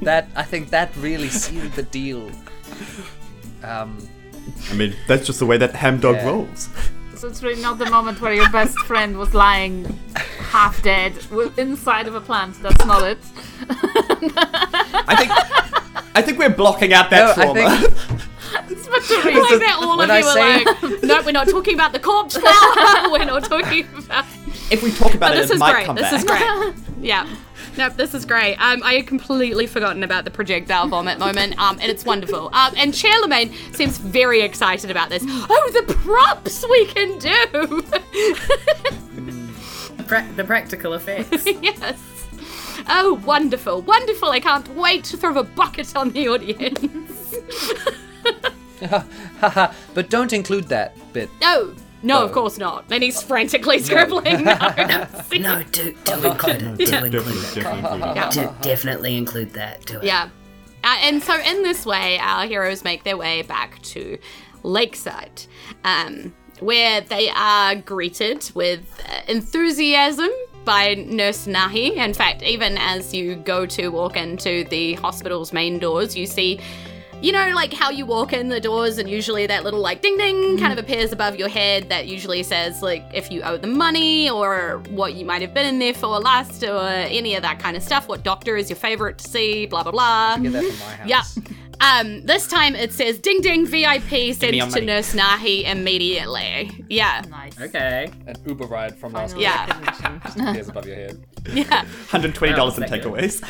That 0.00 0.28
I 0.34 0.44
think 0.44 0.70
that 0.70 0.96
really 0.96 1.28
sealed 1.28 1.72
the 1.72 1.82
deal. 1.82 2.30
Um, 3.62 3.98
I 4.70 4.74
mean, 4.74 4.96
that's 5.06 5.26
just 5.26 5.40
the 5.40 5.46
way 5.46 5.58
that 5.58 5.74
Ham 5.74 6.00
Dog 6.00 6.16
Yeah. 6.16 6.26
rolls. 6.28 6.70
So 7.16 7.28
it's 7.28 7.42
really 7.42 7.60
not 7.60 7.78
the 7.78 7.90
moment 7.90 8.20
where 8.22 8.32
your 8.32 8.48
best 8.48 8.78
friend 8.86 9.18
was 9.18 9.34
lying 9.34 9.84
half 10.50 10.80
dead 10.82 11.12
inside 11.58 12.06
of 12.08 12.14
a 12.14 12.20
plant. 12.22 12.62
That's 12.62 12.84
not 12.86 13.02
it. 13.02 13.18
I 13.68 15.14
think 15.18 15.30
I 16.16 16.22
think 16.22 16.38
we're 16.38 16.48
blocking 16.48 16.94
out 16.94 17.10
that 17.10 17.36
No, 17.36 17.42
I 17.42 17.44
trauma. 17.44 17.76
think- 17.78 17.94
It's 18.70 18.88
meant 18.88 19.04
to 19.04 19.14
I 19.14 19.24
reason. 19.26 19.42
like 19.42 19.60
that 19.60 19.78
all 19.82 19.98
When 19.98 20.10
of 20.10 20.16
I 20.16 20.18
you 20.20 20.24
were 20.24 20.32
say- 20.32 20.64
like, 20.64 21.02
no, 21.02 21.22
we're 21.22 21.32
not 21.32 21.48
talking 21.48 21.74
about 21.74 21.92
the 21.92 21.98
corpse 21.98 22.36
flower. 22.38 23.10
we're 23.10 23.24
not 23.26 23.44
talking 23.44 23.86
about. 23.98 24.24
If 24.70 24.82
we 24.82 24.90
talk 24.92 25.14
about 25.14 25.30
But 25.30 25.38
it, 25.38 25.40
this 25.42 25.50
it 25.50 25.54
is 25.54 25.60
might 25.60 25.72
great. 25.72 25.86
come 25.86 25.96
This 25.96 26.10
back. 26.10 26.14
is 26.14 26.24
great. 26.24 26.74
Yeah. 27.00 27.28
Nope, 27.76 27.92
this 27.94 28.12
is 28.12 28.24
great. 28.24 28.56
Um, 28.56 28.82
I 28.82 28.94
had 28.94 29.06
completely 29.06 29.68
forgotten 29.68 30.02
about 30.02 30.24
the 30.24 30.32
projectile 30.32 30.88
vomit 30.88 31.20
moment, 31.20 31.56
um, 31.60 31.78
and 31.80 31.90
it's 31.92 32.04
wonderful. 32.04 32.48
Um, 32.52 32.74
and 32.76 32.92
Charlemagne 32.92 33.54
seems 33.72 33.98
very 33.98 34.40
excited 34.40 34.90
about 34.90 35.08
this. 35.10 35.22
Oh, 35.28 35.70
the 35.72 35.94
props 35.94 36.64
we 36.68 36.86
can 36.86 37.16
do! 37.20 37.82
The, 39.96 40.04
pra- 40.08 40.28
the 40.34 40.42
practical 40.44 40.94
effects. 40.94 41.44
yes. 41.62 42.00
Oh, 42.88 43.20
wonderful, 43.24 43.82
wonderful! 43.82 44.30
I 44.30 44.40
can't 44.40 44.66
wait 44.74 45.04
to 45.04 45.16
throw 45.16 45.38
a 45.38 45.44
bucket 45.44 45.94
on 45.94 46.10
the 46.10 46.26
audience. 46.28 47.34
but 49.94 50.10
don't 50.10 50.32
include 50.32 50.64
that 50.68 50.96
bit. 51.12 51.28
oh, 51.42 51.74
No, 52.02 52.24
of 52.24 52.32
course 52.32 52.58
not. 52.58 52.84
And 52.90 53.02
he's 53.02 53.22
frantically 53.22 53.80
scribbling 53.80 54.44
notes. 54.44 55.30
No, 55.32 55.62
do 55.72 55.94
do 56.04 56.12
include 56.24 56.62
it. 56.62 56.76
Do 56.76 56.84
include 56.84 57.12
Definitely, 57.12 57.18
it. 57.18 57.54
definitely. 57.54 57.98
Yeah. 58.00 58.30
Do 58.30 58.50
definitely 58.62 59.16
include 59.16 59.50
that. 59.54 59.84
Do 59.86 59.98
it. 59.98 60.04
Yeah. 60.04 60.28
Uh, 60.84 60.96
and 61.02 61.22
so, 61.22 61.34
in 61.40 61.62
this 61.64 61.84
way, 61.84 62.18
our 62.20 62.46
heroes 62.46 62.84
make 62.84 63.02
their 63.02 63.16
way 63.16 63.42
back 63.42 63.82
to 63.82 64.16
Lakeside, 64.62 65.42
um, 65.84 66.32
where 66.60 67.00
they 67.00 67.30
are 67.30 67.74
greeted 67.74 68.48
with 68.54 68.80
uh, 69.08 69.20
enthusiasm 69.26 70.30
by 70.64 70.94
Nurse 70.94 71.46
Nahi. 71.46 71.96
In 71.96 72.14
fact, 72.14 72.42
even 72.42 72.78
as 72.78 73.12
you 73.12 73.34
go 73.36 73.66
to 73.66 73.88
walk 73.88 74.16
into 74.16 74.64
the 74.70 74.94
hospital's 74.94 75.52
main 75.52 75.78
doors, 75.78 76.16
you 76.16 76.26
see. 76.26 76.60
You 77.20 77.32
know, 77.32 77.50
like 77.52 77.72
how 77.72 77.90
you 77.90 78.06
walk 78.06 78.32
in 78.32 78.48
the 78.48 78.60
doors, 78.60 78.98
and 78.98 79.10
usually 79.10 79.44
that 79.48 79.64
little 79.64 79.80
like 79.80 80.02
ding 80.02 80.16
ding 80.16 80.56
kind 80.56 80.72
of 80.72 80.78
appears 80.78 81.10
above 81.10 81.34
your 81.34 81.48
head 81.48 81.88
that 81.88 82.06
usually 82.06 82.44
says 82.44 82.80
like 82.80 83.02
if 83.12 83.28
you 83.32 83.42
owe 83.42 83.56
them 83.56 83.76
money 83.76 84.30
or 84.30 84.80
what 84.90 85.14
you 85.14 85.24
might 85.24 85.42
have 85.42 85.52
been 85.52 85.66
in 85.66 85.80
there 85.80 85.94
for 85.94 86.06
last 86.20 86.62
or 86.62 86.78
any 86.88 87.34
of 87.34 87.42
that 87.42 87.58
kind 87.58 87.76
of 87.76 87.82
stuff. 87.82 88.06
What 88.08 88.22
doctor 88.22 88.56
is 88.56 88.70
your 88.70 88.76
favorite 88.76 89.18
to 89.18 89.28
see? 89.28 89.66
Blah 89.66 89.82
blah 89.82 89.90
blah. 89.92 90.36
Get 90.38 90.52
that 90.52 90.62
from 90.64 90.78
my 90.78 90.84
house. 90.94 91.36
Yeah. 91.38 91.42
Um, 91.80 92.24
this 92.24 92.46
time 92.48 92.76
it 92.76 92.92
says 92.92 93.18
ding 93.18 93.40
ding 93.40 93.66
VIP 93.66 94.10
me 94.12 94.32
sent 94.32 94.52
to 94.54 94.66
money. 94.66 94.86
Nurse 94.86 95.12
Nahi 95.14 95.64
immediately. 95.64 96.84
Yeah. 96.88 97.22
Nice. 97.28 97.60
Okay. 97.60 98.10
An 98.28 98.36
Uber 98.46 98.66
ride 98.66 98.96
from 98.96 99.12
last 99.12 99.34
Final 99.36 99.38
week 99.38 99.48
Yeah. 99.48 99.66
recognition. 99.66 100.48
appears 100.48 100.68
above 100.68 100.86
your 100.86 100.96
head. 100.96 101.24
Yeah. 101.52 101.84
$120 102.10 102.78
in 102.78 102.88
thank 102.88 103.04
you. 103.04 103.10
takeaways. 103.10 103.42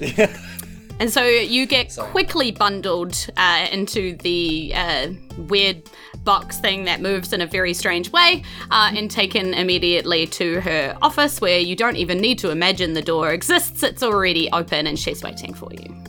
And 1.00 1.10
so 1.10 1.24
you 1.24 1.64
get 1.66 1.92
Sorry. 1.92 2.10
quickly 2.10 2.50
bundled 2.50 3.16
uh, 3.38 3.66
into 3.72 4.16
the 4.18 4.70
uh, 4.74 5.08
weird 5.38 5.88
box 6.24 6.60
thing 6.60 6.84
that 6.84 7.00
moves 7.00 7.32
in 7.32 7.40
a 7.40 7.46
very 7.46 7.72
strange 7.72 8.12
way 8.12 8.44
uh, 8.70 8.92
and 8.94 9.10
taken 9.10 9.54
immediately 9.54 10.26
to 10.26 10.60
her 10.60 10.94
office 11.00 11.40
where 11.40 11.58
you 11.58 11.74
don't 11.74 11.96
even 11.96 12.18
need 12.18 12.38
to 12.40 12.50
imagine 12.50 12.92
the 12.92 13.00
door 13.00 13.32
exists. 13.32 13.82
It's 13.82 14.02
already 14.02 14.50
open 14.52 14.86
and 14.86 14.98
she's 14.98 15.22
waiting 15.22 15.54
for 15.54 15.70
you. 15.72 16.04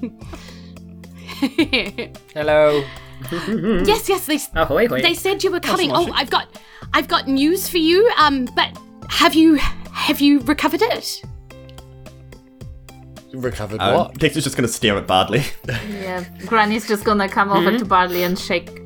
Hello. 2.32 2.84
yes, 3.84 4.08
yes, 4.08 4.26
they, 4.26 4.38
Ahoy, 4.54 4.86
hoy. 4.86 5.02
they 5.02 5.14
said 5.14 5.42
you 5.42 5.50
were 5.50 5.58
coming. 5.58 5.90
Oh, 5.90 6.12
I've 6.12 6.30
got, 6.30 6.46
I've 6.94 7.08
got 7.08 7.26
news 7.26 7.68
for 7.68 7.78
you. 7.78 8.08
Um, 8.18 8.44
but 8.54 8.78
have 9.08 9.34
you, 9.34 9.56
have 9.90 10.20
you 10.20 10.38
recovered 10.40 10.82
it? 10.82 11.22
Recovered 13.32 13.80
Um, 13.80 13.94
what? 13.94 14.14
Dexter's 14.18 14.44
just 14.44 14.56
gonna 14.56 14.68
stare 14.68 14.96
at 14.96 15.06
Bardley. 15.06 15.42
Yeah, 15.90 16.24
Granny's 16.46 16.86
just 16.88 17.04
gonna 17.04 17.28
come 17.28 17.50
over 17.50 17.76
to 17.78 17.84
Barley 17.84 18.22
and 18.22 18.38
shake 18.38 18.82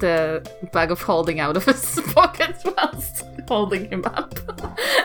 the 0.00 0.44
bag 0.72 0.90
of 0.90 1.00
holding 1.00 1.40
out 1.40 1.56
of 1.56 1.64
his 1.64 2.00
pocket 2.14 2.56
whilst 2.64 3.22
holding 3.48 3.88
him 3.90 4.04
up. 4.06 4.34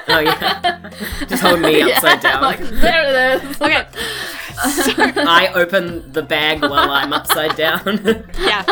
Oh 0.07 0.19
yeah. 0.19 0.89
Just 1.27 1.43
hold 1.43 1.61
me 1.61 1.81
upside 1.81 2.23
Yeah, 2.23 2.31
down. 2.31 2.41
like, 2.41 2.59
there 2.59 3.03
it 3.37 3.43
is. 3.43 3.61
Okay. 3.61 3.85
I 4.57 5.51
open 5.55 6.11
the 6.11 6.23
bag 6.23 6.61
while 6.61 6.89
I'm 6.91 7.13
upside 7.13 7.55
down 7.55 8.25
yeah. 8.39 8.63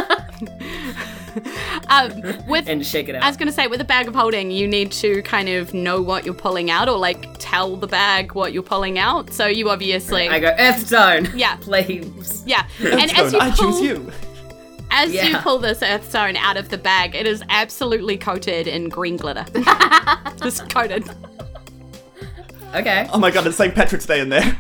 Um, 1.90 2.48
with 2.48 2.68
and 2.68 2.86
shake 2.86 3.10
it 3.10 3.16
out. 3.16 3.24
I 3.24 3.28
was 3.28 3.38
gonna 3.38 3.52
say, 3.52 3.68
with 3.68 3.82
a 3.82 3.86
bag 3.86 4.08
of 4.08 4.16
holding, 4.16 4.52
you 4.52 4.68
need 4.68 4.92
to 4.94 5.22
kind 5.24 5.50
of 5.50 5.74
know 5.74 6.02
what 6.02 6.26
you're 6.26 6.34
pulling 6.34 6.70
out, 6.70 6.90
or 6.90 6.98
like 6.98 7.28
tell 7.40 7.76
the 7.78 7.88
bag 7.88 8.34
what 8.34 8.54
you're 8.54 8.64
pulling 8.64 9.00
out. 9.00 9.32
So 9.34 9.46
you 9.48 9.70
obviously, 9.70 10.28
I 10.30 10.40
go 10.40 10.56
Earthstone. 10.58 11.30
Yeah. 11.38 11.56
Please. 11.62 12.44
yeah. 12.46 12.68
And 12.82 13.12
as 13.18 13.34
you 13.34 13.40
I 13.40 13.52
pull, 13.52 13.72
choose 13.72 13.82
you. 13.82 14.12
as 14.92 15.14
you 15.14 15.38
pull 15.40 15.60
this 15.60 15.82
earth 15.82 16.04
Earthstone 16.06 16.36
out 16.38 16.58
of 16.58 16.70
the 16.70 16.78
bag, 16.78 17.16
it 17.16 17.26
is 17.28 17.44
absolutely 17.50 18.18
coated 18.18 18.68
in 18.68 18.90
green 18.90 19.18
glitter. 19.18 19.46
Just 20.42 20.70
coated. 20.70 21.10
Okay. 22.76 23.08
Oh 23.14 23.18
my 23.20 23.32
god, 23.32 23.48
it's 23.48 23.58
St. 23.58 23.74
Patrick's 23.74 24.06
Day 24.06 24.20
in 24.20 24.30
there. 24.30 24.58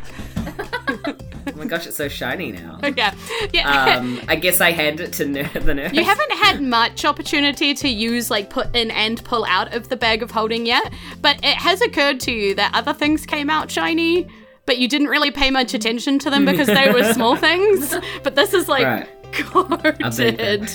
Oh 1.47 1.59
my 1.59 1.65
gosh, 1.65 1.87
it's 1.87 1.95
so 1.97 2.07
shiny 2.09 2.51
now. 2.51 2.77
Yeah, 2.97 3.15
yeah. 3.53 3.95
Um, 3.95 4.19
I 4.27 4.35
guess 4.35 4.59
I 4.61 4.71
hand 4.71 4.99
it 4.99 5.13
to 5.13 5.25
ner- 5.25 5.49
the 5.53 5.73
nurse. 5.73 5.93
You 5.93 6.03
haven't 6.03 6.31
had 6.33 6.61
much 6.61 7.05
opportunity 7.05 7.73
to 7.73 7.87
use 7.87 8.29
like 8.29 8.49
put 8.49 8.75
in 8.75 8.91
and 8.91 9.23
pull 9.23 9.45
out 9.45 9.73
of 9.73 9.87
the 9.89 9.95
bag 9.95 10.21
of 10.21 10.29
holding 10.31 10.65
yet, 10.65 10.91
but 11.21 11.37
it 11.37 11.55
has 11.55 11.81
occurred 11.81 12.19
to 12.21 12.31
you 12.31 12.53
that 12.55 12.71
other 12.75 12.93
things 12.93 13.25
came 13.25 13.49
out 13.49 13.71
shiny, 13.71 14.27
but 14.65 14.77
you 14.77 14.87
didn't 14.89 15.07
really 15.07 15.31
pay 15.31 15.49
much 15.49 15.73
attention 15.73 16.19
to 16.19 16.29
them 16.29 16.43
because 16.45 16.67
they 16.67 16.91
were 16.91 17.13
small 17.13 17.35
things. 17.37 17.95
But 18.23 18.35
this 18.35 18.53
is 18.53 18.67
like 18.67 18.85
Right. 18.85 19.07
coated. 19.31 20.69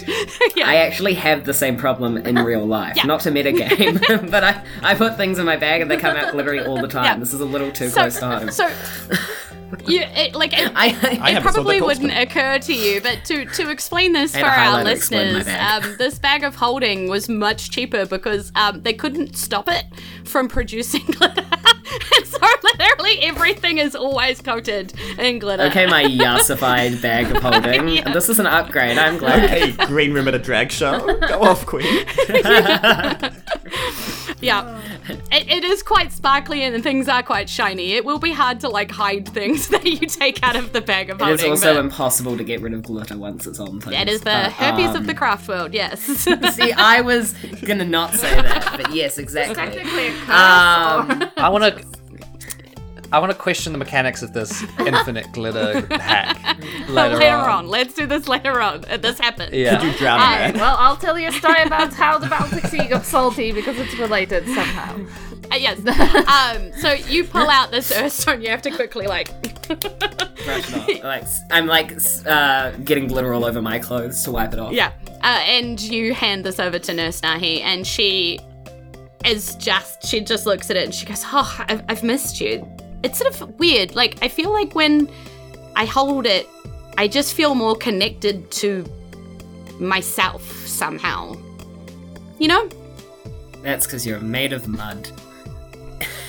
yeah. 0.57 0.69
I 0.69 0.77
actually 0.77 1.15
have 1.15 1.45
the 1.45 1.55
same 1.55 1.77
problem 1.77 2.17
in 2.19 2.37
real 2.37 2.67
life. 2.67 2.97
Yeah. 2.97 3.05
Not 3.05 3.21
to 3.21 3.31
metagame, 3.31 4.31
but 4.31 4.43
I, 4.45 4.65
I 4.83 4.95
put 4.95 5.17
things 5.17 5.39
in 5.39 5.45
my 5.47 5.57
bag 5.57 5.81
and 5.83 5.91
they 5.91 5.97
come 5.97 6.17
out 6.17 6.33
glittery 6.33 6.61
all 6.65 6.81
the 6.81 6.89
time. 6.89 7.05
Yeah. 7.05 7.17
This 7.19 7.33
is 7.35 7.41
a 7.41 7.45
little 7.47 7.71
too 7.73 7.89
so, 7.89 8.01
close 8.01 8.19
to 8.21 8.27
home. 8.27 8.51
so 8.51 8.71
you 9.87 10.01
it, 10.05 10.35
like 10.35 10.53
it, 10.53 10.71
I, 10.75 10.87
I 10.87 10.89
it 10.89 10.95
haven't 11.35 11.43
probably 11.43 11.81
wouldn't 11.81 12.11
question. 12.13 12.29
occur 12.29 12.59
to 12.59 12.75
you, 12.75 13.01
but 13.01 13.25
to 13.27 13.45
to 13.47 13.71
explain 13.71 14.13
this 14.13 14.37
for 14.37 14.45
our 14.45 14.51
highlighter 14.85 14.93
explain 14.97 15.33
my 15.33 15.39
listeners, 15.39 15.45
bag. 15.47 15.85
um, 15.85 15.97
this 15.99 16.19
bag 16.19 16.45
of 16.45 16.55
holding 16.57 17.09
was 17.09 17.29
much 17.29 17.71
cheaper 17.71 18.07
because 18.07 18.53
um, 18.55 18.83
they 18.83 18.93
couldn't 18.93 19.37
stop 19.37 19.69
it 19.69 19.85
from 20.25 20.49
producing 20.49 21.05
glitter, 21.07 21.43
and 22.17 22.27
so 22.27 22.39
literally 22.79 23.21
everything 23.23 23.79
is 23.79 23.95
always 23.95 24.41
coated 24.41 24.93
in 25.19 25.39
glitter. 25.39 25.65
okay, 25.65 25.87
my 25.87 26.05
yassified 26.05 27.01
bag 27.03 27.35
of 27.35 27.43
holding. 27.43 27.89
Yeah. 27.93 28.13
This 28.13 28.29
is 28.29 28.39
an 28.39 28.47
upgrade. 28.47 28.97
I'm 28.97 29.19
glad. 29.19 29.45
Okay, 29.45 29.73
green 29.87 30.13
room 30.15 30.27
at 30.29 30.35
a 30.35 30.39
drag 30.39 30.71
show. 30.71 30.99
Go 31.29 31.43
off, 31.43 31.67
Queen. 31.67 31.85
Yeah, 34.43 34.81
it, 35.31 35.49
it 35.49 35.65
is 35.65 35.83
quite 35.83 36.13
sparkly 36.13 36.63
and 36.65 36.83
things 36.83 37.09
are 37.09 37.23
quite 37.23 37.49
shiny. 37.49 37.93
It 37.93 38.05
will 38.05 38.19
be 38.19 38.33
hard 38.33 38.61
to 38.61 38.69
like 38.69 38.91
hide 38.91 39.29
things 39.29 39.69
that 39.75 39.87
you 39.87 39.99
take 40.07 40.43
out 40.43 40.57
of 40.57 40.73
the 40.73 40.81
bag 40.81 41.11
of 41.11 41.21
It 41.21 41.25
holding. 41.25 41.45
is 41.47 41.51
also 41.51 41.75
but 41.75 41.81
impossible 41.85 42.37
to 42.37 42.45
get 42.45 42.61
rid 42.61 42.75
of 42.75 42.83
glitter 42.83 43.17
once 43.17 43.47
it's 43.47 43.59
on 43.61 43.81
things. 43.81 43.93
that 43.97 44.09
is 44.09 44.21
the 44.21 44.25
but, 44.25 44.53
herpes 44.53 44.91
um, 44.91 44.97
of 44.97 45.07
the 45.07 45.15
craft 45.15 45.49
world. 45.49 45.73
Yes. 45.73 46.01
See, 46.55 46.73
I 46.73 47.01
was 47.01 47.33
gonna 47.65 47.85
not 47.85 48.15
say 48.15 48.35
that, 48.35 48.75
but 48.77 48.93
yes, 48.95 49.19
exactly. 49.19 49.55
Technically 49.55 50.09
a 50.09 50.13
curse. 50.13 50.29
Um, 50.29 51.31
I 51.37 51.49
want 51.49 51.65
to. 51.65 52.02
I 53.13 53.19
want 53.19 53.31
to 53.31 53.37
question 53.39 53.73
the 53.73 53.79
mechanics 53.79 54.23
of 54.23 54.33
this 54.33 54.63
infinite 54.81 55.31
glitter 55.33 55.87
hack 55.97 56.59
later, 56.89 57.17
later 57.17 57.37
on. 57.37 57.69
Let's 57.69 57.95
do 57.95 58.07
this 58.07 58.27
later 58.27 58.61
on. 58.61 58.85
Uh, 58.87 58.97
This 58.97 59.19
happened. 59.19 59.53
Yeah. 59.55 59.83
You 59.83 59.93
drown 59.99 60.21
Alright, 60.21 60.51
in 60.51 60.57
that. 60.57 60.61
well, 60.63 60.77
I'll 60.79 60.97
tell 60.97 61.19
you 61.19 61.29
a 61.29 61.33
story 61.33 61.63
about 61.67 61.93
how 61.93 62.19
the 62.19 62.29
Baltic 62.29 62.65
Sea 62.67 62.89
got 62.89 63.05
salty 63.05 63.53
because 63.53 63.79
it's 63.79 63.95
related 63.99 64.47
somehow. 64.47 64.99
Uh, 65.53 65.57
yes. 65.57 65.79
um, 66.27 66.73
so 66.81 66.93
you 67.11 67.25
pull 67.25 67.51
out 67.51 67.71
this 67.71 67.93
earthstone. 67.93 68.41
You 68.41 68.49
have 68.49 68.63
to 68.63 68.71
quickly 68.71 69.07
like. 69.07 69.29
brush 69.69 70.73
it 70.73 70.75
off. 70.75 71.05
Like 71.05 71.25
I'm 71.51 71.67
like 71.67 71.93
uh, 72.27 72.71
getting 72.85 73.07
glitter 73.09 73.33
all 73.35 73.45
over 73.45 73.61
my 73.61 73.79
clothes 73.79 74.23
to 74.25 74.31
wipe 74.33 74.53
it 74.55 74.59
off. 74.59 74.73
yeah. 74.73 74.93
Uh, 75.23 75.41
and 75.47 75.81
you 75.81 76.15
hand 76.15 76.45
this 76.45 76.59
over 76.59 76.79
to 76.81 76.95
Nurse 76.95 77.21
Nahi, 77.21 77.61
and 77.61 77.87
she 77.87 78.41
is 79.25 79.55
just 79.57 80.05
she 80.05 80.21
just 80.21 80.47
looks 80.47 80.69
at 80.71 80.77
it 80.77 80.85
and 80.85 80.95
she 80.95 81.07
goes, 81.07 81.23
"Oh, 81.27 81.57
I've, 81.69 81.85
I've 81.89 82.03
missed 82.03 82.41
you." 82.41 82.67
It's 83.03 83.19
sort 83.19 83.33
of 83.35 83.59
weird. 83.59 83.95
Like 83.95 84.19
I 84.23 84.29
feel 84.29 84.51
like 84.51 84.75
when 84.75 85.11
I 85.77 85.85
hold 85.85 86.27
it, 86.27 86.49
I 86.99 87.09
just 87.09 87.35
feel 87.35 87.55
more 87.55 87.75
connected 87.75 88.51
to 88.53 88.85
myself 89.79 90.43
somehow. 90.67 91.37
You 92.39 92.49
know? 92.49 92.69
That's 93.63 93.87
because 93.87 94.07
you're 94.07 94.21
made 94.21 94.53
of 94.53 94.69
mud. 94.69 95.11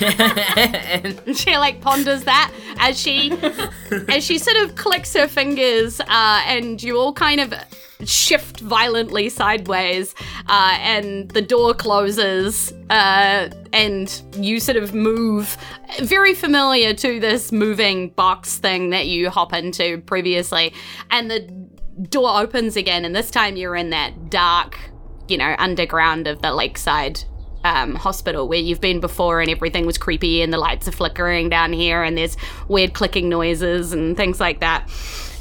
and 0.00 1.36
she 1.36 1.56
like 1.56 1.80
ponders 1.80 2.24
that 2.24 2.52
as 2.78 3.00
she 3.00 3.32
as 4.08 4.24
she 4.24 4.38
sort 4.38 4.56
of 4.58 4.76
clicks 4.76 5.14
her 5.14 5.28
fingers 5.28 6.00
uh, 6.00 6.42
and 6.46 6.82
you 6.82 6.98
all 6.98 7.12
kind 7.12 7.40
of 7.40 7.54
shift 8.04 8.60
violently 8.60 9.28
sideways 9.28 10.14
uh, 10.48 10.76
and 10.80 11.30
the 11.30 11.42
door 11.42 11.74
closes 11.74 12.72
uh, 12.90 13.48
and 13.72 14.22
you 14.36 14.60
sort 14.60 14.76
of 14.76 14.94
move. 14.94 15.56
Very 16.00 16.34
familiar 16.34 16.94
to 16.94 17.20
this 17.20 17.52
moving 17.52 18.10
box 18.10 18.58
thing 18.58 18.90
that 18.90 19.06
you 19.06 19.30
hop 19.30 19.52
into 19.52 19.98
previously. 20.02 20.72
And 21.10 21.30
the 21.30 21.40
door 22.08 22.40
opens 22.40 22.76
again 22.76 23.04
and 23.04 23.14
this 23.14 23.30
time 23.30 23.56
you're 23.56 23.76
in 23.76 23.90
that 23.90 24.28
dark 24.28 24.78
you 25.28 25.36
know 25.36 25.54
underground 25.58 26.26
of 26.26 26.42
the 26.42 26.52
lakeside 26.52 27.22
um, 27.64 27.94
hospital 27.94 28.46
where 28.46 28.58
you've 28.58 28.80
been 28.80 29.00
before 29.00 29.40
and 29.40 29.50
everything 29.50 29.86
was 29.86 29.98
creepy 29.98 30.42
and 30.42 30.52
the 30.52 30.58
lights 30.58 30.86
are 30.86 30.92
flickering 30.92 31.48
down 31.48 31.72
here 31.72 32.02
and 32.02 32.16
there's 32.16 32.36
weird 32.68 32.92
clicking 32.92 33.28
noises 33.28 33.92
and 33.92 34.16
things 34.16 34.38
like 34.40 34.60
that. 34.60 34.88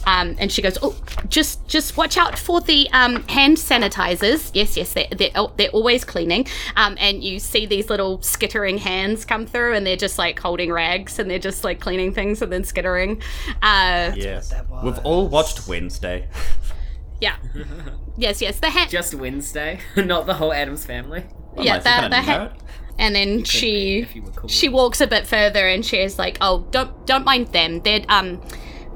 Um, 0.05 0.35
and 0.37 0.51
she 0.51 0.61
goes, 0.61 0.77
"Oh, 0.81 0.95
just 1.29 1.65
just 1.69 1.95
watch 1.95 2.17
out 2.17 2.37
for 2.37 2.59
the 2.59 2.89
um, 2.91 3.23
hand 3.23 3.55
sanitizers. 3.55 4.51
Yes, 4.53 4.75
yes, 4.75 4.91
they're 4.91 5.07
they're, 5.11 5.29
oh, 5.35 5.53
they're 5.55 5.69
always 5.69 6.03
cleaning. 6.03 6.45
Um, 6.75 6.97
and 6.99 7.23
you 7.23 7.39
see 7.39 7.65
these 7.65 7.89
little 7.89 8.21
skittering 8.21 8.79
hands 8.79 9.23
come 9.23 9.45
through, 9.45 9.75
and 9.75 9.87
they're 9.87 9.95
just 9.95 10.17
like 10.17 10.37
holding 10.39 10.73
rags, 10.73 11.19
and 11.19 11.29
they're 11.31 11.39
just 11.39 11.63
like 11.63 11.79
cleaning 11.79 12.13
things 12.13 12.41
and 12.41 12.51
then 12.51 12.65
skittering. 12.65 13.21
Uh, 13.61 14.11
Yes. 14.17 14.53
We've 14.83 14.99
all 15.05 15.29
watched 15.29 15.69
Wednesday. 15.69 16.27
Yeah. 17.21 17.37
yes, 18.17 18.41
yes. 18.41 18.59
The 18.59 18.71
hand. 18.71 18.89
Just 18.91 19.13
Wednesday, 19.15 19.79
not 19.95 20.25
the 20.25 20.33
whole 20.33 20.51
Addams 20.51 20.85
family. 20.85 21.23
Well, 21.55 21.65
yeah, 21.65 21.73
nice, 21.75 21.83
the, 21.83 21.89
you 21.89 21.95
kinda 21.95 22.09
the 22.09 22.21
knew 22.21 22.27
hand. 22.27 22.51
that. 22.51 22.59
And 22.99 23.15
then 23.15 23.43
she 23.43 24.01
if 24.01 24.15
you 24.15 24.21
were 24.21 24.31
cool. 24.31 24.49
she 24.49 24.69
walks 24.69 25.01
a 25.01 25.07
bit 25.07 25.25
further 25.25 25.67
and 25.67 25.85
she's 25.85 26.19
like, 26.19 26.37
"Oh, 26.41 26.67
don't 26.71 27.05
don't 27.07 27.25
mind 27.25 27.47
them. 27.47 27.81
They're 27.81 28.05
um 28.09 28.41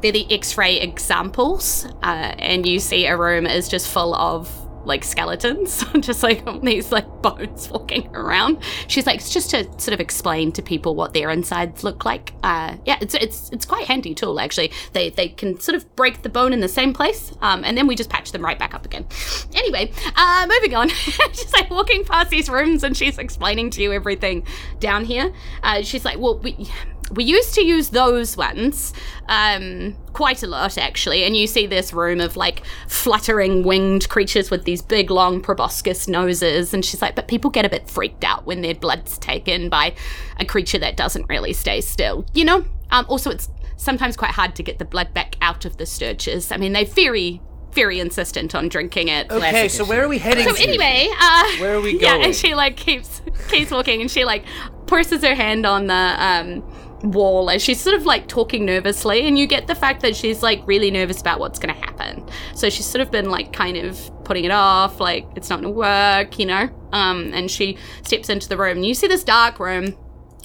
they're 0.01 0.11
the 0.11 0.31
X-ray 0.31 0.79
examples." 0.79 1.85
Uh, 2.03 2.33
and 2.37 2.67
you 2.67 2.79
see 2.79 3.05
a 3.07 3.17
room 3.17 3.47
is 3.47 3.67
just 3.67 3.87
full 3.87 4.13
of 4.13 4.51
like 4.87 5.03
skeletons, 5.03 5.85
just 5.99 6.23
like 6.23 6.43
these 6.61 6.91
like 6.91 7.07
bones 7.21 7.69
walking 7.69 8.07
around. 8.15 8.57
She's 8.87 9.05
like, 9.05 9.17
"It's 9.17 9.31
just 9.31 9.51
to 9.51 9.63
sort 9.79 9.93
of 9.93 9.99
explain 9.99 10.51
to 10.53 10.61
people 10.61 10.95
what 10.95 11.13
their 11.13 11.29
insides 11.29 11.83
look 11.83 12.05
like." 12.05 12.33
Uh, 12.43 12.77
yeah, 12.85 12.97
it's 13.01 13.13
it's 13.15 13.49
it's 13.51 13.65
quite 13.65 13.85
handy 13.85 14.15
tool 14.15 14.39
actually. 14.39 14.71
They 14.93 15.09
they 15.09 15.29
can 15.29 15.59
sort 15.59 15.75
of 15.75 15.95
break 15.95 16.21
the 16.21 16.29
bone 16.29 16.53
in 16.53 16.61
the 16.61 16.67
same 16.67 16.93
place, 16.93 17.33
um, 17.41 17.63
and 17.63 17.77
then 17.77 17.85
we 17.87 17.95
just 17.95 18.09
patch 18.09 18.31
them 18.31 18.43
right 18.43 18.57
back 18.57 18.73
up 18.73 18.85
again. 18.85 19.05
Anyway, 19.53 19.91
uh, 20.15 20.47
moving 20.49 20.73
on. 20.75 20.89
she's 20.89 21.53
like 21.53 21.69
walking 21.69 22.03
past 22.03 22.29
these 22.29 22.49
rooms 22.49 22.83
and 22.83 22.95
she's 22.95 23.17
explaining 23.17 23.69
to 23.71 23.81
you 23.83 23.91
everything 23.91 24.45
down 24.79 25.05
here. 25.05 25.33
Uh, 25.63 25.81
she's 25.81 26.05
like, 26.05 26.17
"Well, 26.17 26.39
we." 26.39 26.67
We 27.11 27.23
used 27.23 27.53
to 27.55 27.63
use 27.65 27.89
those 27.89 28.35
ones 28.35 28.93
um, 29.29 29.95
quite 30.13 30.43
a 30.43 30.47
lot, 30.47 30.77
actually. 30.77 31.23
And 31.23 31.37
you 31.37 31.47
see 31.47 31.65
this 31.65 31.93
room 31.93 32.19
of 32.19 32.35
like 32.35 32.63
fluttering 32.89 33.63
winged 33.63 34.09
creatures 34.09 34.51
with 34.51 34.65
these 34.65 34.81
big, 34.81 35.09
long 35.09 35.39
proboscis 35.41 36.07
noses. 36.07 36.73
And 36.73 36.83
she's 36.83 37.01
like, 37.01 37.15
but 37.15 37.27
people 37.29 37.49
get 37.49 37.65
a 37.65 37.69
bit 37.69 37.89
freaked 37.89 38.23
out 38.25 38.45
when 38.45 38.61
their 38.61 38.75
blood's 38.75 39.17
taken 39.17 39.69
by 39.69 39.95
a 40.39 40.45
creature 40.45 40.79
that 40.79 40.97
doesn't 40.97 41.27
really 41.29 41.53
stay 41.53 41.79
still, 41.79 42.25
you 42.33 42.43
know? 42.43 42.65
Um, 42.91 43.05
also, 43.07 43.29
it's 43.31 43.49
sometimes 43.77 44.17
quite 44.17 44.31
hard 44.31 44.55
to 44.55 44.63
get 44.63 44.79
the 44.79 44.85
blood 44.85 45.13
back 45.13 45.35
out 45.41 45.63
of 45.63 45.77
the 45.77 45.85
stirges. 45.85 46.51
I 46.51 46.57
mean, 46.57 46.73
they're 46.73 46.83
very, 46.85 47.41
very 47.71 47.99
insistent 48.01 48.53
on 48.55 48.67
drinking 48.69 49.07
it. 49.07 49.29
Okay, 49.31 49.49
Classic 49.49 49.71
so 49.71 49.85
where 49.85 50.03
are 50.03 50.07
we 50.09 50.17
heading 50.17 50.45
So 50.45 50.53
to? 50.55 50.61
anyway, 50.63 51.07
uh, 51.21 51.51
Where 51.59 51.75
are 51.75 51.81
we 51.81 51.93
going? 51.97 52.01
Yeah, 52.21 52.25
and 52.25 52.35
she 52.35 52.53
like 52.55 52.75
keeps 52.75 53.21
keeps 53.49 53.71
walking, 53.71 54.01
and 54.01 54.09
she 54.09 54.25
like 54.25 54.43
purses 54.87 55.21
her 55.23 55.35
hand 55.35 55.65
on 55.65 55.87
the 55.87 55.93
um 55.93 56.63
wall 57.03 57.49
as 57.49 57.61
she's 57.61 57.79
sort 57.79 57.95
of 57.95 58.05
like 58.05 58.27
talking 58.27 58.65
nervously, 58.65 59.27
and 59.27 59.37
you 59.37 59.47
get 59.47 59.67
the 59.67 59.75
fact 59.75 60.01
that 60.01 60.15
she's 60.15 60.41
like 60.41 60.61
really 60.65 60.91
nervous 60.91 61.21
about 61.21 61.39
what's 61.39 61.59
going 61.59 61.73
to 61.73 61.79
happen. 61.79 62.27
So 62.55 62.69
she's 62.69 62.85
sort 62.85 63.01
of 63.01 63.11
been 63.11 63.29
like 63.29 63.53
kind 63.53 63.77
of 63.77 64.11
putting 64.23 64.45
it 64.45 64.51
off, 64.51 64.99
like 64.99 65.27
it's 65.35 65.49
not 65.49 65.61
going 65.61 65.73
to 65.73 65.77
work, 65.77 66.39
you 66.39 66.45
know. 66.45 66.69
Um, 66.91 67.31
and 67.33 67.49
she 67.51 67.77
steps 68.03 68.29
into 68.29 68.49
the 68.49 68.57
room, 68.57 68.77
and 68.77 68.85
you 68.85 68.93
see 68.93 69.07
this 69.07 69.23
dark 69.23 69.59
room. 69.59 69.95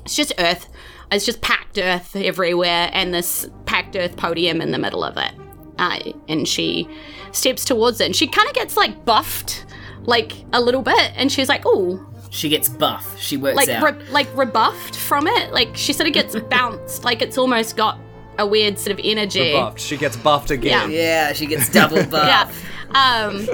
It's 0.04 0.16
just 0.16 0.32
earth. 0.38 0.68
It's 1.10 1.26
just 1.26 1.42
packed 1.42 1.78
earth 1.78 2.16
everywhere, 2.16 2.90
and 2.92 3.12
this 3.14 3.48
packed 3.66 3.96
earth 3.96 4.16
podium 4.16 4.60
in 4.60 4.72
the 4.72 4.78
middle 4.78 5.04
of 5.04 5.16
it. 5.16 5.32
Uh, 5.78 6.12
and 6.28 6.46
she 6.46 6.88
steps 7.32 7.64
towards 7.64 8.00
it, 8.00 8.06
and 8.06 8.16
she 8.16 8.26
kind 8.26 8.48
of 8.48 8.54
gets 8.54 8.76
like 8.76 9.04
buffed, 9.04 9.64
like 10.02 10.32
a 10.52 10.60
little 10.60 10.82
bit, 10.82 11.12
and 11.14 11.30
she's 11.30 11.48
like, 11.48 11.62
"Oh, 11.64 12.04
She 12.34 12.48
gets 12.48 12.66
buff. 12.66 13.18
She 13.18 13.36
works 13.36 13.56
like 13.56 13.68
out. 13.68 13.82
re- 13.98 14.06
like 14.10 14.34
rebuffed 14.34 14.96
from 14.96 15.26
it. 15.26 15.52
Like 15.52 15.76
she 15.76 15.92
sort 15.92 16.06
of 16.08 16.14
gets 16.14 16.34
bounced, 16.50 17.04
like 17.04 17.20
it's 17.20 17.36
almost 17.36 17.76
got 17.76 17.98
a 18.38 18.46
weird 18.46 18.78
sort 18.78 18.98
of 18.98 19.04
energy." 19.04 19.52
Buffed. 19.52 19.78
She 19.78 19.98
gets 19.98 20.16
buffed 20.16 20.50
again. 20.50 20.90
yeah, 20.90 21.34
she 21.34 21.44
gets 21.44 21.68
double 21.70 22.02
buff. 22.10 22.58
Yeah. 22.94 23.28
Um. 23.28 23.46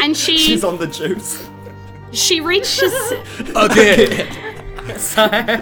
And 0.00 0.16
she 0.16 0.36
She's 0.46 0.64
on 0.64 0.78
the 0.78 0.88
juice. 0.88 1.48
she 2.10 2.40
reaches 2.40 2.92
Again. 3.54 4.26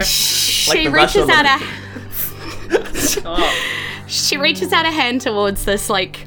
she 0.03 0.85
the 0.87 0.91
reaches 0.91 1.29
out 1.29 1.45
a 1.45 1.59
she 4.09 4.37
reaches 4.39 4.73
out 4.73 4.87
a 4.87 4.91
hand 4.91 5.21
towards 5.21 5.65
this 5.67 5.91
like 5.91 6.27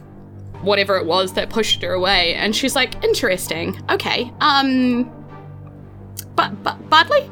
whatever 0.61 0.97
it 0.97 1.05
was 1.05 1.33
that 1.33 1.49
pushed 1.49 1.81
her 1.81 1.93
away 1.93 2.33
and 2.35 2.55
she's 2.55 2.75
like 2.75 3.03
interesting 3.03 3.81
okay 3.89 4.31
um 4.41 5.09
but 6.35 6.51
but 6.63 6.77
Bartley 6.89 7.29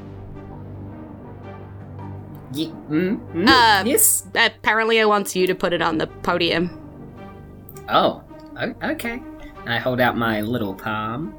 Ye- 2.54 2.74
mm, 2.90 3.18
mm, 3.34 3.48
Uh, 3.48 3.84
yes. 3.86 4.28
apparently 4.36 5.00
I 5.00 5.06
want 5.06 5.36
you 5.36 5.48
to 5.48 5.56
put 5.56 5.72
it 5.74 5.82
on 5.82 5.98
the 5.98 6.08
podium 6.08 6.70
Oh, 7.90 8.24
okay. 8.84 9.22
I 9.66 9.78
hold 9.80 10.00
out 10.00 10.18
my 10.18 10.42
little 10.42 10.74
palm 10.74 11.34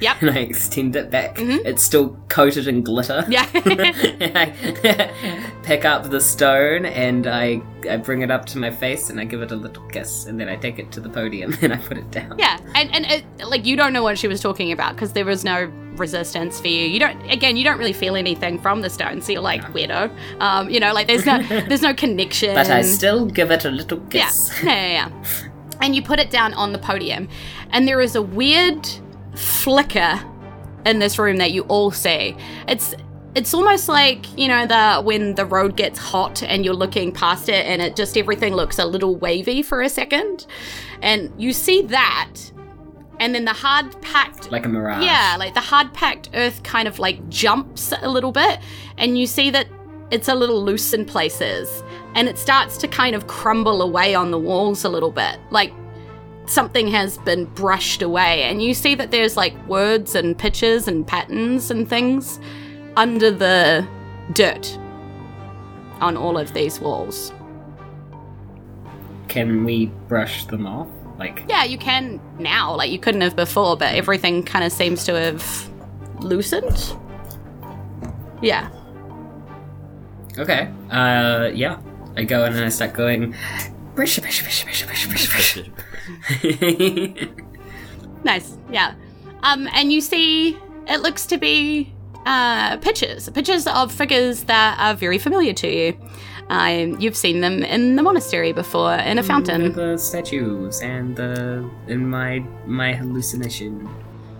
yep 0.00 0.20
and 0.22 0.30
I 0.30 0.38
extend 0.40 0.94
it 0.96 1.10
back. 1.10 1.36
It's 1.38 1.82
still 1.82 2.16
coated 2.28 2.68
in 2.68 2.82
glitter. 2.82 3.24
yeah 3.28 3.48
I 3.54 5.50
pick 5.62 5.84
up 5.84 6.10
the 6.10 6.20
stone 6.20 6.84
and 6.86 7.26
I, 7.26 7.60
I 7.88 7.96
bring 7.96 8.22
it 8.22 8.30
up 8.30 8.46
to 8.46 8.58
my 8.58 8.70
face 8.70 9.10
and 9.10 9.20
I 9.20 9.24
give 9.24 9.42
it 9.42 9.50
a 9.52 9.56
little 9.56 9.82
kiss 9.88 10.26
and 10.26 10.38
then 10.40 10.48
I 10.48 10.56
take 10.56 10.78
it 10.78 10.90
to 10.92 11.00
the 11.00 11.08
podium 11.08 11.56
and 11.62 11.72
I 11.72 11.76
put 11.76 11.98
it 11.98 12.10
down. 12.10 12.38
yeah 12.38 12.58
and 12.74 12.94
and 12.94 13.06
it, 13.06 13.24
like 13.46 13.64
you 13.66 13.76
don't 13.76 13.92
know 13.92 14.02
what 14.02 14.18
she 14.18 14.28
was 14.28 14.40
talking 14.40 14.72
about 14.72 14.94
because 14.94 15.12
there 15.12 15.24
was 15.24 15.44
no 15.44 15.70
resistance 15.96 16.60
for 16.60 16.68
you 16.68 16.84
you 16.84 17.00
don't 17.00 17.18
again 17.30 17.56
you 17.56 17.64
don't 17.64 17.78
really 17.78 17.92
feel 17.94 18.16
anything 18.16 18.58
from 18.60 18.82
the 18.82 18.90
stone 18.90 19.22
so 19.22 19.32
you're 19.32 19.40
like 19.40 19.62
weirdo 19.72 20.14
um 20.42 20.68
you 20.68 20.78
know 20.78 20.92
like 20.92 21.06
there's 21.06 21.24
no 21.24 21.42
there's 21.68 21.80
no 21.80 21.94
connection 21.94 22.54
But 22.54 22.68
I 22.68 22.82
still 22.82 23.24
give 23.24 23.50
it 23.50 23.64
a 23.64 23.70
little 23.70 23.98
Yeah. 24.10 24.26
kiss. 24.26 24.52
yeah, 24.62 24.70
yeah, 24.72 25.10
yeah. 25.10 25.48
And 25.80 25.94
you 25.94 26.02
put 26.02 26.18
it 26.18 26.30
down 26.30 26.54
on 26.54 26.72
the 26.72 26.78
podium, 26.78 27.28
and 27.70 27.86
there 27.86 28.00
is 28.00 28.14
a 28.16 28.22
weird 28.22 28.88
flicker 29.36 30.20
in 30.84 30.98
this 30.98 31.18
room 31.18 31.36
that 31.36 31.52
you 31.52 31.62
all 31.62 31.90
see. 31.90 32.36
It's 32.68 32.94
it's 33.34 33.52
almost 33.52 33.88
like 33.88 34.24
you 34.38 34.48
know 34.48 34.66
the 34.66 35.02
when 35.02 35.34
the 35.34 35.44
road 35.44 35.76
gets 35.76 35.98
hot 35.98 36.42
and 36.42 36.64
you're 36.64 36.74
looking 36.74 37.12
past 37.12 37.48
it, 37.48 37.66
and 37.66 37.82
it 37.82 37.94
just 37.96 38.16
everything 38.16 38.54
looks 38.54 38.78
a 38.78 38.84
little 38.86 39.16
wavy 39.16 39.62
for 39.62 39.82
a 39.82 39.88
second, 39.88 40.46
and 41.02 41.32
you 41.36 41.52
see 41.52 41.82
that, 41.82 42.32
and 43.20 43.34
then 43.34 43.44
the 43.44 43.52
hard 43.52 44.00
packed 44.00 44.50
Like 44.50 44.64
a 44.64 44.68
mirage. 44.68 45.04
yeah, 45.04 45.36
like 45.38 45.54
the 45.54 45.60
hard 45.60 45.92
packed 45.92 46.30
earth 46.34 46.62
kind 46.62 46.88
of 46.88 46.98
like 46.98 47.28
jumps 47.28 47.92
a 48.00 48.08
little 48.08 48.32
bit, 48.32 48.58
and 48.96 49.18
you 49.18 49.26
see 49.26 49.50
that 49.50 49.66
it's 50.10 50.28
a 50.28 50.34
little 50.34 50.64
loose 50.64 50.94
in 50.94 51.04
places, 51.04 51.82
and 52.14 52.28
it 52.28 52.38
starts 52.38 52.78
to 52.78 52.88
kind 52.88 53.14
of 53.14 53.26
crumble 53.26 53.82
away 53.82 54.14
on 54.14 54.30
the 54.30 54.38
walls 54.38 54.84
a 54.84 54.88
little 54.88 55.10
bit. 55.10 55.38
Like 55.50 55.72
something 56.46 56.88
has 56.88 57.18
been 57.18 57.44
brushed 57.46 58.02
away, 58.02 58.44
and 58.44 58.62
you 58.62 58.74
see 58.74 58.94
that 58.94 59.10
there's 59.10 59.36
like 59.36 59.54
words 59.66 60.14
and 60.14 60.36
pictures 60.36 60.88
and 60.88 61.06
patterns 61.06 61.70
and 61.70 61.88
things 61.88 62.40
under 62.96 63.30
the 63.30 63.86
dirt 64.32 64.78
on 66.00 66.16
all 66.16 66.38
of 66.38 66.52
these 66.54 66.80
walls. 66.80 67.32
Can 69.28 69.64
we 69.64 69.86
brush 70.08 70.46
them 70.46 70.66
off? 70.66 70.88
Like, 71.18 71.44
Yeah, 71.48 71.64
you 71.64 71.78
can 71.78 72.20
now, 72.38 72.74
like 72.74 72.90
you 72.90 72.98
couldn't 72.98 73.22
have 73.22 73.36
before, 73.36 73.76
but 73.76 73.94
everything 73.94 74.42
kind 74.42 74.64
of 74.64 74.72
seems 74.72 75.04
to 75.04 75.14
have 75.14 75.70
loosened. 76.20 76.94
Yeah. 78.42 78.70
okay. 80.38 80.70
Uh, 80.90 81.50
yeah. 81.54 81.78
I 82.16 82.24
go 82.24 82.44
in 82.44 82.52
and 82.54 82.64
I 82.64 82.68
start 82.68 82.92
going, 82.94 83.34
brush, 83.94 84.18
brush, 84.18 84.42
brush, 84.42 84.64
brush, 84.64 84.86
brush, 84.86 85.06
brush, 85.06 85.54
brush. 85.54 85.70
Nice, 88.24 88.56
yeah. 88.72 88.94
Um, 89.44 89.68
and 89.72 89.92
you 89.92 90.00
see, 90.00 90.58
it 90.88 91.00
looks 91.00 91.26
to 91.26 91.38
be 91.38 91.92
uh, 92.26 92.76
pictures, 92.78 93.28
pictures 93.30 93.68
of 93.68 93.92
figures 93.92 94.44
that 94.44 94.76
are 94.80 94.94
very 94.94 95.18
familiar 95.18 95.52
to 95.54 95.68
you. 95.68 95.96
Um, 96.48 97.00
you've 97.00 97.16
seen 97.16 97.40
them 97.40 97.62
in 97.62 97.94
the 97.94 98.02
monastery 98.02 98.52
before, 98.52 98.94
in 98.94 99.18
a 99.18 99.22
fountain. 99.22 99.72
the 99.72 99.96
statues 99.96 100.80
and 100.80 101.14
the 101.16 101.68
in 101.86 102.08
my 102.08 102.40
my 102.66 102.92
hallucination. 102.92 103.88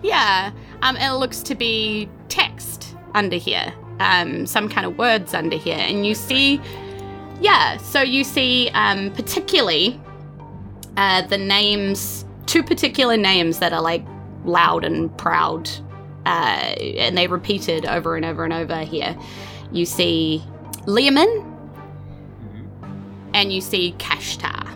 Yeah, 0.03 0.51
um, 0.83 0.97
it 0.97 1.13
looks 1.13 1.41
to 1.43 1.55
be 1.55 2.09
text 2.29 2.97
under 3.15 3.37
here, 3.37 3.73
um, 4.01 4.47
some 4.47 4.69
kind 4.69 4.87
of 4.87 4.99
words 4.99 5.33
under 5.35 5.57
here, 5.57 5.79
and 5.79 6.07
you 6.07 6.15
see, 6.15 6.61
yeah, 7.41 7.77
so 7.79 8.03
you 8.03 8.23
see, 8.25 8.71
um, 8.75 9.11
particularly, 9.13 10.01
uh, 10.97 11.23
the 11.23 11.39
names, 11.39 12.25
two 12.47 12.63
particular 12.63 13.17
names 13.17 13.59
that 13.59 13.73
are 13.73 13.83
like 13.83 14.05
loud 14.45 14.85
and 14.85 15.17
proud, 15.19 15.69
uh, 16.25 16.75
and 16.99 17.17
they 17.17 17.27
repeated 17.27 17.87
over 17.87 18.17
and 18.17 18.25
over 18.25 18.45
and 18.45 18.53
over 18.53 18.81
here. 18.81 19.17
You 19.73 19.87
see 19.87 20.43
Leoman, 20.87 21.53
and 23.35 23.53
you 23.53 23.61
see 23.61 23.95
Kashtar 23.99 24.67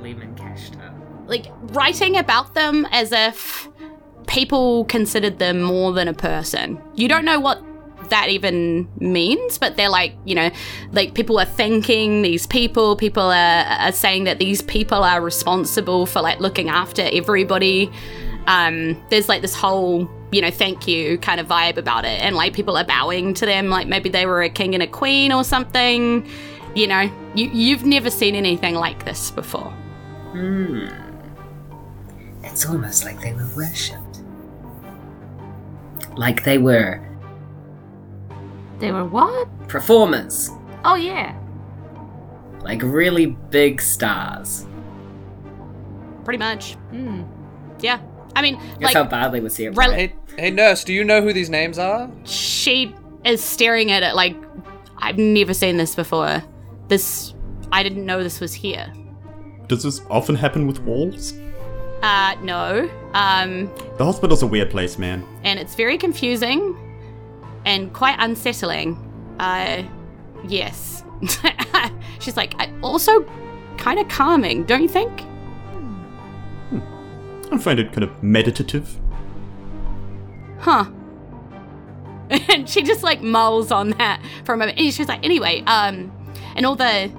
Lehman 0.00 0.34
Kashtar. 0.34 0.92
like 1.28 1.46
writing 1.74 2.16
about 2.16 2.54
them 2.54 2.86
as 2.90 3.12
if 3.12 3.68
people 4.26 4.84
considered 4.86 5.38
them 5.38 5.60
more 5.60 5.92
than 5.92 6.08
a 6.08 6.14
person. 6.14 6.80
You 6.94 7.08
don't 7.08 7.24
know 7.24 7.40
what 7.40 7.62
that 8.10 8.28
even 8.28 8.88
means, 8.98 9.58
but 9.58 9.76
they're 9.76 9.88
like, 9.88 10.14
you 10.24 10.34
know, 10.34 10.50
like 10.92 11.14
people 11.14 11.38
are 11.38 11.44
thanking 11.44 12.22
these 12.22 12.46
people, 12.46 12.96
people 12.96 13.22
are, 13.22 13.64
are 13.64 13.92
saying 13.92 14.24
that 14.24 14.38
these 14.38 14.62
people 14.62 15.02
are 15.02 15.20
responsible 15.20 16.06
for 16.06 16.20
like 16.20 16.40
looking 16.40 16.68
after 16.68 17.02
everybody. 17.12 17.90
Um, 18.46 19.02
there's 19.10 19.28
like 19.28 19.42
this 19.42 19.54
whole, 19.54 20.10
you 20.32 20.40
know, 20.40 20.50
thank 20.50 20.86
you 20.86 21.18
kind 21.18 21.40
of 21.40 21.46
vibe 21.48 21.76
about 21.76 22.04
it, 22.04 22.20
and 22.20 22.36
like 22.36 22.52
people 22.52 22.76
are 22.76 22.84
bowing 22.84 23.34
to 23.34 23.46
them, 23.46 23.68
like 23.68 23.86
maybe 23.86 24.08
they 24.08 24.26
were 24.26 24.42
a 24.42 24.50
king 24.50 24.74
and 24.74 24.82
a 24.82 24.86
queen 24.86 25.32
or 25.32 25.44
something. 25.44 26.26
You 26.74 26.86
know, 26.86 27.10
you 27.34 27.50
you've 27.50 27.84
never 27.84 28.10
seen 28.10 28.34
anything 28.34 28.74
like 28.74 29.04
this 29.04 29.30
before. 29.30 29.72
It's 32.44 32.64
almost 32.66 33.04
like 33.04 33.20
they 33.20 33.32
were 33.32 33.48
worshipped. 33.56 34.22
Like 36.16 36.44
they 36.44 36.58
were 36.58 37.00
They 38.80 38.90
were 38.92 39.04
what? 39.04 39.48
performers. 39.68 40.50
Oh 40.84 40.94
yeah. 40.96 41.36
Like 42.62 42.82
really 42.82 43.26
big 43.26 43.80
stars. 43.80 44.66
Pretty 46.24 46.38
much. 46.38 46.74
Hmm. 46.90 47.22
Yeah. 47.80 48.00
I 48.36 48.42
mean, 48.42 48.58
That's 48.80 48.82
like, 48.82 48.94
how 48.94 49.04
badly 49.04 49.40
would 49.40 49.52
see 49.52 49.64
it. 49.64 49.70
rel- 49.76 49.92
Hey, 49.92 50.14
hey, 50.38 50.50
nurse, 50.50 50.84
do 50.84 50.92
you 50.92 51.02
know 51.04 51.20
who 51.22 51.32
these 51.32 51.50
names 51.50 51.78
are? 51.78 52.10
she 52.24 52.94
is 53.24 53.42
staring 53.42 53.90
at 53.90 54.02
it 54.02 54.14
like, 54.14 54.36
I've 54.98 55.18
never 55.18 55.52
seen 55.54 55.76
this 55.76 55.94
before. 55.94 56.42
This, 56.88 57.34
I 57.72 57.82
didn't 57.82 58.06
know 58.06 58.22
this 58.22 58.40
was 58.40 58.52
here. 58.54 58.92
Does 59.66 59.82
this 59.82 60.00
often 60.10 60.34
happen 60.36 60.66
with 60.66 60.78
walls? 60.80 61.34
Uh, 62.02 62.34
no. 62.42 62.88
Um, 63.14 63.66
The 63.98 64.04
hospital's 64.04 64.42
a 64.42 64.46
weird 64.46 64.70
place, 64.70 64.98
man. 64.98 65.24
and 65.44 65.58
it's 65.58 65.74
very 65.74 65.98
confusing 65.98 66.76
and 67.64 67.92
quite 67.92 68.16
unsettling. 68.18 68.96
Uh, 69.38 69.84
yes. 70.46 71.04
She's 72.20 72.36
like, 72.36 72.54
also 72.82 73.24
kind 73.76 73.98
of 73.98 74.08
calming, 74.08 74.64
don't 74.64 74.82
you 74.82 74.88
think? 74.88 75.24
I 77.52 77.58
find 77.58 77.80
it 77.80 77.92
kind 77.92 78.04
of 78.04 78.22
meditative. 78.22 78.98
Huh. 80.60 80.86
And 82.48 82.68
she 82.70 82.84
just 82.84 83.02
like 83.02 83.22
mulls 83.22 83.72
on 83.72 83.90
that 83.90 84.22
for 84.44 84.54
a 84.54 84.56
moment. 84.56 84.78
And 84.78 84.94
she's 84.94 85.08
like, 85.08 85.24
anyway, 85.24 85.64
um, 85.66 86.12
and 86.54 86.64
all 86.64 86.76
the 86.76 87.10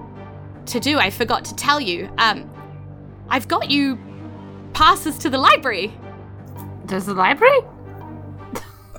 to 0.67 0.79
do, 0.79 0.99
I 0.99 1.09
forgot 1.09 1.43
to 1.45 1.55
tell 1.55 1.81
you. 1.81 2.09
Um, 2.17 2.49
I've 3.27 3.49
got 3.49 3.69
you 3.69 3.99
passes 4.73 5.17
to 5.19 5.29
the 5.29 5.37
library. 5.37 5.93
There's 6.85 7.09
a 7.09 7.13
library? 7.13 7.59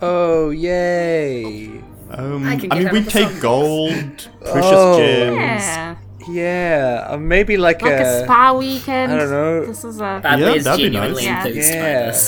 Oh, 0.02 0.50
yay. 0.50 1.66
Um, 2.10 2.44
I 2.44 2.60
I, 2.70 2.78
mean, 2.80 2.92
we 2.92 3.02
take 3.04 3.28
song. 3.30 3.40
gold, 3.40 4.28
precious 4.40 4.70
Oh. 4.74 4.98
gems. 4.98 5.36
Yeah. 5.38 5.96
Yeah, 6.28 7.06
uh, 7.10 7.16
maybe 7.16 7.56
like, 7.56 7.82
Like 7.82 7.94
a 7.94 8.20
a. 8.20 8.24
spa 8.24 8.52
weekend. 8.52 9.12
I 9.12 9.16
don't 9.16 9.30
know. 9.30 9.64
This 9.66 9.82
is 9.84 9.96
a 9.98 10.20
Badly 10.22 10.44
Yeah, 10.46 10.52
is 10.54 10.64
that'd 10.64 10.78
be 10.78 10.84
genuinely 10.90 11.26
nice. 11.26 11.46
enthused 11.46 11.72
by 11.72 11.76
Yeah. 11.76 12.22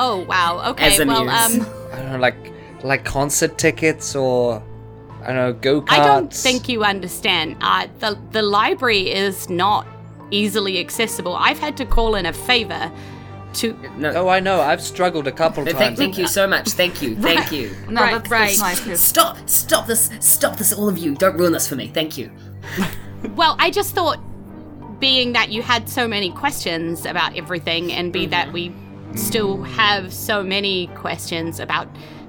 Oh 0.00 0.24
wow. 0.24 0.70
Okay. 0.70 0.86
As 0.94 1.06
well, 1.06 1.24
muse. 1.24 1.60
um, 1.60 1.66
I 1.92 1.96
don't 1.98 2.12
know, 2.12 2.18
like 2.18 2.52
like 2.82 3.04
concert 3.04 3.56
tickets 3.56 4.16
or 4.16 4.60
I 5.22 5.26
don't 5.28 5.36
know 5.36 5.52
go 5.52 5.82
karts. 5.82 5.92
I 5.92 6.04
don't 6.06 6.32
think 6.34 6.68
you 6.68 6.82
understand. 6.82 7.56
Uh, 7.60 7.86
the 8.00 8.18
the 8.32 8.42
library 8.42 9.12
is 9.12 9.48
not 9.48 9.86
easily 10.32 10.80
accessible. 10.80 11.36
I've 11.36 11.60
had 11.60 11.76
to 11.76 11.86
call 11.86 12.16
in 12.16 12.26
a 12.26 12.32
favor 12.32 12.90
to. 13.58 13.72
No, 13.96 14.10
Oh, 14.10 14.28
I 14.28 14.40
know. 14.40 14.60
I've 14.60 14.82
struggled 14.82 15.26
a 15.26 15.32
couple 15.32 15.64
no, 15.64 15.72
times. 15.72 15.78
thank, 15.78 15.98
thank 15.98 16.18
you 16.18 16.26
so 16.26 16.46
much. 16.46 16.70
Thank 16.70 17.02
you. 17.02 17.16
Thank 17.28 17.52
you. 17.52 17.74
no, 17.88 18.00
Right, 18.00 18.12
that's, 18.12 18.30
right. 18.30 18.56
that's 18.58 18.86
nice. 18.86 19.00
Stop! 19.00 19.36
Stop 19.48 19.86
this! 19.86 20.10
Stop 20.20 20.56
this! 20.56 20.72
All 20.72 20.88
of 20.88 20.98
you! 20.98 21.14
Don't 21.14 21.36
ruin 21.36 21.52
this 21.52 21.68
for 21.68 21.76
me. 21.76 21.88
Thank 21.88 22.18
you. 22.18 22.30
Well, 23.34 23.56
I 23.58 23.70
just 23.70 23.96
thought, 23.96 24.20
being 25.00 25.32
that 25.32 25.50
you 25.50 25.62
had 25.62 25.88
so 25.88 26.06
many 26.06 26.30
questions 26.30 27.04
about 27.04 27.36
everything, 27.36 27.92
and 27.92 28.12
be 28.12 28.26
that 28.26 28.52
mm-hmm. 28.52 28.54
we 29.12 29.16
still 29.16 29.56
mm-hmm. 29.56 29.72
have 29.74 30.12
so 30.12 30.42
many 30.42 30.86
questions 30.88 31.58
about, 31.58 31.88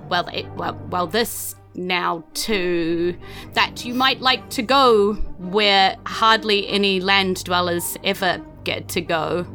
well, 0.10 0.28
it, 0.30 0.48
well, 0.54 0.74
well, 0.90 1.08
this 1.08 1.56
now 1.76 2.24
too, 2.34 3.16
that 3.54 3.86
you 3.86 3.94
might 3.94 4.20
like 4.22 4.50
to 4.52 4.64
go 4.64 5.14
where 5.38 5.96
hardly 6.06 6.68
any 6.68 7.00
land 7.00 7.44
dwellers 7.44 7.98
ever 8.04 8.44
get 8.64 8.88
to 8.90 9.02
go. 9.02 9.46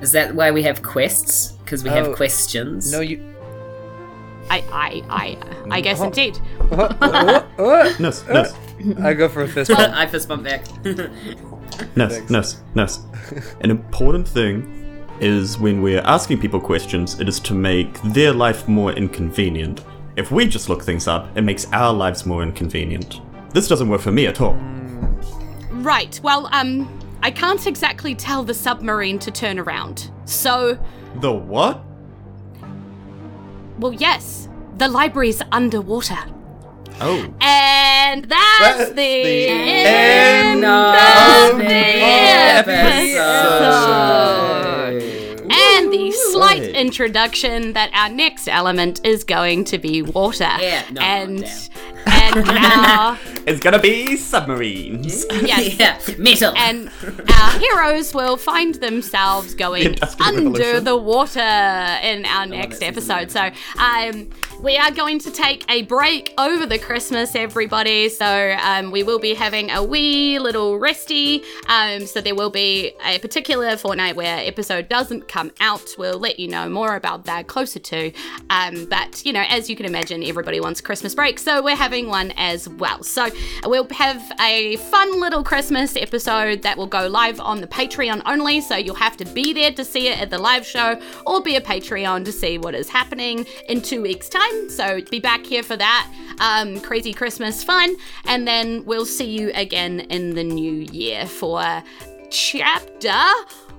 Is 0.00 0.12
that 0.12 0.34
why 0.34 0.50
we 0.50 0.62
have 0.62 0.82
quests? 0.82 1.52
Because 1.64 1.82
we 1.82 1.90
Oh, 1.90 1.94
have 1.94 2.16
questions. 2.16 2.92
No, 2.92 3.00
you. 3.00 3.22
I, 4.48 4.62
I, 4.70 5.02
I, 5.08 5.38
I 5.76 5.80
guess 5.80 6.00
Oh. 6.00 6.04
indeed. 6.04 6.38
Oh, 6.70 6.88
oh, 7.00 7.46
oh. 7.58 7.96
Nurse, 7.98 8.24
nurse, 8.28 8.52
I 9.02 9.14
go 9.14 9.28
for 9.28 9.42
a 9.42 9.48
fist 9.48 9.70
bump. 9.70 9.92
I 9.94 10.06
fist 10.06 10.28
bump 10.28 10.44
back. 10.44 10.64
nurse, 11.96 12.30
nurse, 12.30 12.60
nurse. 12.74 13.00
An 13.62 13.70
important 13.70 14.28
thing 14.28 14.72
is 15.20 15.58
when 15.58 15.82
we're 15.82 16.02
asking 16.02 16.38
people 16.40 16.60
questions, 16.60 17.18
it 17.20 17.28
is 17.28 17.40
to 17.40 17.54
make 17.54 18.00
their 18.02 18.32
life 18.32 18.68
more 18.68 18.92
inconvenient. 18.92 19.82
If 20.16 20.30
we 20.30 20.46
just 20.46 20.68
look 20.68 20.82
things 20.82 21.08
up, 21.08 21.36
it 21.36 21.42
makes 21.42 21.66
our 21.72 21.92
lives 21.92 22.24
more 22.26 22.42
inconvenient. 22.42 23.20
This 23.52 23.66
doesn't 23.66 23.88
work 23.88 24.00
for 24.02 24.12
me 24.12 24.26
at 24.26 24.40
all. 24.40 24.54
Right. 25.72 26.20
Well, 26.22 26.48
um, 26.52 26.88
I 27.22 27.30
can't 27.30 27.66
exactly 27.66 28.14
tell 28.14 28.42
the 28.44 28.54
submarine 28.54 29.18
to 29.20 29.30
turn 29.30 29.58
around. 29.58 30.10
So, 30.26 30.78
The 31.16 31.32
what? 31.32 31.82
well, 33.78 33.92
yes, 33.92 34.48
the 34.78 34.88
library's 34.88 35.42
underwater. 35.52 36.18
Oh. 37.00 37.32
And 37.42 38.24
that's, 38.24 38.58
That's 38.60 38.88
the, 38.90 38.94
the 38.94 39.48
end, 39.48 40.64
end 40.64 40.64
of 40.64 41.52
of 41.52 41.58
the 41.58 41.64
the 41.66 41.74
episode. 44.06 45.40
And 45.50 45.92
the 45.92 46.10
slight 46.32 46.60
Right. 46.62 46.70
introduction 46.70 47.72
that 47.74 47.90
our 47.92 48.08
next 48.08 48.48
element 48.48 49.00
is 49.04 49.24
going 49.24 49.64
to 49.64 49.78
be 49.78 50.00
water. 50.02 50.48
Yeah, 50.60 50.84
no, 50.90 51.00
and 51.02 51.40
damn. 51.42 51.52
and 52.26 52.46
now 52.46 53.18
It's 53.46 53.60
gonna 53.60 53.78
be 53.78 54.16
submarines. 54.16 55.24
yes, 55.30 55.78
yeah, 55.78 56.14
metal. 56.18 56.52
and 56.56 56.90
our 57.32 57.58
heroes 57.58 58.12
will 58.14 58.36
find 58.36 58.74
themselves 58.76 59.54
going 59.54 59.84
Industrial 59.86 60.28
under 60.28 60.50
Revolution. 60.50 60.84
the 60.84 60.96
water 60.96 61.40
in 62.02 62.24
our 62.26 62.46
next 62.46 62.80
this, 62.80 62.96
isn't 62.96 63.10
episode. 63.10 63.30
So, 63.30 63.50
um, 63.80 64.30
we 64.62 64.76
are 64.76 64.90
going 64.90 65.18
to 65.18 65.30
take 65.30 65.64
a 65.70 65.82
break 65.82 66.32
over 66.38 66.66
the 66.66 66.78
Christmas, 66.78 67.34
everybody. 67.34 68.08
So, 68.08 68.56
um, 68.62 68.90
we 68.90 69.02
will 69.02 69.18
be 69.18 69.34
having 69.34 69.70
a 69.70 69.82
wee 69.82 70.38
little 70.38 70.78
resty. 70.78 71.42
Um, 71.68 72.06
so 72.06 72.20
there 72.20 72.34
will 72.34 72.50
be 72.50 72.92
a 73.04 73.18
particular 73.18 73.76
fortnight 73.76 74.16
where 74.16 74.38
episode 74.38 74.88
doesn't 74.88 75.28
come 75.28 75.52
out. 75.60 75.94
We'll 75.98 76.18
let 76.18 76.38
you 76.38 76.48
know 76.48 76.68
more 76.68 76.96
about 76.96 77.24
that 77.24 77.46
closer 77.46 77.78
to. 77.78 78.12
Um, 78.50 78.86
but 78.86 79.24
you 79.26 79.32
know, 79.32 79.44
as 79.48 79.68
you 79.68 79.76
can 79.76 79.86
imagine, 79.86 80.22
everybody 80.22 80.60
wants 80.60 80.80
Christmas 80.80 81.14
break, 81.14 81.38
so 81.38 81.62
we're 81.62 81.76
having 81.76 82.08
one 82.08 82.32
as 82.36 82.68
well. 82.68 83.02
So 83.02 83.28
we'll 83.64 83.88
have 83.90 84.22
a 84.40 84.76
fun 84.76 85.20
little 85.20 85.44
Christmas 85.44 85.96
episode 85.96 86.62
that 86.62 86.76
will 86.76 86.86
go 86.86 87.06
live 87.06 87.40
on 87.40 87.60
the 87.60 87.66
Patreon 87.66 88.22
only. 88.24 88.60
So 88.60 88.76
you'll 88.76 88.94
have 88.94 89.16
to 89.18 89.24
be 89.26 89.52
there 89.52 89.72
to 89.72 89.84
see 89.84 90.08
it 90.08 90.20
at 90.20 90.30
the 90.30 90.38
live 90.38 90.66
show, 90.66 91.00
or 91.26 91.42
be 91.42 91.56
a 91.56 91.60
Patreon 91.60 92.24
to 92.24 92.32
see 92.32 92.58
what 92.58 92.74
is 92.74 92.88
happening 92.88 93.46
in 93.68 93.82
two 93.82 94.00
weeks' 94.00 94.28
time. 94.28 94.45
So 94.68 95.00
be 95.10 95.20
back 95.20 95.44
here 95.44 95.62
for 95.62 95.76
that 95.76 96.12
um, 96.40 96.80
crazy 96.80 97.12
Christmas 97.12 97.64
fun, 97.64 97.96
and 98.26 98.46
then 98.46 98.84
we'll 98.84 99.06
see 99.06 99.26
you 99.26 99.50
again 99.54 100.00
in 100.00 100.34
the 100.34 100.44
new 100.44 100.86
year 100.92 101.26
for 101.26 101.82
chapter 102.30 103.22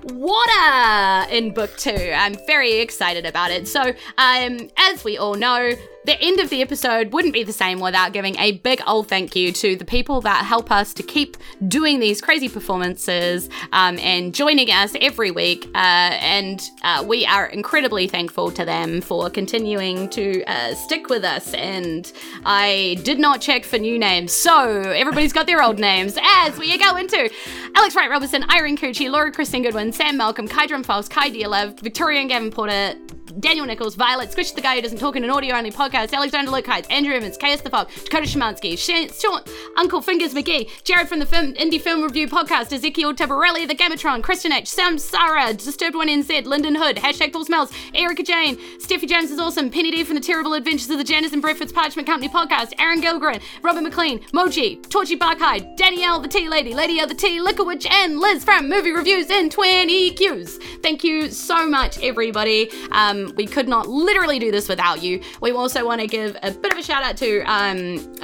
water 0.04 1.30
in 1.32 1.54
book 1.54 1.76
two. 1.78 2.14
I'm 2.16 2.36
very 2.46 2.80
excited 2.80 3.26
about 3.26 3.52
it. 3.52 3.68
So, 3.68 3.82
um, 4.18 4.70
as 4.78 5.04
we 5.04 5.18
all 5.18 5.36
know, 5.36 5.72
the 6.08 6.20
end 6.22 6.40
of 6.40 6.50
the 6.50 6.62
episode 6.62 7.12
wouldn't 7.12 7.34
be 7.34 7.44
the 7.44 7.52
same 7.52 7.82
without 7.82 8.14
giving 8.14 8.38
a 8.38 8.54
big 8.54 8.82
old 8.88 9.10
thank 9.10 9.36
you 9.36 9.52
to 9.52 9.76
the 9.76 9.84
people 9.84 10.22
that 10.22 10.46
help 10.46 10.72
us 10.72 10.94
to 10.94 11.04
keep 11.04 11.36
doing 11.68 12.00
these 12.00 12.22
crazy 12.22 12.48
performances 12.48 13.50
um, 13.74 14.00
and 14.00 14.34
joining 14.34 14.72
us 14.72 14.96
every 15.02 15.32
week. 15.32 15.66
Uh, 15.76 16.16
and 16.22 16.62
uh, 16.84 17.04
we 17.06 17.26
are 17.26 17.48
incredibly 17.48 18.08
thankful 18.08 18.50
to 18.52 18.64
them 18.64 19.02
for 19.02 19.30
continuing 19.30 20.08
to 20.08 20.46
uh, 20.46 20.74
stick 20.76 21.10
with 21.10 21.26
us. 21.26 21.54
And 21.54 22.10
I 22.46 22.98
did 23.04 23.20
not 23.20 23.42
check 23.42 23.66
for 23.66 23.78
new 23.78 24.00
names, 24.00 24.32
so 24.32 24.70
everybody's 24.92 25.34
got 25.34 25.46
their 25.46 25.62
old 25.62 25.78
names 25.78 26.18
as 26.24 26.58
we 26.58 26.78
go 26.78 26.96
into 26.96 27.30
Alex 27.76 27.98
Wright 27.98 28.10
Robertson, 28.10 28.46
Irene 28.50 28.78
Cucci, 28.78 29.12
Laura 29.12 29.30
Kristen 29.30 29.62
Goodwin, 29.62 29.92
Sam 29.92 30.16
Malcolm, 30.16 30.48
Kai 30.48 30.68
Drum 30.68 30.86
Kai 30.86 31.30
Dearlove, 31.32 31.82
Victoria 31.82 32.22
and 32.22 32.30
Gavin 32.30 32.50
Porter, 32.50 32.96
Daniel 33.40 33.66
Nichols, 33.66 33.96
Violet, 33.96 34.32
Squish 34.32 34.52
the 34.52 34.62
Guy 34.62 34.76
Who 34.76 34.82
Doesn't 34.82 34.98
Talk 34.98 35.16
in 35.16 35.24
an 35.24 35.30
Audio 35.30 35.56
Only 35.56 35.72
Podcast, 35.72 36.14
Alexander 36.14 36.50
Luke 36.50 36.68
Andrew 36.90 37.14
Evans, 37.14 37.38
Chaos 37.38 37.62
the 37.62 37.70
Fog, 37.70 37.90
Dakota 38.04 38.26
Shemansky, 38.26 38.78
Sh- 38.78 39.14
Sean, 39.20 39.42
Uncle 39.78 40.02
Fingers 40.02 40.34
McGee, 40.34 40.70
Jared 40.84 41.08
from 41.08 41.20
the 41.20 41.26
film, 41.26 41.54
Indie 41.54 41.80
Film 41.80 42.02
Review 42.02 42.28
Podcast, 42.28 42.74
Ezekiel 42.74 43.14
Tabarelli, 43.14 43.68
The 43.68 43.76
Gamatron, 43.76 44.24
Christian 44.24 44.52
H, 44.52 44.68
Sam 44.68 44.98
Sarah, 44.98 45.54
Disturbed 45.54 45.96
One 45.96 46.08
NZ, 46.08 46.46
Lyndon 46.46 46.76
Hood, 46.76 46.96
Hashtag 46.98 47.32
Full 47.32 47.46
Smells, 47.46 47.72
Erica 47.94 48.24
Jane, 48.24 48.58
Steffi 48.80 49.08
James 49.08 49.30
is 49.30 49.40
awesome, 49.40 49.70
Penny 49.70 49.92
D 49.92 50.04
from 50.04 50.16
the 50.16 50.22
Terrible 50.22 50.54
Adventures 50.54 50.90
of 50.90 50.98
the 50.98 51.04
Janice 51.04 51.34
and 51.34 51.42
Breakfast 51.42 51.76
Parchment 51.76 52.08
Company 52.08 52.30
Podcast, 52.30 52.74
Aaron 52.80 53.02
Gilgren, 53.02 53.42
Robin 53.62 53.84
McLean, 53.84 54.20
Moji, 54.34 54.82
Torchy 54.90 55.16
Barkhide, 55.18 55.76
Danielle 55.78 56.20
the 56.20 56.28
Tea 56.28 56.50
Lady, 56.50 56.74
Lady 56.74 57.00
of 57.00 57.10
the 57.10 57.16
Tea, 57.16 57.40
Liquor 57.40 57.64
Witch, 57.64 57.86
and 57.86 58.20
Liz 58.20 58.44
from 58.44 58.68
Movie 58.68 58.92
Reviews 58.92 59.30
in 59.30 59.50
20 59.50 60.16
Qs. 60.16 60.82
Thank 60.82 61.04
you 61.04 61.30
so 61.30 61.68
much, 61.68 62.00
everybody. 62.02 62.72
Um, 62.92 63.27
We 63.36 63.46
could 63.46 63.68
not 63.68 63.88
literally 63.88 64.40
do 64.40 64.52
this 64.52 64.70
without 64.70 65.02
you. 65.02 65.22
We 65.42 65.52
also 65.52 65.86
want 65.86 66.02
to 66.02 66.08
give 66.08 66.38
a 66.44 66.52
bit 66.52 66.72
of 66.72 66.78
a 66.78 66.84
shout 66.84 67.04
out 67.04 67.18
to 67.18 67.42
um, 67.42 68.16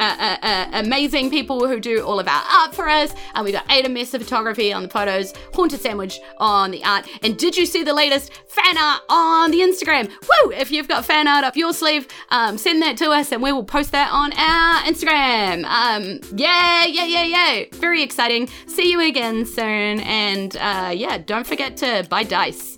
amazing 0.73 1.29
people 1.29 1.67
who 1.67 1.79
do 1.79 2.03
all 2.03 2.19
of 2.19 2.27
our 2.27 2.43
art 2.57 2.73
for 2.73 2.87
us. 2.87 3.13
And 3.35 3.45
we 3.45 3.51
got 3.51 3.69
Ada 3.71 3.89
Messer 3.89 4.19
Photography 4.19 4.73
on 4.73 4.83
the 4.83 4.89
photos, 4.89 5.33
Haunted 5.53 5.81
Sandwich 5.81 6.19
on 6.37 6.71
the 6.71 6.83
art. 6.83 7.07
And 7.21 7.37
did 7.37 7.55
you 7.55 7.65
see 7.65 7.83
the 7.83 7.93
latest 7.93 8.33
fan 8.47 8.77
art 8.77 9.01
on 9.09 9.51
the 9.51 9.59
Instagram? 9.59 10.09
Woo! 10.09 10.51
If 10.51 10.71
you've 10.71 10.87
got 10.87 11.05
fan 11.05 11.27
art 11.27 11.43
up 11.43 11.55
your 11.55 11.73
sleeve, 11.73 12.07
um, 12.29 12.57
send 12.57 12.81
that 12.81 12.97
to 12.97 13.09
us 13.11 13.31
and 13.31 13.41
we 13.41 13.51
will 13.51 13.63
post 13.63 13.91
that 13.91 14.11
on 14.11 14.33
our 14.33 14.83
Instagram. 14.83 15.65
Um, 15.65 16.19
yeah, 16.37 16.85
yeah, 16.85 17.05
yeah, 17.05 17.23
yeah. 17.23 17.65
Very 17.73 18.01
exciting. 18.01 18.47
See 18.67 18.91
you 18.91 19.01
again 19.01 19.45
soon. 19.45 19.99
And 20.01 20.55
uh, 20.57 20.91
yeah, 20.95 21.17
don't 21.17 21.45
forget 21.45 21.77
to 21.77 22.05
buy 22.09 22.23
dice 22.23 22.72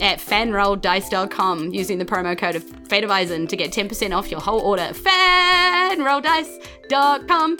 at 0.00 0.18
fanrolldice.com 0.18 1.72
using 1.72 1.98
the 1.98 2.04
promo 2.04 2.36
code 2.36 2.56
of 2.56 2.64
Fate 2.88 3.04
of 3.04 3.10
Isen 3.10 3.48
to 3.48 3.56
get 3.56 3.70
10% 3.72 4.14
off 4.16 4.28
your 4.30 4.40
whole 4.40 4.60
order. 4.60 4.90
Fanrolldice.com. 4.92 7.58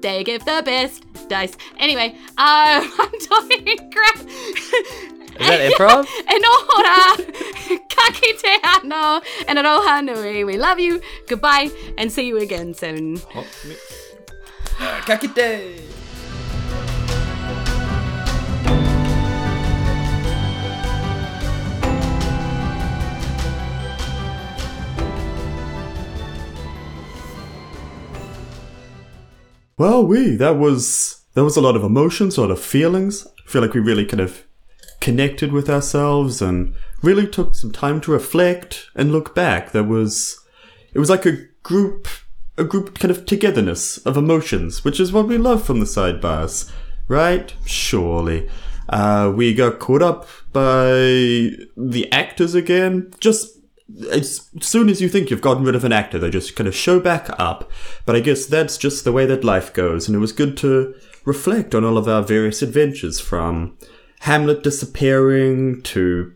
They 0.00 0.24
give 0.24 0.44
the 0.44 0.62
best 0.64 1.04
dice. 1.28 1.56
Anyway, 1.78 2.16
uh, 2.38 2.86
I'm 2.98 3.20
talking 3.20 3.90
crap. 3.90 4.16
Is 5.38 5.46
that 5.46 5.60
improv? 5.72 6.06
and 6.28 6.44
ora, 6.74 7.16
kaki 7.88 8.32
te 8.38 8.58
ano, 8.62 9.20
and 9.48 9.58
aloha 9.58 10.00
nui. 10.00 10.44
We 10.44 10.56
love 10.56 10.78
you. 10.78 11.00
Goodbye, 11.28 11.70
and 11.98 12.10
see 12.10 12.26
you 12.26 12.38
again 12.38 12.72
soon. 12.74 13.18
Kakite! 15.04 15.95
Well, 29.78 30.06
we 30.06 30.36
that 30.36 30.56
was 30.56 31.22
that 31.34 31.44
was 31.44 31.56
a 31.56 31.60
lot 31.60 31.76
of 31.76 31.84
emotions, 31.84 32.38
a 32.38 32.40
lot 32.40 32.50
of 32.50 32.60
feelings. 32.60 33.26
I 33.46 33.50
feel 33.50 33.60
like 33.60 33.74
we 33.74 33.80
really 33.80 34.06
kind 34.06 34.22
of 34.22 34.46
connected 35.00 35.52
with 35.52 35.68
ourselves 35.68 36.40
and 36.40 36.74
really 37.02 37.26
took 37.26 37.54
some 37.54 37.72
time 37.72 38.00
to 38.00 38.10
reflect 38.10 38.86
and 38.94 39.12
look 39.12 39.34
back. 39.34 39.72
There 39.72 39.84
was 39.84 40.40
it 40.94 40.98
was 40.98 41.10
like 41.10 41.26
a 41.26 41.44
group 41.62 42.08
a 42.56 42.64
group 42.64 42.98
kind 42.98 43.10
of 43.10 43.26
togetherness 43.26 43.98
of 43.98 44.16
emotions, 44.16 44.82
which 44.82 44.98
is 44.98 45.12
what 45.12 45.28
we 45.28 45.36
love 45.36 45.62
from 45.62 45.80
the 45.80 45.84
sidebars, 45.84 46.72
right? 47.06 47.52
Surely. 47.66 48.48
Uh, 48.88 49.30
we 49.36 49.52
got 49.52 49.78
caught 49.78 50.00
up 50.00 50.26
by 50.54 51.50
the 51.76 52.08
actors 52.12 52.54
again. 52.54 53.12
Just 53.20 53.58
as 54.10 54.50
soon 54.60 54.88
as 54.88 55.00
you 55.00 55.08
think 55.08 55.30
you've 55.30 55.40
gotten 55.40 55.64
rid 55.64 55.74
of 55.74 55.84
an 55.84 55.92
actor, 55.92 56.18
they 56.18 56.30
just 56.30 56.56
kind 56.56 56.66
of 56.66 56.74
show 56.74 56.98
back 56.98 57.28
up. 57.38 57.70
But 58.04 58.16
I 58.16 58.20
guess 58.20 58.46
that's 58.46 58.76
just 58.76 59.04
the 59.04 59.12
way 59.12 59.26
that 59.26 59.44
life 59.44 59.72
goes, 59.72 60.08
and 60.08 60.16
it 60.16 60.20
was 60.20 60.32
good 60.32 60.56
to 60.58 60.94
reflect 61.24 61.74
on 61.74 61.84
all 61.84 61.98
of 61.98 62.08
our 62.08 62.22
various 62.22 62.62
adventures 62.62 63.20
from 63.20 63.76
Hamlet 64.20 64.62
disappearing 64.62 65.82
to 65.82 66.32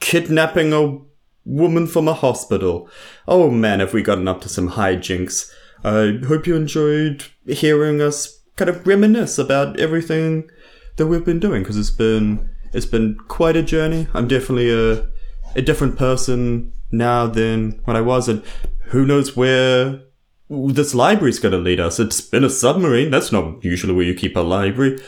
kidnapping 0.00 0.72
a 0.72 0.98
woman 1.44 1.86
from 1.86 2.08
a 2.08 2.14
hospital. 2.14 2.88
Oh 3.26 3.50
man, 3.50 3.80
have 3.80 3.94
we 3.94 4.02
gotten 4.02 4.28
up 4.28 4.40
to 4.42 4.48
some 4.48 4.70
hijinks. 4.70 5.50
I 5.84 6.18
hope 6.26 6.46
you 6.46 6.54
enjoyed 6.54 7.24
hearing 7.46 8.00
us 8.00 8.40
kind 8.56 8.68
of 8.68 8.86
reminisce 8.86 9.38
about 9.38 9.80
everything 9.80 10.48
that 10.96 11.06
we've 11.06 11.24
been 11.24 11.40
doing 11.40 11.62
because 11.62 11.76
it's 11.76 11.90
been 11.90 12.50
it's 12.72 12.86
been 12.86 13.16
quite 13.28 13.56
a 13.56 13.62
journey. 13.62 14.06
I'm 14.14 14.28
definitely 14.28 14.70
a 14.70 15.06
a 15.54 15.62
different 15.62 15.96
person 15.96 16.72
now 16.90 17.26
than 17.26 17.80
what 17.84 17.96
I 17.96 18.00
was, 18.00 18.28
and 18.28 18.42
who 18.86 19.06
knows 19.06 19.36
where 19.36 20.02
this 20.48 20.94
library's 20.94 21.38
going 21.38 21.52
to 21.52 21.58
lead 21.58 21.80
us. 21.80 21.98
It's 21.98 22.20
been 22.20 22.44
a 22.44 22.50
submarine. 22.50 23.10
That's 23.10 23.32
not 23.32 23.64
usually 23.64 23.94
where 23.94 24.04
you 24.04 24.14
keep 24.14 24.36
a 24.36 24.40
library. 24.40 24.98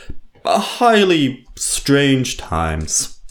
A 0.43 0.59
highly 0.59 1.45
strange 1.55 2.37
times. 2.37 3.21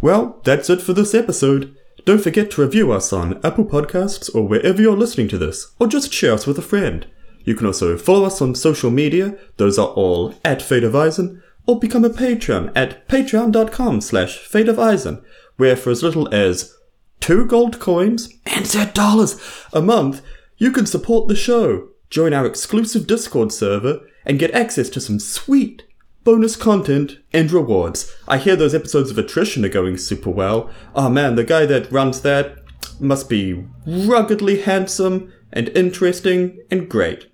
Well, 0.00 0.40
that's 0.44 0.70
it 0.70 0.82
for 0.82 0.92
this 0.92 1.14
episode. 1.14 1.74
Don't 2.04 2.22
forget 2.22 2.50
to 2.52 2.62
review 2.62 2.92
us 2.92 3.12
on 3.12 3.40
Apple 3.44 3.64
Podcasts 3.64 4.34
or 4.34 4.46
wherever 4.46 4.80
you're 4.80 4.96
listening 4.96 5.28
to 5.28 5.38
this, 5.38 5.74
or 5.78 5.86
just 5.86 6.12
share 6.12 6.32
us 6.32 6.46
with 6.46 6.58
a 6.58 6.62
friend. 6.62 7.06
You 7.44 7.54
can 7.54 7.66
also 7.66 7.96
follow 7.96 8.24
us 8.24 8.40
on 8.40 8.54
social 8.54 8.90
media, 8.90 9.36
those 9.56 9.78
are 9.78 9.88
all 9.88 10.34
at 10.44 10.62
Fate 10.62 10.84
of 10.84 10.92
Isen, 10.92 11.42
or 11.66 11.78
become 11.78 12.04
a 12.04 12.10
patron 12.10 12.70
at 12.74 13.06
patreon.com 13.08 14.00
slash 14.00 14.38
Fate 14.38 14.68
of 14.68 14.76
Isen, 14.76 15.22
where 15.58 15.76
for 15.76 15.90
as 15.90 16.02
little 16.02 16.32
as 16.34 16.74
two 17.20 17.44
gold 17.44 17.78
coins 17.78 18.32
and 18.46 18.66
set 18.66 18.94
dollars 18.94 19.38
a 19.72 19.82
month, 19.82 20.22
you 20.56 20.72
can 20.72 20.86
support 20.86 21.28
the 21.28 21.36
show, 21.36 21.88
join 22.08 22.32
our 22.32 22.46
exclusive 22.46 23.06
Discord 23.06 23.52
server, 23.52 24.00
and 24.24 24.38
get 24.38 24.50
access 24.52 24.88
to 24.90 25.00
some 25.00 25.20
sweet 25.20 25.82
bonus 26.24 26.56
content 26.56 27.18
and 27.32 27.50
rewards. 27.52 28.14
I 28.26 28.38
hear 28.38 28.56
those 28.56 28.74
episodes 28.74 29.10
of 29.10 29.18
Attrition 29.18 29.64
are 29.64 29.68
going 29.68 29.96
super 29.98 30.30
well. 30.30 30.70
Oh 30.94 31.08
man, 31.08 31.34
the 31.34 31.44
guy 31.44 31.66
that 31.66 31.90
runs 31.92 32.22
that 32.22 32.56
must 33.00 33.28
be 33.28 33.64
ruggedly 33.86 34.62
handsome 34.62 35.32
and 35.52 35.68
interesting 35.70 36.60
and 36.70 36.88
great. 36.88 37.26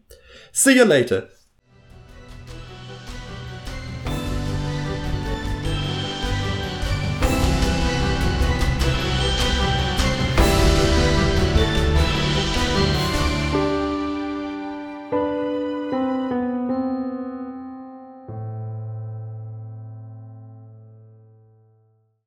See 0.53 0.77
you 0.77 0.85
later. 0.85 1.29